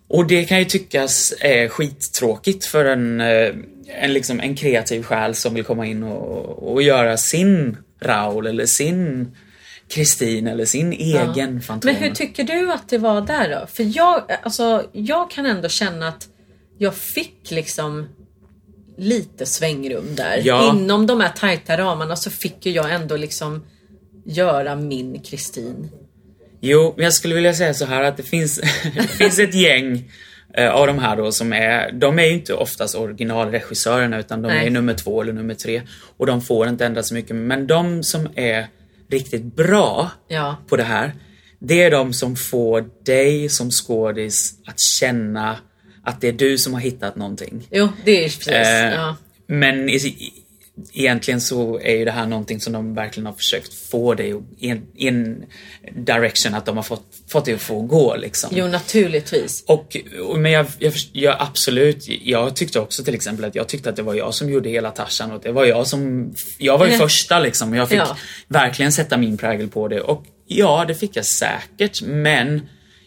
Och 0.08 0.28
det 0.28 0.46
kan 0.46 0.60
ju 0.60 0.65
tyckas 0.65 1.34
är 1.39 1.67
skittråkigt 1.67 2.65
för 2.65 2.86
en, 2.86 3.22
eh, 3.22 3.56
en, 3.88 4.13
liksom, 4.13 4.39
en 4.39 4.56
kreativ 4.56 5.04
själ 5.04 5.36
som 5.36 5.54
vill 5.54 5.63
komma 5.63 5.86
in 5.86 6.04
och, 6.04 6.72
och 6.72 6.82
göra 6.82 7.17
sin 7.17 7.78
Raoul 8.02 8.48
eller 8.48 8.65
sin 8.65 9.32
Kristin 9.88 10.48
eller 10.48 10.65
sin 10.65 10.94
egen 10.94 11.62
Fantomen. 11.62 11.96
Men 11.96 12.04
hur 12.04 12.15
tycker 12.15 12.44
du 12.44 12.72
att 12.74 12.89
det 12.89 12.98
var 12.98 13.22
där 13.22 13.50
då? 13.50 13.67
För 13.67 13.98
jag, 13.98 14.24
alltså, 14.44 14.86
jag 14.91 15.32
kan 15.32 15.46
ändå 15.46 15.70
känna 15.70 16.08
att 16.08 16.28
jag 16.78 16.96
fick 16.96 17.52
liksom 17.52 18.10
lite 19.02 19.46
svängrum 19.46 20.16
där. 20.16 20.42
Ja. 20.44 20.70
Inom 20.76 21.08
de 21.08 21.22
här 21.22 21.30
tajta 21.30 21.78
ramarna 21.78 22.16
så 22.16 22.30
fick 22.30 22.66
ju 22.66 22.72
jag 22.72 22.94
ändå 22.94 23.18
liksom 23.18 23.64
göra 24.26 24.76
min 24.76 25.20
Kristin. 25.22 25.90
Jo, 26.60 26.94
men 26.96 27.04
jag 27.04 27.14
skulle 27.14 27.36
vilja 27.36 27.54
säga 27.54 27.74
så 27.74 27.86
här 27.86 28.04
att 28.04 28.18
det 28.18 28.24
finns, 28.24 28.62
det 28.96 29.08
finns 29.08 29.40
ett 29.40 29.54
gäng 29.54 30.12
eh, 30.54 30.70
av 30.70 30.88
de 30.88 31.00
här 31.00 31.16
då 31.18 31.32
som 31.32 31.54
är, 31.54 31.92
de 31.92 32.20
är 32.20 32.24
ju 32.24 32.34
inte 32.34 32.54
oftast 32.54 32.96
originalregissörerna 32.96 34.20
utan 34.20 34.42
de 34.42 34.48
Nej. 34.48 34.68
är 34.68 34.72
nummer 34.72 34.94
två 34.94 35.22
eller 35.22 35.34
nummer 35.34 35.54
tre 35.54 35.82
och 36.18 36.26
de 36.26 36.42
får 36.42 36.68
inte 36.68 36.86
ändra 36.86 37.04
så 37.04 37.14
mycket. 37.14 37.36
Men 37.36 37.68
de 37.68 38.04
som 38.04 38.30
är 38.36 38.68
riktigt 39.12 39.56
bra 39.56 40.12
Ja. 40.28 40.58
på 40.68 40.78
det 40.78 40.84
här, 40.84 41.14
det 41.60 41.84
är 41.84 41.92
de 41.92 42.14
som 42.14 42.36
får 42.36 42.86
dig 43.06 43.50
som 43.50 43.70
skådis 43.72 44.54
att 44.68 44.80
känna 44.80 45.58
att 46.04 46.22
det 46.22 46.28
är 46.28 46.32
du 46.32 46.58
som 46.58 46.74
har 46.74 46.82
hittat 46.82 47.16
någonting. 47.16 47.68
Jo, 47.72 47.90
det 48.06 48.20
är 48.20 48.24
precis. 48.24 48.48
Eh, 48.48 48.94
ja. 48.94 49.16
Men 49.48 49.90
i, 49.90 50.32
egentligen 50.94 51.42
så 51.42 51.80
är 51.80 51.96
ju 51.98 52.06
det 52.06 52.12
här 52.12 52.26
någonting 52.28 52.60
som 52.62 52.74
de 52.74 52.96
verkligen 52.96 53.26
har 53.26 53.34
försökt 53.34 53.74
få 53.74 54.14
dig 54.14 54.36
i 54.60 54.70
en, 54.70 54.82
i 54.96 55.08
en 55.08 55.44
direction 55.96 56.54
att 56.54 56.66
de 56.66 56.76
har 56.76 56.84
fått, 56.84 57.06
fått 57.28 57.46
dig 57.46 57.54
att 57.54 57.62
få 57.62 57.82
gå 57.82 58.16
liksom. 58.16 58.50
Jo, 58.54 58.68
naturligtvis. 58.68 59.64
Och, 59.68 59.98
och, 60.28 60.40
men 60.40 60.52
jag, 60.52 60.66
jag, 60.80 60.94
jag 61.12 61.36
absolut, 61.40 62.06
jag 62.08 62.56
tyckte 62.56 62.80
också 62.80 63.04
till 63.04 63.14
exempel 63.16 63.46
att 63.46 63.56
jag 63.56 63.68
tyckte 63.68 63.90
att 63.90 63.96
det 63.96 64.04
var 64.04 64.14
jag 64.14 64.34
som 64.34 64.50
gjorde 64.50 64.70
hela 64.70 64.92
Tarzan 64.92 65.32
och 65.32 65.42
det 65.42 65.52
var 65.52 65.66
jag 65.66 65.88
som, 65.88 66.34
jag 66.58 66.78
var 66.78 66.86
ju 66.86 66.92
Ja. 66.92 66.98
första 67.00 67.40
liksom 67.40 67.72
och 67.72 67.78
jag 67.78 67.90
fick 67.90 67.98
Ja. 67.98 68.18
verkligen 68.48 68.92
sätta 68.92 69.18
min 69.18 69.38
prägel 69.38 69.68
på 69.68 69.88
det 69.88 70.02
och 70.02 70.24
ja, 70.48 70.86
det 70.88 70.96
fick 70.96 71.16
jag 71.16 71.26
säkert 71.26 72.02
men 72.02 72.62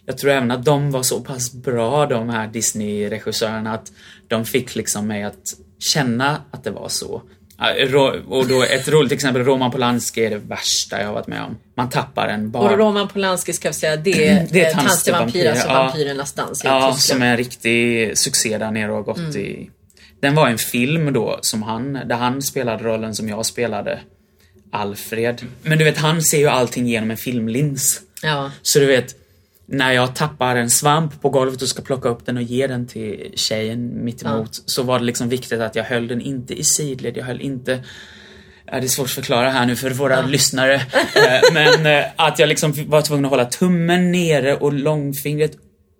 jag 0.06 0.18
tror 0.18 0.30
även 0.30 0.50
att 0.50 0.64
de 0.64 0.90
var 0.90 1.02
så 1.02 1.20
pass 1.20 1.52
bra 1.52 2.06
de 2.06 2.28
här 2.28 2.48
Disney-regissörerna 2.48 3.74
att 3.74 3.92
de 4.28 4.44
fick 4.44 4.74
liksom 4.74 5.06
mig 5.06 5.22
att 5.22 5.54
känna 5.78 6.40
att 6.50 6.64
det 6.64 6.70
var 6.70 6.88
så. 6.88 7.22
Och 8.28 8.48
då 8.48 8.62
ett 8.62 8.88
roligt 8.88 9.12
exempel, 9.12 9.44
Roman 9.44 9.70
Polanski 9.70 10.24
är 10.24 10.30
det 10.30 10.38
värsta 10.38 11.00
jag 11.00 11.06
har 11.06 11.14
varit 11.14 11.26
med 11.26 11.42
om. 11.42 11.58
Man 11.76 11.90
tappar 11.90 12.28
en 12.28 12.50
bara. 12.50 12.72
Och 12.72 12.78
Roman 12.78 13.08
Polanski 13.08 13.52
ska 13.52 13.68
vi 13.68 13.74
säga, 13.74 13.96
det 13.96 14.28
är, 14.28 14.46
Det 14.50 14.64
är 14.64 14.70
eh, 14.70 14.76
Dans 14.76 15.04
till 15.04 15.12
vampyr, 15.12 15.46
alltså 15.50 15.68
Ja. 15.68 15.74
vampyrernas 15.82 16.32
dans 16.32 16.64
Ja, 16.64 16.94
som 16.98 17.22
är 17.22 17.26
en 17.30 17.36
riktig 17.36 18.18
succé 18.18 18.58
där 18.58 18.70
nere 18.70 18.90
och 18.90 18.96
har 18.96 19.02
gått 19.02 19.18
Mm. 19.18 19.36
i... 19.36 19.70
Den 20.20 20.34
var 20.34 20.48
en 20.48 20.58
film 20.58 21.12
då 21.12 21.38
som 21.42 21.62
han, 21.62 21.92
där 21.92 22.16
han 22.16 22.42
spelade 22.42 22.84
rollen 22.84 23.14
som 23.14 23.28
jag 23.28 23.46
spelade. 23.46 24.00
Alfred. 24.72 25.42
Men 25.62 25.78
du 25.78 25.84
vet, 25.84 25.98
han 25.98 26.22
ser 26.22 26.38
ju 26.38 26.46
allting 26.48 26.86
genom 26.86 27.10
en 27.10 27.16
filmlins. 27.16 28.00
Ja. 28.22 28.50
Så 28.62 28.78
du 28.78 28.86
vet, 28.86 29.14
när 29.66 29.92
jag 29.92 30.14
tappar 30.14 30.56
en 30.56 30.70
svamp 30.70 31.22
på 31.22 31.28
golvet 31.30 31.62
och 31.62 31.68
ska 31.68 31.82
plocka 31.82 32.08
upp 32.08 32.26
den 32.26 32.36
och 32.36 32.42
ge 32.42 32.66
den 32.66 32.86
till 32.86 33.32
tjejen 33.36 34.04
mittemot 34.04 34.62
så 34.66 34.82
var 34.82 34.98
det 34.98 35.04
liksom 35.04 35.28
viktigt 35.28 35.60
att 35.60 35.76
jag 35.76 35.84
höll 35.84 36.08
den 36.08 36.20
inte 36.20 36.54
i 36.54 36.64
sidled, 36.64 37.16
jag 37.16 37.24
höll 37.24 37.40
inte 37.40 37.84
Ja, 38.66 38.80
det 38.80 38.86
är 38.86 38.88
svårt 38.88 39.06
att 39.06 39.10
förklara 39.12 39.50
här 39.50 39.66
nu 39.66 39.76
för 39.76 39.90
våra 39.90 40.22
lyssnare. 40.22 40.74
Eh, 41.16 41.52
Men 41.52 41.86
eh, 41.86 42.04
att 42.16 42.38
jag 42.38 42.48
liksom 42.48 42.74
var 42.86 43.02
tvungen 43.02 43.24
att 43.24 43.30
hålla 43.30 43.44
tummen 43.44 44.12
nere 44.12 44.56
och 44.56 44.72
långfingret 44.72 45.52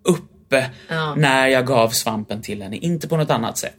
uppe 0.09 0.71
Ja. 0.89 1.15
när 1.15 1.49
jag 1.49 1.67
gav 1.67 1.89
svampen 1.91 2.43
till 2.43 2.63
henne. 2.63 2.77
Inte 2.77 3.09
på 3.09 3.17
något 3.17 3.31
annat 3.31 3.59
sätt. 3.59 3.75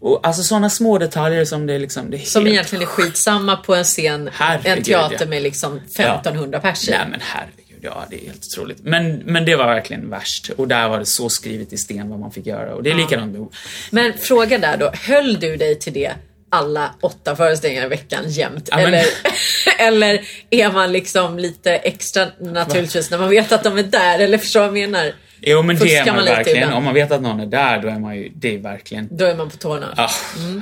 Och 0.00 0.26
alltså 0.26 0.42
sådana 0.42 0.70
små 0.70 0.98
detaljer 0.98 1.44
som 1.44 1.66
det 1.66 1.74
är 1.74 1.78
liksom... 1.78 2.10
Det 2.10 2.16
är 2.16 2.20
Som 2.20 2.42
helt 2.42 2.52
egentligen 2.54 2.82
är 2.82 2.86
skitsamma 2.86 3.56
på 3.56 3.74
en 3.74 3.84
scen, 3.84 4.30
Herregud, 4.32 4.78
en 4.78 4.84
teater 4.84 5.16
ja. 5.20 5.26
med 5.26 5.42
liksom 5.42 5.76
1500 5.76 6.60
pers 6.60 6.88
i. 6.88 6.90
Nej 6.90 7.06
men 7.10 7.20
herregud, 7.22 7.61
ja 7.82 8.06
det 8.10 8.16
är 8.16 8.26
helt 8.26 8.44
otroligt. 8.44 8.78
Men, 8.82 9.16
men 9.16 9.44
det 9.44 9.56
var 9.56 9.66
verkligen 9.66 10.10
värst. 10.10 10.50
Och 10.56 10.68
där 10.68 10.88
var 10.88 10.98
det 10.98 11.06
så 11.06 11.28
skrivet 11.28 11.72
i 11.72 11.76
sten 11.76 12.10
vad 12.10 12.18
man 12.18 12.32
fick 12.32 12.46
göra. 12.46 12.74
Och 12.74 12.82
det 12.82 12.90
är 12.90 12.94
likadant 12.94 13.32
med 13.32 13.46
Men 13.90 14.12
fråga 14.18 14.58
där 14.58 14.76
då, 14.76 14.90
höll 14.94 15.40
du 15.40 15.56
dig 15.56 15.78
till 15.78 15.92
det 15.92 16.12
alla 16.48 16.94
åtta 17.00 17.36
föreställningar 17.36 17.84
i 17.84 17.88
veckan 17.88 18.24
jämt? 18.28 18.68
Ja, 18.70 18.76
men- 18.76 18.86
Eller, 18.94 19.06
eller 19.78 20.20
är 20.50 20.72
man 20.72 20.92
liksom 20.92 21.38
lite 21.38 21.72
extra 21.72 22.26
naturligtvis 22.40 23.10
när 23.10 23.18
man 23.18 23.30
vet 23.30 23.52
att 23.52 23.64
de 23.64 23.78
är 23.78 23.82
där? 23.82 24.18
Eller 24.18 24.38
förstår 24.38 24.60
vad 24.60 24.66
jag 24.68 24.90
menar? 24.90 25.12
Jo 25.44 25.62
men 25.62 25.76
det 25.76 25.80
Fuskar 25.82 26.00
är 26.00 26.06
man, 26.06 26.14
man 26.16 26.24
verkligen. 26.24 26.58
ibland? 26.58 26.74
Om 26.78 26.84
man 26.84 26.94
vet 26.94 27.12
att 27.12 27.22
någon 27.22 27.40
är 27.40 27.46
där, 27.46 27.78
då 27.82 27.88
är 27.88 27.98
man 27.98 28.16
ju, 28.16 28.32
det 28.34 28.54
är 28.54 28.58
verkligen 28.58 29.08
Då 29.10 29.24
är 29.24 29.34
man 29.36 29.50
på 29.50 29.56
tårna. 29.56 29.94
Ah, 29.96 30.10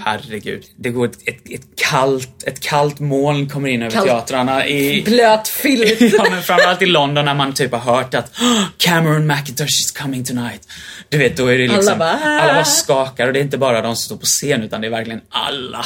herregud. 0.05 0.65
Det 0.77 0.91
går 0.91 1.07
ett, 1.07 1.19
ett, 1.29 1.51
ett, 1.51 1.67
kallt, 1.91 2.43
ett 2.47 2.61
kallt 2.61 2.99
moln 3.01 3.49
kommer 3.49 3.69
in 3.69 3.83
över 3.83 3.91
Kallt. 3.93 4.07
teatrarna 4.09 4.67
i... 4.67 5.03
Blöt 5.03 5.49
filt. 5.49 6.01
ja, 6.19 6.27
men 6.31 6.43
framförallt 6.43 6.83
i 6.83 6.87
London 6.87 7.25
när 7.25 7.35
man 7.35 7.53
typ 7.55 7.73
har 7.73 7.95
hört 7.95 8.15
att 8.15 8.39
"Oh, 8.41 8.63
Cameron 8.79 9.27
McIntosh 9.27 9.65
is 9.81 9.91
coming 9.91 10.25
tonight. 10.25 10.69
Du 11.09 11.19
vet, 11.19 11.37
då 11.37 11.47
är 11.47 11.59
det 11.59 11.69
liksom... 11.69 11.87
Alla 11.89 11.97
bara, 11.97 12.19
"Ah." 12.25 12.41
alla 12.41 12.55
bara 12.55 12.65
skakar 12.65 13.27
och 13.27 13.33
det 13.33 13.39
är 13.39 13.43
inte 13.45 13.59
bara 13.59 13.83
de 13.83 13.97
som 13.97 14.05
står 14.05 14.17
på 14.17 14.27
scen 14.27 14.63
utan 14.63 14.81
det 14.81 14.87
är 14.87 14.91
verkligen 14.91 15.21
alla. 15.29 15.85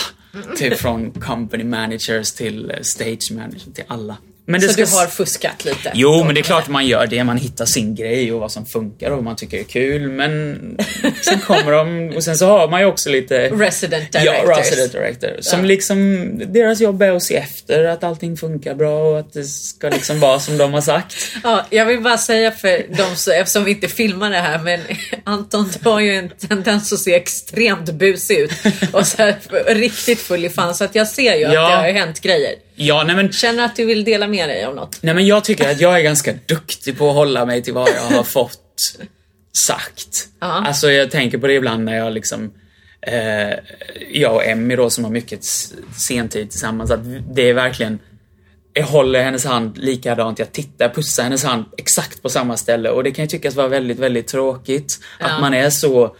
Typ 0.58 0.78
från 0.78 1.10
company 1.10 1.64
managers 1.64 2.32
till 2.32 2.70
eh, 2.70 2.76
stage 2.82 3.32
managers 3.32 3.62
till 3.74 3.84
alla. 3.88 4.16
Men 4.46 4.60
Så 4.60 4.66
det 4.66 4.72
ska 4.72 4.84
du 4.84 4.90
har 5.02 5.06
fuskat 5.06 5.64
lite? 5.64 5.90
Jo, 5.94 6.24
men 6.24 6.34
det 6.34 6.40
är 6.40 6.42
klart 6.42 6.68
man 6.68 6.86
gör 6.86 7.06
det. 7.06 7.24
Man 7.24 7.36
hittar 7.36 7.64
sin 7.64 7.94
grej 7.94 8.32
och 8.32 8.40
vad 8.40 8.52
som 8.52 8.66
funkar 8.66 9.10
och 9.10 9.16
vad 9.16 9.24
man 9.24 9.36
tycker 9.36 9.58
är 9.58 9.62
kul. 9.64 10.08
Men 10.10 10.58
sen 11.24 11.38
kommer 11.40 11.72
de 11.72 12.12
och 12.16 12.24
sen 12.24 12.36
så 12.36 12.46
har 12.46 12.68
man 12.68 12.80
ju 12.80 12.86
också 12.86 13.10
lite... 13.10 13.48
Resident 13.48 14.08
Ja, 14.12 14.20
directors. 14.20 14.58
resident 14.58 14.92
director. 14.92 15.30
Som 15.40 15.58
Ja. 15.60 15.66
liksom, 15.66 16.30
deras 16.52 16.80
jobb 16.80 17.02
är 17.02 17.10
att 17.12 17.22
se 17.22 17.36
efter 17.36 17.84
att 17.84 18.04
allting 18.04 18.36
funkar 18.36 18.74
bra 18.74 19.02
och 19.10 19.18
att 19.18 19.32
det 19.32 19.44
ska 19.44 19.88
liksom 19.88 20.20
vara 20.20 20.40
som 20.40 20.58
de 20.58 20.72
har 20.74 20.80
sagt. 20.80 21.14
Ja, 21.44 21.66
jag 21.70 21.86
vill 21.86 22.00
bara 22.00 22.18
säga 22.18 22.50
för 22.50 22.86
de 22.96 23.16
som, 23.16 23.32
eftersom 23.32 23.64
vi 23.64 23.70
inte 23.70 23.88
filmar 23.88 24.30
det 24.30 24.38
här, 24.38 24.58
men 24.58 24.80
Anton 25.24 25.70
har 25.84 26.00
ju 26.00 26.14
en 26.16 26.28
tendens 26.48 26.92
att 26.92 26.98
se 26.98 27.14
extremt 27.14 27.90
busig 27.92 28.38
ut 28.38 28.50
och 28.92 29.06
så 29.06 29.16
här, 29.22 29.36
riktigt 29.74 30.18
full 30.20 30.44
i 30.44 30.50
fan 30.50 30.74
så 30.74 30.84
att 30.84 30.94
jag 30.94 31.08
ser 31.08 31.34
ju 31.34 31.44
att 31.44 31.52
Ja. 31.54 31.68
det 31.68 31.76
har 31.76 31.92
hänt 31.92 32.20
grejer. 32.20 32.54
Ja, 32.74 33.04
nej 33.06 33.16
men, 33.16 33.32
Känner 33.32 33.64
att 33.64 33.76
du 33.76 33.84
vill 33.84 34.04
dela 34.04 34.26
med 34.26 34.48
dig 34.48 34.64
av 34.64 34.74
något? 34.74 34.98
nej 35.02 35.14
men 35.14 35.26
jag 35.26 35.44
tycker 35.44 35.70
att 35.70 35.80
jag 35.80 35.98
är 35.98 36.02
ganska 36.02 36.34
duktig 36.46 36.98
på 36.98 37.08
att 37.08 37.14
hålla 37.14 37.46
mig 37.46 37.62
till 37.62 37.74
vad 37.74 37.88
jag 37.88 38.16
har 38.16 38.22
fått 38.22 38.96
sagt. 39.66 40.28
Ja. 40.40 40.46
Alltså 40.46 40.90
jag 40.90 41.10
tänker 41.10 41.38
på 41.38 41.46
det 41.46 41.54
ibland 41.54 41.84
när 41.84 41.96
jag 41.96 42.12
liksom 42.12 42.52
eh, 43.00 43.58
jag 44.12 44.34
och 44.34 44.44
Emmy 44.46 44.76
då 44.76 44.90
som 44.90 45.04
har 45.04 45.10
mycket 45.10 45.44
sentid 46.08 46.50
tillsammans, 46.50 46.90
att 46.90 47.00
det 47.34 47.48
är 47.48 47.54
verkligen 47.54 47.98
jag 48.76 48.86
håller 48.86 49.22
hennes 49.22 49.44
hand 49.44 49.78
likadant, 49.78 50.38
jag 50.38 50.52
tittar, 50.52 50.88
pussar 50.88 51.22
hennes 51.22 51.44
hand 51.44 51.64
exakt 51.78 52.22
på 52.22 52.28
samma 52.28 52.56
ställe 52.56 52.90
och 52.90 53.04
det 53.04 53.10
kan 53.10 53.24
ju 53.24 53.28
tyckas 53.28 53.54
vara 53.54 53.68
väldigt, 53.68 53.98
väldigt 53.98 54.26
tråkigt. 54.26 55.00
Ja. 55.20 55.26
Att 55.26 55.40
man 55.40 55.54
är 55.54 55.70
så 55.70 56.16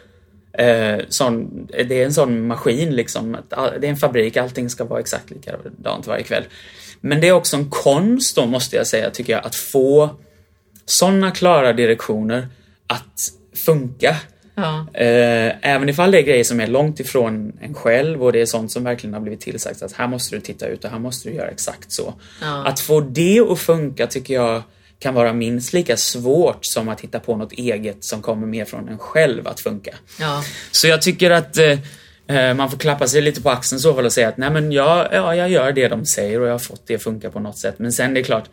eh, 0.59 0.99
sån, 1.09 1.67
det 1.67 2.01
är 2.01 2.05
en 2.05 2.13
sån 2.13 2.47
maskin 2.47 2.97
liksom. 2.97 3.35
Att 3.35 3.53
all, 3.53 3.81
det 3.81 3.87
är 3.87 3.91
en 3.91 3.97
fabrik, 3.97 4.37
allting 4.37 4.71
ska 4.71 4.85
vara 4.85 5.01
exakt 5.01 5.31
likadant 5.31 6.07
varje 6.07 6.23
kväll. 6.23 6.45
Men 7.01 7.21
det 7.21 7.29
är 7.29 7.33
också 7.33 7.57
en 7.57 7.71
konst 7.71 8.37
då, 8.37 8.47
måste 8.47 8.77
jag 8.77 8.87
säga, 8.87 9.11
tycker 9.11 9.33
jag, 9.33 9.47
att 9.47 9.55
få 9.55 10.11
såna 10.87 11.31
klara 11.31 11.73
direktioner 11.73 12.49
att 12.87 13.19
funka. 13.67 14.17
Ja. 14.55 14.87
Eh, 14.93 15.53
även 15.61 15.89
ifall 15.89 16.11
det 16.11 16.19
är 16.19 16.23
grejer 16.23 16.45
som 16.45 16.61
är 16.61 16.67
långt 16.67 17.01
ifrån 17.01 17.53
en 17.61 17.75
själv 17.75 18.25
och 18.25 18.33
det 18.33 18.41
är 18.41 18.47
sånt 18.47 18.73
som 18.73 18.85
verkligen 18.85 19.15
har 19.15 19.21
blivit 19.21 19.41
tillsagt 19.41 19.83
att 19.83 19.93
här 19.93 20.07
måste 20.07 20.37
du 20.37 20.41
titta 20.41 20.67
ut 20.67 20.85
och 20.85 20.91
här 20.91 20.99
måste 20.99 21.29
du 21.29 21.35
göra 21.35 21.49
exakt 21.49 21.93
så. 21.93 22.15
Ja. 22.41 22.67
Att 22.67 22.81
få 22.81 23.01
det 23.01 23.41
att 23.41 23.59
funka 23.59 24.07
tycker 24.07 24.35
jag 24.35 24.63
kan 25.05 25.15
vara 25.15 25.33
minst 25.33 25.73
lika 25.73 25.97
svårt 25.97 26.59
som 26.67 26.89
att 26.89 27.01
hitta 27.01 27.21
på 27.21 27.37
något 27.37 27.53
eget 27.53 28.05
som 28.05 28.23
kommer 28.23 28.47
mer 28.47 28.65
från 28.65 28.89
en 28.89 28.99
själv 28.99 29.49
att 29.49 29.61
funka. 29.61 29.95
Ja. 30.21 30.45
Så 30.73 30.87
jag 30.87 31.03
tycker 31.03 31.31
att 31.31 31.57
eh, 31.59 31.79
eh, 32.37 32.55
man 32.55 32.71
får 32.71 32.79
klappa 32.79 33.09
sig 33.09 33.23
lite 33.23 33.41
på 33.43 33.51
axeln 33.51 33.81
så 33.81 33.95
fall 33.95 34.05
och 34.05 34.13
säga 34.13 34.29
att 34.29 34.37
nej 34.37 34.51
men 34.51 34.73
jag, 34.73 35.09
ja, 35.13 35.35
jag 35.35 35.51
gör 35.51 35.73
det 35.73 35.89
de 35.89 36.07
säger 36.07 36.41
och 36.41 36.47
jag 36.47 36.53
har 36.53 36.59
fått 36.59 36.83
det 36.87 36.95
att 36.95 37.03
funka 37.03 37.31
på 37.31 37.41
något 37.41 37.59
sätt. 37.59 37.75
Men 37.79 37.93
sen 37.93 38.15
det 38.15 38.21
är 38.21 38.25
klart, 38.25 38.49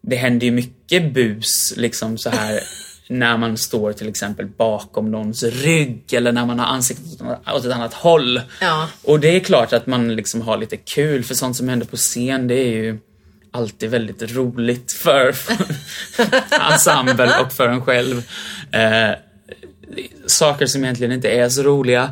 det 0.00 0.16
händer 0.16 0.46
ju 0.46 0.50
mycket 0.52 1.12
bus 1.14 1.72
liksom 1.76 2.18
så 2.18 2.30
här 2.30 2.60
när 3.08 3.36
man 3.36 3.56
står 3.56 3.92
till 3.92 4.08
exempel 4.08 4.46
bakom 4.46 5.10
någons 5.10 5.42
rygg 5.42 6.12
eller 6.12 6.32
när 6.32 6.46
man 6.46 6.58
har 6.58 6.66
ansiktet 6.66 7.20
åt- 7.22 7.54
åt 7.54 7.64
ett 7.64 7.72
annat 7.72 7.94
håll. 7.94 8.40
Ja. 8.60 8.88
Och 9.04 9.20
det 9.20 9.36
är 9.36 9.40
klart 9.40 9.72
att 9.72 9.86
man 9.86 10.16
liksom 10.16 10.40
har 10.40 10.56
lite 10.58 10.76
kul 10.76 11.24
för 11.24 11.34
sånt 11.34 11.56
som 11.56 11.68
händer 11.68 11.86
på 11.86 11.96
scen 11.96 12.48
det 12.48 12.54
är 12.54 12.68
ju 12.72 12.98
alltid 13.52 13.90
väldigt 13.90 14.32
roligt 14.32 14.92
för, 14.92 15.32
för 15.32 15.56
ensemble 16.72 17.40
och 17.40 17.52
för 17.52 17.68
en 17.68 17.84
själv. 17.84 18.22
Eh, 18.70 19.10
saker 20.26 20.66
som 20.66 20.84
egentligen 20.84 21.12
inte 21.12 21.28
är 21.28 21.48
så 21.48 21.62
roliga 21.62 22.10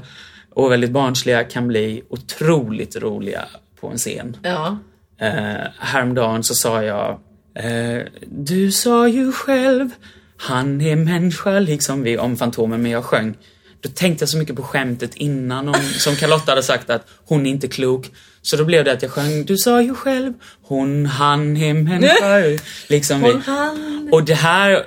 och 0.50 0.72
väldigt 0.72 0.90
barnsliga 0.90 1.44
kan 1.44 1.68
bli 1.68 2.02
otroligt 2.08 2.96
roliga 2.96 3.44
på 3.80 3.88
en 3.88 3.98
scen. 3.98 4.36
Ja. 4.42 4.78
Eh, 5.18 5.66
häromdagen 5.78 6.42
så 6.42 6.54
sa 6.54 6.82
jag 6.82 7.18
eh, 7.54 8.02
Du 8.26 8.72
sa 8.72 9.08
ju 9.08 9.32
själv 9.32 9.90
Han 10.36 10.80
är 10.80 10.96
människa 10.96 11.58
liksom 11.58 12.02
vi 12.02 12.18
om 12.18 12.36
Fantomen 12.36 12.82
men 12.82 12.90
jag 12.90 13.04
sjöng 13.04 13.34
Då 13.80 13.88
tänkte 13.88 14.22
jag 14.22 14.28
så 14.28 14.38
mycket 14.38 14.56
på 14.56 14.62
skämtet 14.62 15.14
innan 15.14 15.68
om, 15.68 15.74
som 15.98 16.16
Carlotta 16.16 16.52
hade 16.52 16.62
sagt 16.62 16.90
att 16.90 17.06
hon 17.24 17.46
är 17.46 17.50
inte 17.50 17.68
klok 17.68 18.10
Så 18.42 18.56
då 18.56 18.64
blev 18.64 18.84
det 18.84 18.92
att 18.92 19.02
jag 19.02 19.10
sjöng 19.10 19.44
Du 19.44 19.56
sa 19.56 19.82
ju 19.82 19.94
själv 19.94 20.32
Hon, 20.62 21.06
han 21.06 21.56
är 21.56 21.74
människa 21.74 22.58
liksom. 22.88 23.22
Hon, 23.22 23.42
han. 23.46 24.08
Och 24.12 24.24
det 24.24 24.34
här, 24.34 24.72
eh, 24.72 24.78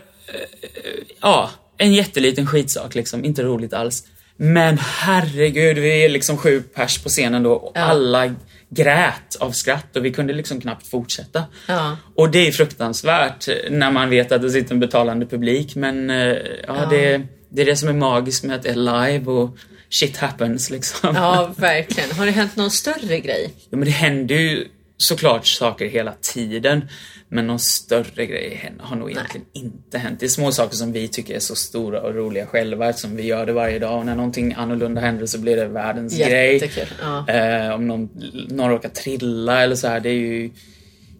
ja, 1.22 1.52
en 1.78 1.94
jätteliten 1.94 2.48
skitsak 2.48 2.96
liksom, 2.96 3.26
inte 3.26 3.44
roligt 3.44 3.74
alls. 3.74 4.04
Men 4.38 4.78
herregud, 4.78 5.78
vi 5.78 6.06
är 6.06 6.10
liksom 6.10 6.38
sju 6.38 6.62
pers 6.62 6.98
på 7.04 7.10
scenen 7.10 7.44
då 7.44 7.52
och 7.54 7.72
Ja. 7.76 7.82
alla 7.82 8.36
grät 8.70 9.36
av 9.40 9.52
skratt 9.52 9.96
och 9.96 10.06
vi 10.06 10.12
kunde 10.12 10.34
liksom 10.34 10.62
knappt 10.62 10.88
fortsätta. 10.88 11.44
Ja. 11.68 11.98
Och 12.16 12.30
det 12.32 12.48
är 12.48 12.52
fruktansvärt 12.52 13.48
när 13.70 13.92
man 13.92 14.10
vet 14.10 14.32
att 14.32 14.42
det 14.42 14.50
sitter 14.50 14.74
en 14.74 14.80
betalande 14.80 15.26
publik 15.26 15.76
men 15.76 16.10
eh, 16.10 16.18
ja, 16.18 16.38
Ja. 16.68 16.86
Det, 16.90 17.22
det 17.54 17.62
är 17.62 17.66
det 17.66 17.76
som 17.76 17.90
är 17.90 17.94
magiskt 17.94 18.44
med 18.44 18.56
att 18.56 18.64
det 18.64 18.70
är 18.70 18.76
live 19.10 19.32
och 19.32 19.58
shit 19.90 20.18
happens 20.18 20.70
liksom. 20.70 21.16
ja, 21.16 21.54
verkligen. 21.58 22.12
Har 22.12 22.26
det 22.26 22.32
hänt 22.32 22.56
någon 22.56 22.72
större 22.72 23.20
grej? 23.20 23.54
Ja, 23.70 23.78
men 23.78 23.86
det 23.86 23.92
händer 23.92 24.36
ju 24.36 24.68
såklart 24.98 25.46
saker 25.46 25.86
hela 25.86 26.14
tiden. 26.22 26.88
Men 27.30 27.48
någon 27.48 27.60
större 27.60 28.26
grej 28.26 28.72
har 28.80 28.96
nog 28.96 29.12
egentligen 29.12 29.46
inte 29.54 29.98
hänt. 29.98 30.20
Det 30.20 30.26
är 30.26 30.30
små 30.30 30.52
saker 30.52 30.76
som 30.76 30.92
vi 30.92 31.08
tycker 31.08 31.36
är 31.36 31.40
så 31.40 31.56
stora 31.56 32.02
och 32.02 32.16
roliga 32.16 32.46
själva 32.46 32.90
eftersom 32.90 33.16
vi 33.16 33.24
gör 33.24 33.46
det 33.46 33.54
varje 33.54 33.80
dag. 33.80 34.00
Och 34.00 34.06
när 34.06 34.16
någonting 34.16 34.54
annorlunda 34.54 35.02
händer 35.02 35.26
så 35.26 35.40
blir 35.40 35.56
det 35.56 35.68
världens 35.68 36.18
grej. 36.18 36.54
Jättekul. 36.54 36.88
Ja. 37.02 37.28
Eh, 37.28 37.74
om 37.74 37.88
någon, 37.88 38.10
någon 38.50 38.70
råkar 38.70 38.90
trilla 38.90 39.64
eller 39.64 39.76
så 39.76 39.88
här, 39.88 40.00
det 40.00 40.10
är 40.10 40.14
ju 40.14 40.52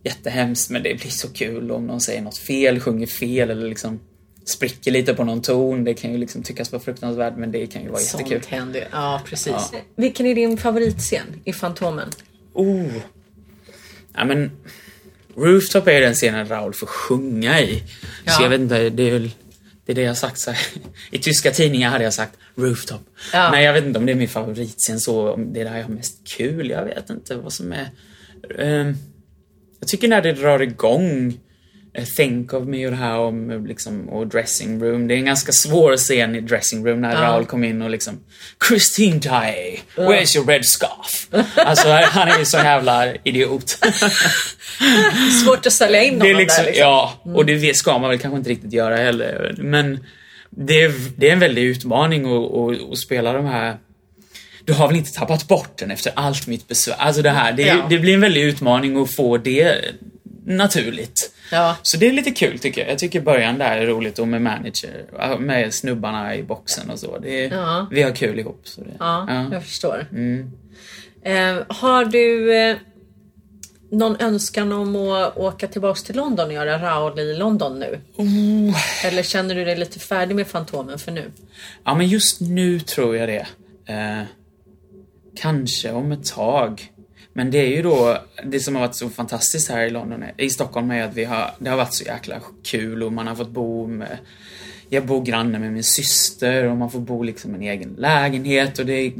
jättehemskt 0.04 0.70
men 0.70 0.84
det 0.84 0.94
blir 0.94 1.12
så 1.12 1.30
kul 1.30 1.72
om 1.72 1.88
någon 1.88 2.02
säger 2.02 2.22
något 2.22 2.38
fel, 2.38 2.80
sjunger 2.80 3.08
fel 3.08 3.50
eller 3.50 3.70
liksom 3.70 4.00
spricker 4.46 4.92
lite 4.92 5.14
på 5.14 5.24
någon 5.24 5.42
ton. 5.42 5.84
Det 5.84 5.94
kan 5.94 6.12
ju 6.12 6.18
liksom 6.18 6.44
tyckas 6.44 6.72
vara 6.72 6.84
fruktansvärt 6.84 7.38
men 7.38 7.52
det 7.52 7.68
kan 7.68 7.84
ju 7.84 7.90
vara 7.90 8.02
jättekul. 8.02 8.42
Sånt 8.42 8.46
händer 8.46 8.80
ju. 8.80 8.86
Ja, 8.92 9.22
precis. 9.26 9.54
Ja. 9.72 9.80
Vilken 9.96 10.26
är 10.26 10.36
din 10.36 10.58
favoritscen 10.58 11.42
i 11.44 11.54
Fantomen? 11.54 12.10
Oh. 12.54 12.92
Ja 14.14 14.26
men 14.26 14.52
Rooftop 15.36 15.88
är 15.88 16.02
den 16.02 16.14
scenen 16.14 16.48
Raoul 16.48 16.74
får 16.74 16.88
sjunga 16.88 17.62
i. 17.62 17.84
Ja. 18.26 18.32
Så 18.32 18.44
jag 18.44 18.50
vet 18.50 18.62
inte, 18.62 18.90
det 18.90 19.04
är 19.04 19.12
väl 19.12 19.32
det 19.86 19.92
är 19.92 19.96
det 19.96 20.02
jag 20.02 20.10
har 20.10 20.16
sagt 20.16 20.40
så 20.40 20.52
här. 20.52 20.68
I 21.12 21.18
tyska 21.18 21.52
tidningar 21.52 21.90
hade 21.90 22.04
jag 22.04 22.14
sagt 22.14 22.38
Rooftop. 22.56 23.02
Ja. 23.34 23.52
Men 23.52 23.64
jag 23.64 23.74
vet 23.74 23.86
inte 23.86 24.00
om 24.00 24.06
det 24.06 24.12
är 24.12 24.16
min 24.16 24.30
favoritscen 24.30 25.00
så, 25.00 25.32
om 25.32 25.54
det 25.54 25.62
är 25.62 25.66
där 25.66 25.78
jag 25.78 25.84
har 25.84 25.94
mest 25.94 26.28
kul. 26.28 26.70
Jag 26.70 26.86
vet 26.86 27.10
inte 27.10 27.36
vad 27.36 27.54
som 27.54 27.74
är... 27.74 27.90
Ehm, 28.60 28.96
jag 29.80 29.88
tycker 29.88 30.08
när 30.08 30.22
det 30.22 30.34
drar 30.34 30.62
igång 30.62 31.40
Think 32.16 32.54
of 32.54 32.68
me 32.68 32.86
och 32.86 32.92
det 32.92 32.98
här 32.98 33.18
om 33.18 33.52
eh, 33.52 33.64
liksom, 33.64 34.10
och 34.10 34.28
dressing 34.28 34.84
room. 34.84 35.08
Det 35.08 35.14
är 35.14 35.18
en 35.18 35.26
ganska 35.26 35.52
svår 35.52 35.98
scen 35.98 36.36
i 36.36 36.42
dressing 36.42 36.88
room 36.88 37.02
när 37.02 37.14
Ja. 37.14 37.22
Raoul 37.22 37.46
kom 37.46 37.64
in 37.64 37.82
och 37.82 37.90
liksom 37.90 38.20
Christine 38.68 39.20
Daae, 39.20 39.80
where's 39.96 40.38
your 40.38 40.48
red 40.48 40.66
scarf? 40.66 41.28
Alltså 41.56 41.90
han 41.90 42.28
är 42.28 42.40
ju 42.40 42.46
så 42.46 42.58
jävla 42.58 43.16
idiot. 43.24 43.70
Svårt 45.44 45.66
att 45.66 45.74
sälja 45.74 46.04
in 46.04 46.22
honom 46.22 46.38
liksom, 46.38 46.64
där 46.64 46.72
liksom. 46.72 46.82
ja, 46.88 47.22
och 47.24 47.46
det 47.46 47.76
ska 47.78 47.98
man 47.98 48.10
väl 48.10 48.20
kanske 48.20 48.38
inte 48.38 48.50
riktigt 48.50 48.74
göra 48.74 48.96
heller. 48.96 49.56
Men 49.58 50.00
det 50.50 50.82
är, 50.82 50.94
det 51.16 51.30
är 51.30 51.34
en 51.34 51.40
väldig 51.40 51.64
utmaning 51.64 52.26
att, 52.26 52.54
att, 52.54 52.92
att 52.92 52.98
spela 52.98 53.34
de 53.34 53.46
här 53.46 53.78
du 54.66 54.74
har 54.74 54.88
väl 54.88 54.98
inte 54.98 55.14
tappat 55.14 55.48
bort 55.48 55.78
den 55.78 55.92
efter 55.92 56.12
allt 56.16 56.48
mitt 56.48 56.68
besvär? 56.68 56.96
Alltså 57.00 57.22
det 57.22 57.30
här, 57.30 57.54
det, 57.54 57.64
Ja. 57.64 57.86
det 57.90 58.00
blir 58.00 58.14
en 58.14 58.22
väldig 58.22 58.42
utmaning 58.42 59.02
att 59.02 59.12
få 59.12 59.38
det 59.38 59.82
naturligt. 60.46 61.33
Ja. 61.54 61.78
Så 61.82 61.98
det 61.98 62.08
är 62.08 62.12
lite 62.14 62.32
kul 62.32 62.60
tycker 62.60 62.82
jag. 62.82 62.92
Jag 62.92 63.00
tycker 63.00 63.22
början 63.22 63.58
där 63.58 63.78
är 63.78 63.86
roligt 63.88 64.20
och 64.20 64.28
med 64.28 64.42
manager, 64.42 65.38
med 65.40 65.74
snubbarna 65.74 66.36
i 66.36 66.44
boxen 66.44 66.90
och 66.90 67.00
så. 67.00 67.16
Är, 67.16 67.52
Ja. 67.54 67.88
Vi 67.92 68.02
har 68.02 68.12
kul 68.12 68.40
ihop. 68.40 68.62
Så 68.64 68.82
det, 68.82 68.90
Ja, 69.00 69.26
ja. 69.30 69.48
jag 69.52 69.64
förstår. 69.64 70.08
Mm. 70.12 70.52
Eh, 71.24 71.64
har 71.68 72.06
du 72.06 72.56
eh, 72.58 72.78
någon 73.92 74.16
önskan 74.20 74.72
om 74.72 74.96
att 74.96 75.38
åka 75.38 75.68
tillbaks 75.68 76.04
till 76.04 76.16
London 76.16 76.48
och 76.48 76.54
göra 76.54 76.82
Raoul 76.82 77.20
i 77.20 77.36
London 77.38 77.80
nu? 77.80 78.00
Oh. 78.16 79.06
Eller 79.06 79.24
känner 79.24 79.56
du 79.56 79.66
dig 79.66 79.76
lite 79.76 80.00
färdig 80.00 80.36
med 80.36 80.48
Fantomen 80.48 81.00
för 81.00 81.12
nu? 81.12 81.32
Ja, 81.84 81.96
men 81.96 82.08
just 82.08 82.42
nu 82.42 82.80
tror 82.80 83.18
jag 83.18 83.30
det. 83.30 83.48
Eh, 83.94 84.22
kanske 85.36 85.92
om 85.92 86.12
ett 86.12 86.26
tag. 86.26 86.93
Men 87.34 87.52
det 87.52 87.58
är 87.58 87.76
ju 87.76 87.82
då, 87.82 88.18
det 88.46 88.60
som 88.60 88.76
har 88.76 88.82
varit 88.82 88.96
så 88.96 89.10
fantastiskt 89.10 89.70
här 89.70 89.86
i 89.86 89.90
London, 89.90 90.24
i 90.38 90.50
Stockholm 90.50 90.92
är 90.92 91.04
att 91.04 91.14
vi 91.14 91.24
har, 91.26 91.52
det 91.60 91.70
har 91.70 91.78
varit 91.78 91.94
så 91.94 92.04
jäkla 92.04 92.40
kul 92.64 93.04
och 93.04 93.14
man 93.14 93.28
har 93.28 93.36
fått 93.36 93.50
bo 93.50 93.88
med, 93.88 94.18
jag 94.90 95.06
bor 95.06 95.26
granne 95.26 95.60
med 95.60 95.74
min 95.74 95.84
syster 95.84 96.64
och 96.64 96.78
man 96.78 96.92
får 96.92 97.00
bo 97.00 97.24
liksom 97.24 97.52
i 97.52 97.56
en 97.56 97.62
egen 97.74 97.96
lägenhet 97.98 98.80
och 98.80 98.86
det 98.86 98.94
är, 98.94 99.14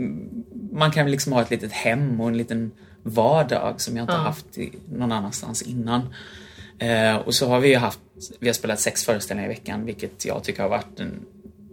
man 0.72 0.92
kan 0.92 1.12
liksom 1.12 1.34
ha 1.34 1.42
ett 1.42 1.50
litet 1.52 1.72
hem 1.72 2.22
och 2.22 2.28
en 2.28 2.38
liten 2.38 2.72
vardag 3.04 3.82
som 3.82 3.98
jag 3.98 4.04
inte 4.04 4.14
Ja. 4.14 4.20
haft 4.20 4.58
i, 4.58 4.72
någon 4.92 5.12
annanstans 5.12 5.62
innan. 5.62 6.02
Eh, 6.80 7.16
och 7.16 7.36
så 7.36 7.48
har 7.48 7.60
vi 7.60 7.70
ju 7.70 7.76
haft, 7.76 8.00
vi 8.40 8.48
har 8.48 8.54
spelat 8.54 8.80
sex 8.80 9.04
föreställningar 9.06 9.50
i 9.50 9.54
veckan 9.54 9.86
vilket 9.86 10.26
jag 10.26 10.44
tycker 10.44 10.62
har 10.62 10.70
varit 10.70 11.00
en 11.00 11.20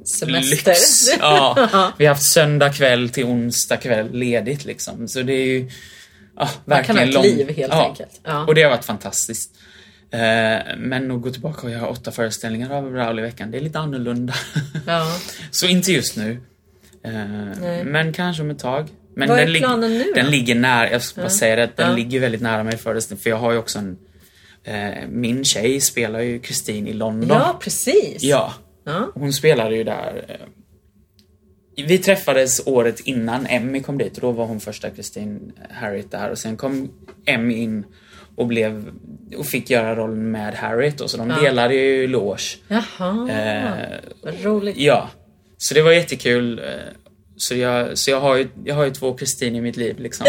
Semester? 0.04 0.70
Lyx. 0.70 1.08
Ja, 1.20 1.92
vi 1.98 2.06
har 2.06 2.14
haft 2.14 2.32
söndag 2.32 2.72
kväll 2.72 3.08
till 3.10 3.24
onsdag 3.24 3.76
kväll 3.76 4.12
ledigt 4.12 4.64
liksom. 4.64 5.08
Så 5.08 5.22
det 5.22 5.32
är 5.32 5.46
ju 5.46 5.70
ja, 6.36 6.48
Man 6.64 6.84
kan 6.84 6.96
verkligen 6.96 6.96
ha 6.98 7.04
ett 7.08 7.14
lång- 7.14 7.22
liv 7.46 7.56
helt 7.56 7.72
ja. 7.72 7.88
enkelt. 7.88 8.20
Ja. 8.24 8.46
Och 8.46 8.54
det 8.54 8.62
har 8.62 8.70
varit 8.70 8.84
fantastiskt. 8.84 9.56
Eh, 10.12 10.20
men 10.78 11.10
att 11.10 11.22
gå 11.22 11.30
tillbaka 11.30 11.66
och 11.66 11.72
göra 11.72 11.88
åtta 11.88 12.10
föreställningar 12.10 12.70
av 12.70 12.92
Raoul 12.94 13.18
i 13.18 13.22
veckan, 13.22 13.50
det 13.50 13.58
är 13.58 13.62
lite 13.62 13.78
annorlunda. 13.78 14.34
Ja. 14.86 15.18
Så 15.50 15.66
inte 15.66 15.92
just 15.92 16.16
nu. 16.16 16.40
Eh, 17.04 17.84
men 17.84 18.12
kanske 18.12 18.42
om 18.42 18.50
ett 18.50 18.58
tag. 18.58 18.88
Men 19.16 19.28
Vad 19.28 19.38
är 19.38 19.42
den 19.44 19.52
lig- 19.52 19.62
planen 19.62 19.90
nu 19.98 20.04
då? 20.04 20.12
Den 20.14 20.30
ligger 20.30 20.54
nära, 20.54 20.90
jag 20.90 21.02
ska 21.02 21.20
bara 21.20 21.30
säga 21.30 21.56
det, 21.56 21.70
den 21.76 21.94
ligger 21.96 22.20
väldigt 22.20 22.40
nära 22.40 22.62
mig 22.64 22.76
föreställningen. 22.76 23.22
För 23.22 23.30
jag 23.30 23.36
har 23.36 23.52
ju 23.52 23.58
också 23.58 23.78
en... 23.78 23.98
Eh, 24.64 24.90
min 25.08 25.44
tjej 25.44 25.80
spelar 25.80 26.20
ju 26.20 26.38
Kristin 26.38 26.86
i 26.88 26.92
London. 26.92 27.28
ja, 27.38 27.58
precis. 27.62 28.22
Ja. 28.22 28.54
Ja. 28.84 29.10
Hon 29.14 29.32
spelade 29.32 29.76
ju 29.76 29.84
där. 29.84 30.38
Vi 31.88 31.98
träffades 31.98 32.62
året 32.66 33.00
innan 33.00 33.46
Emmy 33.46 33.82
kom 33.82 33.98
dit 33.98 34.14
och 34.14 34.20
då 34.20 34.30
var 34.32 34.46
hon 34.46 34.60
första 34.60 34.90
Kristin 34.90 35.52
Harriet 35.70 36.10
där 36.10 36.30
och 36.30 36.38
sen 36.38 36.56
kom 36.56 36.90
Emmy 37.26 37.54
in 37.54 37.84
och 38.36 38.46
blev 38.46 38.90
och 39.36 39.46
fick 39.46 39.70
göra 39.70 39.96
rollen 39.96 40.30
med 40.30 40.54
Harriet 40.54 41.00
och 41.00 41.10
så 41.10 41.16
de 41.16 41.28
delade 41.28 41.74
ju 41.74 42.06
loge. 42.06 42.56
Jaha, 42.68 43.30
Eh, 43.30 43.98
vad 44.22 44.44
roligt. 44.44 44.76
Ja, 44.76 45.10
så 45.58 45.74
det 45.74 45.82
var 45.82 45.92
jättekul. 45.92 46.58
eh, 46.58 46.64
Så 47.36 47.54
jag, 47.54 47.98
så 47.98 48.10
jag 48.10 48.20
har 48.20 48.36
ju, 48.36 48.48
jag 48.64 48.74
har 48.74 48.84
ju 48.84 48.90
två 48.90 49.14
Kristin 49.14 49.56
i 49.56 49.60
mitt 49.60 49.76
liv 49.76 49.98
liksom. 49.98 50.26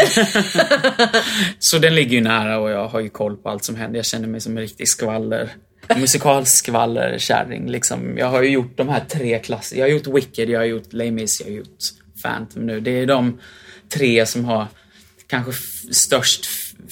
så 1.59 1.77
den 1.77 1.95
ligger 1.95 2.11
ju 2.17 2.21
nära 2.21 2.59
och 2.59 2.69
jag 2.69 2.87
har 2.87 2.99
ju 2.99 3.09
koll 3.09 3.37
på 3.37 3.49
allt 3.49 3.63
som 3.63 3.75
händer. 3.75 3.97
Jag 3.97 4.05
känner 4.05 4.27
mig 4.27 4.41
som 4.41 4.57
en 4.57 4.63
riktig 4.63 4.87
skvaller. 4.89 5.49
Musikalskvallerkärring 5.97 7.69
liksom. 7.69 8.17
Jag 8.17 8.27
har 8.29 8.41
ju 8.41 8.49
gjort 8.49 8.77
de 8.77 8.89
här 8.89 8.99
tre 9.09 9.39
klasserna. 9.39 9.79
Jag 9.79 9.85
har 9.85 9.91
gjort 9.91 10.07
Wicked, 10.07 10.49
jag 10.49 10.59
har 10.59 10.65
gjort 10.65 10.93
Les 10.93 11.11
Mis, 11.11 11.39
jag 11.39 11.47
har 11.47 11.53
gjort 11.57 11.77
Phantom 12.23 12.65
nu. 12.65 12.79
Det 12.79 12.91
är 12.91 13.05
de 13.05 13.39
tre 13.93 14.25
som 14.25 14.45
har 14.45 14.67
kanske 15.27 15.51
störst 15.91 16.45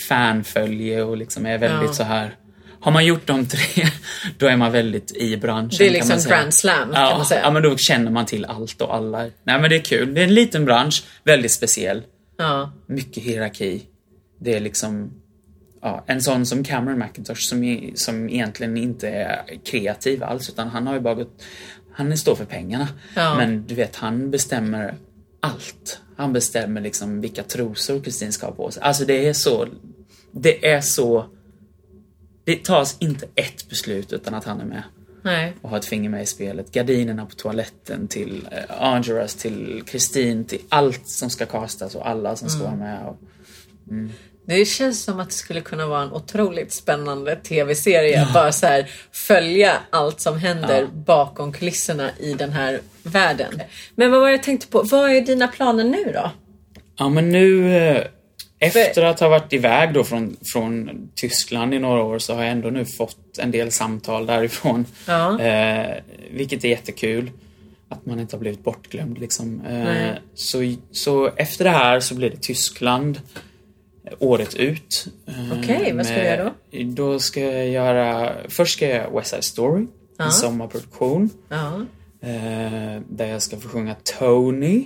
fanfölje 0.08 1.04
och 1.04 1.18
liksom 1.18 1.46
är 1.46 1.58
väldigt 1.58 1.88
Ja. 1.90 1.94
så 1.94 2.04
här 2.04 2.36
har 2.82 2.92
man 2.92 3.06
gjort 3.06 3.28
de 3.28 3.46
tre, 3.46 3.88
då 4.38 4.48
är 4.48 4.58
man 4.58 4.72
väldigt 4.72 5.16
i 5.16 5.38
branschen. 5.38 5.70
Det 5.78 5.84
är 5.84 5.88
kan 5.88 5.94
liksom 5.94 6.20
säga. 6.20 6.36
grand 6.38 6.54
slam, 6.54 6.90
ja, 6.94 7.10
kan 7.10 7.18
man 7.18 7.26
säga. 7.26 7.42
Ja, 7.42 7.52
men 7.52 7.64
då 7.64 7.78
känner 7.78 8.12
man 8.12 8.26
till 8.26 8.46
allt 8.46 8.82
och 8.82 8.96
alla. 8.96 9.18
Nej 9.20 9.32
men 9.62 9.70
det 9.70 9.76
är 9.76 9.82
kul. 9.82 10.14
Det 10.14 10.22
är 10.22 10.24
en 10.24 10.34
liten 10.34 10.66
bransch, 10.66 11.04
väldigt 11.24 11.52
speciell. 11.52 12.04
Ja. 12.38 12.72
Mycket 12.88 13.24
hierarki. 13.24 13.82
Det 14.42 14.56
är 14.56 14.60
liksom 14.60 15.19
ja, 15.82 16.04
en 16.08 16.22
sån 16.22 16.46
som 16.46 16.64
Cameron 16.64 17.00
McIntosh 17.00 17.42
som, 17.42 17.92
som 17.96 18.30
egentligen 18.30 18.78
inte 18.78 19.10
är 19.10 19.60
kreativ 19.66 20.24
alls 20.24 20.50
utan 20.50 20.68
han 20.68 20.88
har 20.88 20.94
ju 20.94 21.00
bara 21.00 21.16
gått, 21.16 21.44
han 21.94 22.18
står 22.18 22.36
för 22.36 22.46
pengarna. 22.46 22.88
Ja. 23.16 23.36
Men 23.38 23.68
du 23.68 23.76
vet, 23.76 23.96
han 23.96 24.32
bestämmer 24.32 24.96
allt. 25.40 26.02
Han 26.18 26.34
bestämmer 26.34 26.82
liksom 26.82 27.22
vilka 27.22 27.44
trosor 27.44 28.02
Kristin 28.02 28.34
ska 28.34 28.46
ha 28.46 28.54
på 28.54 28.72
sig. 28.72 28.84
Alltså 28.84 29.06
det 29.06 29.28
är 29.28 29.34
så, 29.34 29.68
det 30.32 30.68
är 30.72 30.82
så, 30.82 31.26
det 32.44 32.66
tas 32.66 32.98
inte 33.00 33.26
ett 33.36 33.70
beslut 33.70 34.14
utan 34.14 34.34
att 34.34 34.46
han 34.46 34.62
är 34.62 34.66
med 34.66 34.84
Nej. 35.22 35.54
och 35.62 35.70
har 35.70 35.78
ett 35.78 35.86
finger 35.86 36.10
med 36.10 36.22
i 36.22 36.26
spelet. 36.26 36.72
Gardinerna 36.72 37.26
på 37.26 37.36
toaletten 37.36 38.08
till 38.08 38.48
eh, 38.52 38.84
Angeras, 38.84 39.36
till 39.36 39.84
Kristin, 39.88 40.46
till 40.46 40.62
allt 40.70 41.08
som 41.08 41.30
ska 41.30 41.46
castas 41.46 41.96
och 41.96 42.10
alla 42.10 42.36
som 42.36 42.50
ska 42.50 42.64
vara 42.64 42.76
med. 42.76 43.06
Och, 43.06 43.18
Det 44.50 44.66
känns 44.66 45.04
som 45.04 45.20
att 45.20 45.30
det 45.30 45.36
skulle 45.36 45.62
kunna 45.62 45.88
vara 45.88 46.02
en 46.02 46.12
otroligt 46.12 46.74
spännande 46.74 47.36
tv-serie. 47.36 48.28
Bara 48.34 48.52
så 48.52 48.66
här 48.66 48.90
följa 49.12 49.78
allt 49.90 50.20
som 50.20 50.38
händer 50.38 50.88
bakom 50.94 51.54
kulisserna 51.54 52.10
i 52.20 52.34
den 52.34 52.52
här 52.52 52.80
världen. 53.04 53.62
Men 53.96 54.12
vad 54.12 54.20
var 54.20 54.28
det 54.28 54.34
jag 54.34 54.44
tänkte 54.44 54.68
på? 54.68 54.84
Vad 54.84 55.12
är 55.12 55.22
dina 55.22 55.48
planer 55.48 55.84
nu 55.84 56.12
då? 56.14 56.32
Ja 56.98 57.10
men 57.10 57.30
nu 57.32 57.78
eh, 57.78 58.04
efter 58.60 59.06
att 59.06 59.20
ha 59.20 59.30
varit 59.30 59.54
iväg 59.54 59.94
då 59.94 60.04
från, 60.04 60.38
från 60.54 60.90
Tyskland 61.16 61.74
i 61.74 61.80
några 61.80 62.04
år 62.04 62.20
så 62.20 62.34
har 62.34 62.44
jag 62.44 62.52
ändå 62.52 62.70
nu 62.70 62.86
fått 62.86 63.38
en 63.38 63.52
del 63.52 63.72
samtal 63.72 64.26
därifrån. 64.26 64.86
Ja. 65.08 65.42
Eh, 65.42 65.96
vilket 66.32 66.64
är 66.64 66.70
jättekul. 66.70 67.32
Att 67.90 68.06
man 68.06 68.20
inte 68.20 68.36
har 68.36 68.40
blivit 68.40 68.64
bortglömd 68.64 69.20
liksom. 69.20 69.66
Eh, 69.66 70.12
så, 70.36 70.76
så 70.92 71.32
efter 71.36 71.64
det 71.64 71.72
här 71.72 72.00
så 72.00 72.16
blir 72.16 72.30
det 72.30 72.42
Tyskland 72.42 73.22
året 74.20 74.56
ut. 74.56 75.08
Eh, 75.28 75.60
Okej, 75.60 75.94
vad 75.96 76.06
ska 76.06 76.16
du 76.16 76.22
med- 76.22 76.40
göra 76.40 76.52
då? 76.96 77.20
ska 77.20 77.40
jag 77.40 77.68
göra, 77.70 78.32
först 78.50 78.74
ska 78.74 78.86
jag 78.88 78.96
göra 78.96 79.10
West 79.10 79.30
Side 79.30 79.44
Story, 79.44 79.86
en 80.20 80.32
sommarproduktion. 80.32 81.30
Ja. 81.50 81.86
Eh, 82.22 83.02
där 83.10 83.26
jag 83.26 83.42
ska 83.42 83.58
få 83.58 83.70
sjunga 83.70 83.96
Tony. 84.20 84.86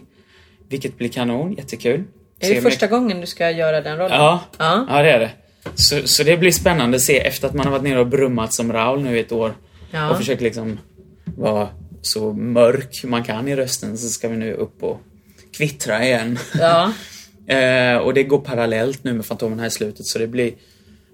Vilket 0.70 0.98
blir 0.98 1.10
kanon, 1.10 1.54
jättekul. 1.54 2.04
Är 2.40 2.56
det 2.56 2.62
första 2.62 2.88
gången 2.88 3.22
du 3.22 3.28
ska 3.28 3.52
göra 3.52 3.82
den 3.82 3.98
rollen? 3.98 4.18
Ja, 4.18 4.44
Ja. 4.58 4.86
ja. 4.90 5.02
det 5.04 5.12
är 5.12 5.20
det. 5.20 5.32
Så, 5.76 6.08
så 6.08 6.24
det 6.24 6.38
blir 6.38 6.52
spännande 6.52 6.96
att 6.96 7.02
se 7.02 7.20
efter 7.20 7.48
att 7.48 7.54
man 7.54 7.66
har 7.66 7.72
varit 7.72 7.84
nere 7.84 8.00
och 8.00 8.08
brummat 8.08 8.54
som 8.54 8.74
Raul 8.74 9.04
nu 9.04 9.18
i 9.18 9.20
ett 9.20 9.32
år 9.32 9.54
Ja. 9.92 10.10
och 10.10 10.18
försökt 10.18 10.42
liksom 10.42 10.80
vara 11.38 11.70
så 12.02 12.34
mörk 12.34 13.04
man 13.04 13.24
kan 13.24 13.48
i 13.48 13.56
rösten 13.56 13.98
så 13.98 14.08
ska 14.10 14.28
vi 14.30 14.38
nu 14.38 14.54
upp 14.54 14.84
och 14.84 15.02
kvittra 15.58 16.04
igen. 16.06 16.40
Ja. 16.60 16.94
eh, 17.48 17.98
och 17.98 18.14
det 18.14 18.24
går 18.24 18.39
parallellt 18.39 19.04
nu 19.04 19.14
med 19.14 19.26
Fantomen 19.26 19.60
här 19.60 19.68
i 19.68 19.72
slutet 19.72 20.06
så 20.06 20.20
det 20.20 20.28
blir, 20.28 20.54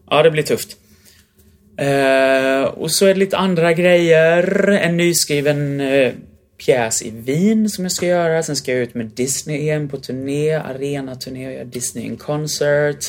ja 0.10 0.24
det 0.24 0.32
blir 0.32 0.44
tufft. 0.44 0.78
Eh, 1.78 2.64
och 2.64 2.92
så 2.92 3.06
är 3.06 3.14
det 3.14 3.20
lite 3.20 3.38
andra 3.38 3.74
grejer. 3.74 4.68
En 4.68 4.98
nyskriven 4.98 5.82
eh, 5.82 6.14
pjäs 6.58 7.02
i 7.02 7.10
Wien 7.10 7.70
som 7.70 7.86
jag 7.86 7.92
ska 7.92 8.06
göra. 8.06 8.44
Sen 8.44 8.56
ska 8.56 8.72
jag 8.72 8.82
ut 8.82 8.94
med 8.94 9.06
Disney 9.06 9.58
igen 9.58 9.90
på 9.90 9.98
turné, 9.98 10.52
arenaturné 10.52 11.48
och 11.48 11.54
göra 11.54 11.64
Disney 11.64 12.06
in 12.06 12.18
concert 12.18 13.06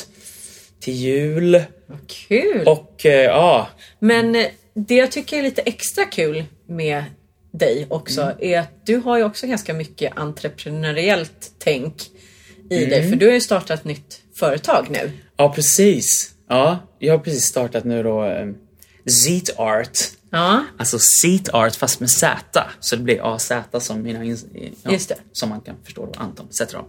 till 0.79 0.93
jul. 0.93 1.63
Vad 1.85 2.07
kul! 2.07 2.63
Och 2.67 3.05
eh, 3.05 3.21
ja, 3.23 3.67
Men 3.99 4.35
eh, 4.35 4.45
det 4.73 4.95
jag 4.95 5.11
tycker 5.11 5.37
är 5.37 5.43
lite 5.43 5.61
extra 5.61 6.05
kul 6.05 6.43
med 6.67 7.03
dig 7.51 7.85
också 7.89 8.21
Mm. 8.21 8.35
är 8.39 8.59
att 8.59 8.85
du 8.85 8.95
har 8.97 9.17
ju 9.17 9.23
också 9.23 9.47
ganska 9.47 9.73
mycket 9.73 10.17
entreprenöriellt 10.17 11.51
tänk 11.59 11.95
i 12.71 12.77
Mm. 12.77 12.89
dig. 12.89 13.09
För 13.09 13.15
du 13.15 13.25
har 13.27 13.33
ju 13.33 13.41
startat 13.41 13.79
ett 13.79 13.85
nytt 13.85 14.21
företag 14.39 14.87
nu. 14.89 15.11
ja 15.37 15.53
precis. 15.53 16.31
Ja, 16.49 16.79
jag 16.99 17.13
har 17.13 17.19
precis 17.19 17.45
startat 17.45 17.83
nu 17.83 18.03
då 18.03 18.25
eh, 18.25 18.47
Zeet 19.25 19.59
Art. 19.59 19.97
Ja, 20.33 20.65
Alltså 20.77 20.99
Seat 20.99 21.49
Art 21.49 21.75
fast 21.75 21.99
med 21.99 22.09
Z. 22.09 22.63
Så 22.79 22.95
det 22.95 23.01
blir 23.03 23.35
AZ 23.35 23.51
som 23.79 24.01
mina 24.01 24.25
ja. 24.83 24.97
Som 25.31 25.49
man 25.49 25.61
kan 25.61 25.75
förstå 25.83 26.05
då, 26.13 26.19
Anton 26.19 26.47
sätter 26.53 26.73
dem. 26.77 26.85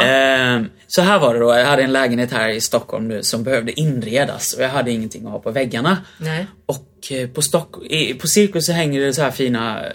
Ehm, 0.00 0.66
så 0.86 1.02
här 1.02 1.18
var 1.18 1.34
det 1.34 1.40
då, 1.40 1.46
jag 1.58 1.66
hade 1.66 1.82
en 1.82 1.92
lägenhet 1.92 2.30
här 2.32 2.48
i 2.48 2.60
Stockholm 2.60 3.08
nu 3.08 3.22
som 3.22 3.42
behövde 3.44 3.80
inredas 3.80 4.52
och 4.52 4.62
jag 4.62 4.68
hade 4.68 4.90
ingenting 4.90 5.26
att 5.26 5.32
ha 5.32 5.38
på 5.38 5.50
väggarna. 5.50 5.98
nej. 6.18 6.46
Och 6.66 7.12
eh, 7.12 7.28
på, 7.28 7.40
Stock- 7.42 8.18
på 8.20 8.26
Cirkus 8.26 8.66
så 8.66 8.72
hänger 8.72 9.00
det 9.00 9.12
så 9.14 9.22
här 9.22 9.30
fina 9.30 9.86
eh, 9.86 9.92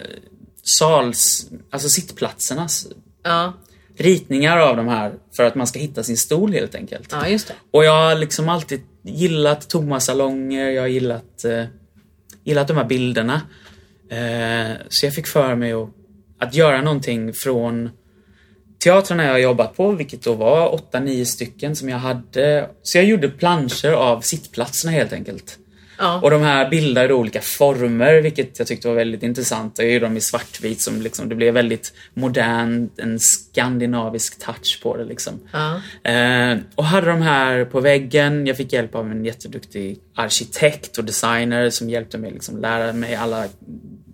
sals, 0.78 1.46
alltså 1.70 1.88
sittplatsernas 1.88 2.86
Ja, 3.22 3.52
ritningar 3.96 4.58
av 4.58 4.76
de 4.76 4.88
här 4.88 5.12
för 5.36 5.42
att 5.42 5.54
man 5.54 5.66
ska 5.66 5.78
hitta 5.78 6.02
sin 6.02 6.16
stol 6.16 6.52
helt 6.52 6.74
enkelt. 6.74 7.08
ja 7.12 7.28
just 7.28 7.48
det. 7.48 7.54
Och 7.70 7.84
jag 7.84 7.92
har 7.92 8.14
liksom 8.14 8.48
alltid 8.48 8.80
gillat 9.02 9.68
tomma 9.68 10.00
salonger, 10.00 10.70
jag 10.70 10.82
har 10.82 10.88
gillat, 10.88 11.44
eh, 11.44 11.64
gillat 12.44 12.68
de 12.68 12.76
här 12.76 12.84
bilderna. 12.84 13.42
Eh, 14.10 14.76
så 14.88 15.06
jag 15.06 15.14
fick 15.14 15.26
för 15.26 15.54
mig 15.54 15.72
att, 15.72 15.88
att 16.38 16.54
göra 16.54 16.82
någonting 16.82 17.32
från 17.32 17.90
teatrarna 18.78 19.24
jag 19.24 19.40
jobbat 19.40 19.76
på, 19.76 19.92
vilket 19.92 20.22
då 20.22 20.34
var 20.34 20.74
åtta, 20.74 21.00
nio 21.00 21.26
stycken 21.26 21.76
som 21.76 21.88
jag 21.88 21.98
hade. 21.98 22.70
Så 22.82 22.98
jag 22.98 23.04
gjorde 23.04 23.28
planscher 23.28 23.92
av 23.92 24.20
sittplatserna 24.20 24.92
helt 24.92 25.12
enkelt. 25.12 25.58
Ja. 25.98 26.20
Och 26.20 26.30
de 26.30 26.42
här 26.42 26.70
bildade 26.70 27.14
olika 27.14 27.40
former, 27.40 28.20
vilket 28.20 28.58
jag 28.58 28.68
tyckte 28.68 28.88
var 28.88 28.94
väldigt 28.94 29.22
intressant. 29.22 29.78
Jag 29.78 29.90
gjorde 29.90 30.06
dem 30.06 30.16
i 30.16 30.20
svartvit 30.20 30.80
som 30.80 31.02
liksom, 31.02 31.28
det 31.28 31.34
blev 31.34 31.54
väldigt 31.54 31.92
modern, 32.14 32.90
en 32.96 33.20
skandinavisk 33.20 34.44
touch 34.44 34.80
på 34.82 34.96
det 34.96 35.04
liksom. 35.04 35.40
Ja. 35.52 35.80
Eh, 36.10 36.58
och 36.74 36.84
hade 36.84 37.06
de 37.06 37.22
här 37.22 37.64
på 37.64 37.80
väggen. 37.80 38.46
Jag 38.46 38.56
fick 38.56 38.72
hjälp 38.72 38.94
av 38.94 39.10
en 39.10 39.24
jätteduktig 39.24 39.98
arkitekt 40.14 40.98
och 40.98 41.04
designer 41.04 41.70
som 41.70 41.90
hjälpte 41.90 42.18
mig 42.18 42.30
liksom 42.30 42.60
lära 42.60 42.92
mig 42.92 43.14
alla 43.14 43.44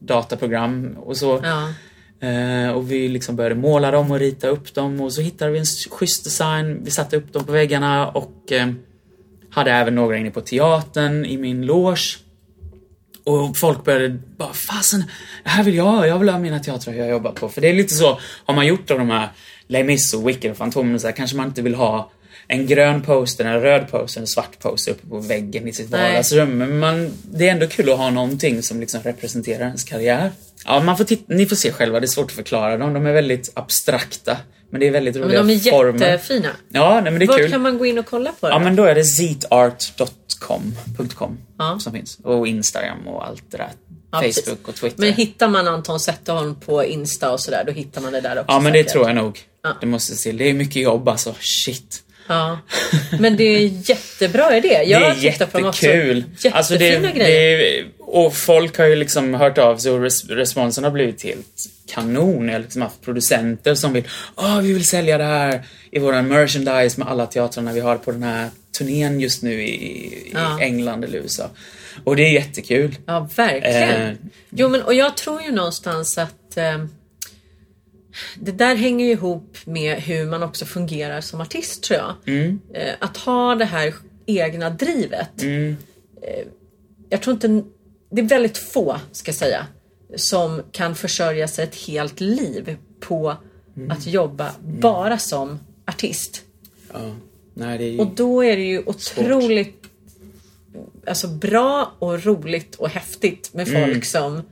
dataprogram 0.00 0.96
och 0.98 1.16
så. 1.16 1.40
Ja. 1.42 1.68
Eh, 2.28 2.70
och 2.70 2.90
vi 2.92 3.08
liksom 3.08 3.36
började 3.36 3.54
måla 3.54 3.90
dem 3.90 4.10
och 4.10 4.18
rita 4.18 4.48
upp 4.48 4.74
dem 4.74 5.00
och 5.00 5.12
så 5.12 5.20
hittade 5.20 5.50
vi 5.50 5.58
en 5.58 5.64
schysst 5.90 6.24
design. 6.24 6.84
Vi 6.84 6.90
satte 6.90 7.16
upp 7.16 7.32
dem 7.32 7.44
på 7.44 7.52
väggarna 7.52 8.08
och 8.08 8.52
eh, 8.52 8.68
hade 9.52 9.70
även 9.70 9.94
några 9.94 10.16
inne 10.16 10.30
på 10.30 10.40
teatern 10.40 11.24
i 11.24 11.36
min 11.36 11.66
loge. 11.66 12.18
Och 13.24 13.56
folk 13.56 13.84
började 13.84 14.18
bara, 14.36 14.52
fasen, 14.52 15.04
det 15.44 15.50
här 15.50 15.64
vill 15.64 15.74
jag 15.74 15.84
ha. 15.84 16.06
Jag 16.06 16.18
vill 16.18 16.28
ha 16.28 16.38
mina 16.38 16.60
teatrar 16.60 16.94
jag 16.94 17.08
jobbar 17.08 17.32
på. 17.32 17.48
För 17.48 17.60
det 17.60 17.68
är 17.68 17.74
lite 17.74 17.94
så, 17.94 18.20
har 18.44 18.54
man 18.54 18.66
gjort 18.66 18.90
av 18.90 18.98
de 18.98 19.10
här 19.10 19.28
Les 19.66 19.86
Mis 19.86 20.14
och 20.14 20.28
Wicked 20.28 20.50
och 20.50 20.56
Fantomen 20.56 21.00
så 21.00 21.06
här, 21.06 21.14
kanske 21.14 21.36
man 21.36 21.46
inte 21.46 21.62
vill 21.62 21.74
ha 21.74 22.10
en 22.48 22.66
grön 22.66 23.02
poster, 23.02 23.44
en 23.44 23.60
röd 23.60 23.90
poster, 23.90 24.20
en 24.20 24.26
svart 24.26 24.58
poster 24.58 24.92
uppe 24.92 25.06
på 25.06 25.18
väggen 25.18 25.68
i 25.68 25.72
sitt 25.72 25.90
Nej. 25.90 26.10
vardagsrum. 26.10 26.58
Men 26.58 26.78
man, 26.78 27.12
det 27.24 27.48
är 27.48 27.52
ändå 27.52 27.66
kul 27.66 27.92
att 27.92 27.98
ha 27.98 28.10
någonting 28.10 28.62
som 28.62 28.80
liksom 28.80 29.02
representerar 29.02 29.66
ens 29.66 29.84
karriär. 29.84 30.30
Ja, 30.64 30.80
man 30.80 30.96
får 30.96 31.04
titta, 31.04 31.34
ni 31.34 31.46
får 31.46 31.56
se 31.56 31.72
själva, 31.72 32.00
det 32.00 32.04
är 32.04 32.08
svårt 32.08 32.26
att 32.26 32.32
förklara 32.32 32.76
dem. 32.76 32.92
De 32.92 33.06
är 33.06 33.12
väldigt 33.12 33.52
abstrakta 33.54 34.36
Men 34.72 34.80
det 34.80 34.86
är 34.86 34.90
väldigt 34.90 35.14
Men 35.14 35.24
roliga 35.24 35.42
de 35.42 35.52
är 35.52 35.70
former. 35.70 36.06
jättefina. 36.06 36.48
Ja, 36.68 36.94
nej, 37.00 37.12
men 37.12 37.18
det 37.18 37.24
är 37.24 37.26
Var 37.28 37.38
kul. 37.38 37.50
kan 37.50 37.60
man 37.62 37.78
gå 37.78 37.86
in 37.86 37.98
och 37.98 38.06
kolla 38.06 38.32
på 38.40 38.48
det? 38.48 38.52
Ja, 38.54 38.58
men 38.58 38.76
då 38.76 38.84
är 38.84 38.94
det 38.94 39.04
zeetart.com 39.04 40.76
.com, 41.14 41.38
Ja. 41.58 41.78
som 41.80 41.92
finns. 41.92 42.18
Och 42.24 42.46
Instagram 42.48 43.08
och 43.08 43.26
allt 43.26 43.42
det 43.50 43.56
där. 43.56 43.70
Ja, 44.12 44.20
precis. 44.20 44.44
Facebook 44.44 44.68
och 44.68 44.74
Twitter. 44.74 45.00
Men 45.00 45.12
hittar 45.12 45.48
man 45.48 45.68
Anton 45.68 46.00
Zetterholm 46.00 46.54
på 46.54 46.84
Insta 46.84 47.32
och 47.32 47.40
sådär, 47.40 47.64
då 47.66 47.72
hittar 47.72 48.00
man 48.00 48.12
det 48.12 48.20
där 48.20 48.38
också. 48.38 48.44
ja, 48.48 48.60
men 48.60 48.72
det 48.72 48.78
säkert. 48.78 48.92
tror 48.92 49.06
jag 49.06 49.16
nog. 49.16 49.38
Ja. 49.62 49.70
Det 49.80 49.86
måste 49.86 50.14
se. 50.16 50.32
Det 50.32 50.50
är 50.50 50.54
mycket 50.54 50.82
jobb 50.82 51.08
alltså. 51.08 51.34
Shit. 51.40 52.02
Ja. 52.28 52.58
Men 53.18 53.36
det 53.36 53.44
är 53.44 53.90
jättebra 53.90 54.56
idé. 54.56 54.68
Jag 54.86 55.00
det 55.00 55.28
är 55.28 55.52
dem 55.52 55.66
också. 55.68 55.86
jättekul. 55.86 56.16
Jättefina 56.18 56.56
Alltså 56.56 56.74
det, 56.74 57.12
grejer. 57.14 57.58
det, 57.58 57.84
och 58.12 58.34
folk 58.34 58.78
har 58.78 58.86
ju 58.86 58.96
liksom 58.96 59.34
hört 59.34 59.58
av 59.58 59.76
sig 59.76 59.92
och 59.92 60.02
res, 60.02 60.24
responsen 60.24 60.84
har 60.84 60.90
blivit 60.90 61.22
helt 61.22 61.66
kanon. 61.86 62.48
Jag 62.48 62.54
har 62.54 62.60
liksom 62.60 62.82
haft 62.82 63.00
producenter 63.00 63.74
som 63.74 63.92
vill, 63.92 64.08
åh 64.36 64.60
vi 64.60 64.72
vill 64.72 64.86
sälja 64.86 65.18
det 65.18 65.24
här 65.24 65.62
i 65.90 65.98
våran 65.98 66.28
merchandise 66.28 67.00
med 67.00 67.08
alla 67.08 67.26
teatrarna 67.26 67.72
vi 67.72 67.80
har 67.80 67.96
på 67.96 68.12
den 68.12 68.22
här 68.22 68.50
turnén 68.78 69.20
just 69.20 69.42
nu 69.42 69.62
i, 69.62 69.74
i 69.74 70.30
Ja. 70.34 70.60
England 70.60 71.04
eller 71.04 71.18
USA. 71.18 71.50
Och 72.04 72.16
det 72.16 72.22
är 72.22 72.32
jättekul. 72.32 72.96
Ja, 73.06 73.28
verkligen. 73.36 74.02
Eh. 74.02 74.14
Jo, 74.50 74.68
men 74.68 74.82
och 74.82 74.94
jag 74.94 75.16
tror 75.16 75.42
ju 75.42 75.52
någonstans 75.52 76.18
att 76.18 76.56
eh, 76.56 76.84
det 78.36 78.52
där 78.52 78.74
hänger 78.74 79.06
ju 79.06 79.12
ihop 79.12 79.56
med 79.64 79.96
hur 79.96 80.26
man 80.26 80.42
också 80.42 80.64
fungerar 80.64 81.20
som 81.20 81.40
artist 81.40 81.82
tror 81.82 82.00
jag. 82.00 82.14
Mm. 82.34 82.60
Eh, 82.74 82.94
att 83.00 83.16
ha 83.16 83.54
det 83.54 83.64
här 83.64 83.94
egna 84.26 84.70
drivet. 84.70 85.42
Mm. 85.42 85.76
Eh, 86.22 86.46
jag 87.08 87.22
tror 87.22 87.34
inte, 87.34 87.62
det 88.12 88.20
är 88.20 88.26
väldigt 88.26 88.58
få 88.58 88.96
ska 89.12 89.28
jag 89.28 89.36
säga, 89.36 89.66
som 90.16 90.62
kan 90.72 90.94
försörja 90.94 91.48
sig 91.48 91.64
ett 91.64 91.74
helt 91.86 92.20
liv 92.20 92.76
på 93.00 93.36
Mm. 93.76 93.90
att 93.90 94.06
jobba 94.06 94.50
bara 94.60 95.18
som 95.18 95.58
artist. 95.86 96.42
Ja. 96.92 97.14
Nej. 97.54 97.98
Och 97.98 98.06
då 98.06 98.44
är 98.44 98.56
det 98.56 98.62
ju 98.62 98.82
otroligt 98.86 99.84
alltså, 101.06 101.28
bra 101.28 101.92
och 101.98 102.24
roligt 102.24 102.74
och 102.74 102.88
häftigt 102.88 103.54
med 103.54 103.66
folk 103.68 103.76
Mm. 103.88 104.02
som 104.02 104.42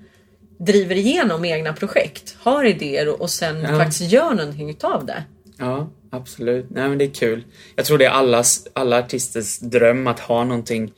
driver 0.58 0.94
igenom 0.94 1.44
egna 1.44 1.72
projekt, 1.72 2.36
har 2.40 2.64
idéer 2.64 3.08
och, 3.08 3.20
och 3.20 3.30
sen 3.30 3.60
Ja. 3.62 3.68
faktiskt 3.78 4.12
gör 4.12 4.34
någonting 4.34 4.70
utav 4.70 5.06
det. 5.06 5.24
Ja, 5.56 5.90
absolut. 6.10 6.66
Nej 6.70 6.88
men 6.88 6.98
det 6.98 7.04
är 7.04 7.10
kul. 7.14 7.44
Jag 7.76 7.84
tror 7.86 7.98
det 7.98 8.04
är 8.06 8.10
allas, 8.10 8.66
alla 8.72 8.98
artisters 8.98 9.58
dröm 9.58 10.06
att 10.06 10.20
ha 10.20 10.44
någonting 10.44 10.92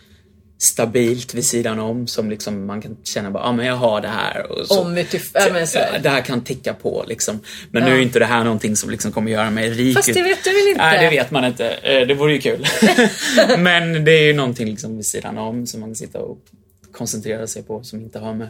stabilt 0.64 1.34
vid 1.34 1.44
sidan 1.46 1.78
om 1.78 2.06
som 2.06 2.30
liksom 2.30 2.66
man 2.66 2.82
kan 2.82 2.96
känna 3.04 3.30
bara, 3.30 3.42
ja 3.42 3.48
ah, 3.48 3.52
men 3.52 3.66
jag 3.66 3.76
har 3.76 4.00
det 4.00 4.08
här. 4.08 4.52
Och 4.52 4.66
så, 4.66 4.80
Om 4.80 4.98
utif- 4.98 5.30
ja, 5.34 5.46
men 5.52 5.66
så 5.66 5.78
här. 5.78 5.98
det 5.98 6.08
här 6.08 6.20
kan 6.20 6.44
ticka 6.44 6.74
på 6.74 7.04
liksom. 7.08 7.40
Men 7.70 7.82
Ja. 7.82 7.88
nu 7.88 7.94
är 7.94 8.00
inte 8.02 8.18
det 8.18 8.24
här 8.24 8.44
någonting 8.44 8.76
som 8.76 8.90
liksom 8.90 9.12
kommer 9.12 9.30
göra 9.30 9.50
mig 9.50 9.70
rik. 9.70 9.96
Fast 9.96 10.14
det 10.14 10.22
vet 10.22 10.44
du 10.44 10.50
väl 10.50 10.68
inte? 10.68 10.82
Nej, 10.82 11.04
det 11.04 11.10
vet 11.16 11.30
man 11.30 11.44
inte. 11.44 11.68
Eh, 11.70 12.06
Det 12.06 12.14
vore 12.14 12.32
ju 12.32 12.40
kul. 12.40 12.66
men 13.58 14.04
det 14.04 14.12
är 14.12 14.26
ju 14.26 14.32
någonting 14.32 14.68
liksom 14.68 14.96
vid 14.96 15.06
sidan 15.06 15.38
om 15.38 15.66
som 15.66 15.80
man 15.80 15.88
kan 15.88 15.96
sitta 15.96 16.18
och 16.18 16.38
koncentrera 16.92 17.46
sig 17.46 17.62
på 17.62 17.82
som 17.82 18.00
inte 18.00 18.18
har 18.18 18.34
med 18.34 18.48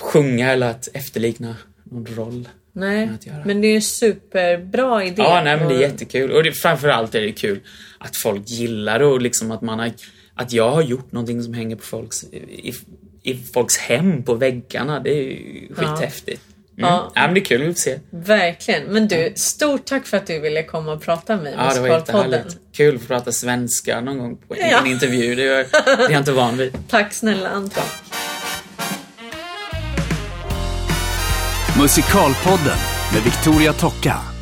sjunga 0.00 0.52
eller 0.52 0.70
att 0.70 0.88
efterlikna 0.94 1.56
någon 1.84 2.06
roll. 2.06 2.48
Nej, 2.72 3.08
men 3.44 3.60
det 3.60 3.68
är 3.68 3.74
en 3.74 3.82
superbra 3.82 5.04
idé. 5.04 5.22
Ja, 5.22 5.40
nej 5.44 5.56
men 5.56 5.68
det 5.68 5.74
är 5.74 5.80
jättekul. 5.80 6.30
Och 6.30 6.42
det, 6.42 6.52
framförallt 6.52 7.14
är 7.14 7.20
det 7.20 7.32
kul 7.32 7.60
att 7.98 8.16
folk 8.16 8.42
gillar 8.50 8.98
det 8.98 9.04
och 9.04 9.22
liksom 9.22 9.50
att 9.50 9.62
man 9.62 9.78
har, 9.78 9.92
att 10.36 10.52
jag 10.52 10.70
har 10.70 10.82
gjort 10.82 11.12
någonting 11.12 11.42
som 11.42 11.54
hänger 11.54 11.76
på 11.76 11.82
folks, 11.82 12.24
i, 12.24 12.74
i 13.22 13.34
folks 13.52 13.76
hem 13.76 14.22
på 14.22 14.34
väggarna. 14.34 15.00
Det 15.00 15.10
är 15.10 15.22
ju 15.22 15.68
skithäftigt. 15.74 16.42
Mm. 16.78 16.90
Ja. 16.90 17.12
Ja. 17.14 17.20
men 17.26 17.34
det 17.34 17.40
är 17.40 17.44
kul 17.44 17.70
att 17.70 17.78
se. 17.78 17.98
Verkligen. 18.10 18.82
Men 18.84 19.08
du, 19.08 19.32
stort 19.36 19.84
tack 19.84 20.06
för 20.06 20.16
att 20.16 20.26
du 20.26 20.38
ville 20.38 20.62
komma 20.62 20.92
och 20.92 21.02
prata 21.02 21.34
med 21.34 21.42
mig. 21.44 21.54
Ja, 21.58 21.74
det 21.74 21.80
var 21.80 21.88
jättehärligt. 21.88 22.56
Kul 22.72 22.96
att 22.96 23.08
prata 23.08 23.32
svenska 23.32 24.00
någon 24.00 24.18
gång 24.18 24.36
på 24.48 24.54
en, 24.54 24.70
Ja. 24.70 24.80
en 24.80 24.86
intervju. 24.86 25.34
Det 25.34 25.42
är, 25.42 25.48
det 25.96 26.02
är 26.04 26.10
jag 26.10 26.20
inte 26.20 26.32
van 26.32 26.56
vid. 26.56 26.76
Tack 26.88 27.12
snälla 27.14 27.48
Anton. 27.48 27.84
Musikalpodden 31.78 32.78
med 33.12 33.22
Victoria 33.24 33.72
Tocka. 33.72 34.33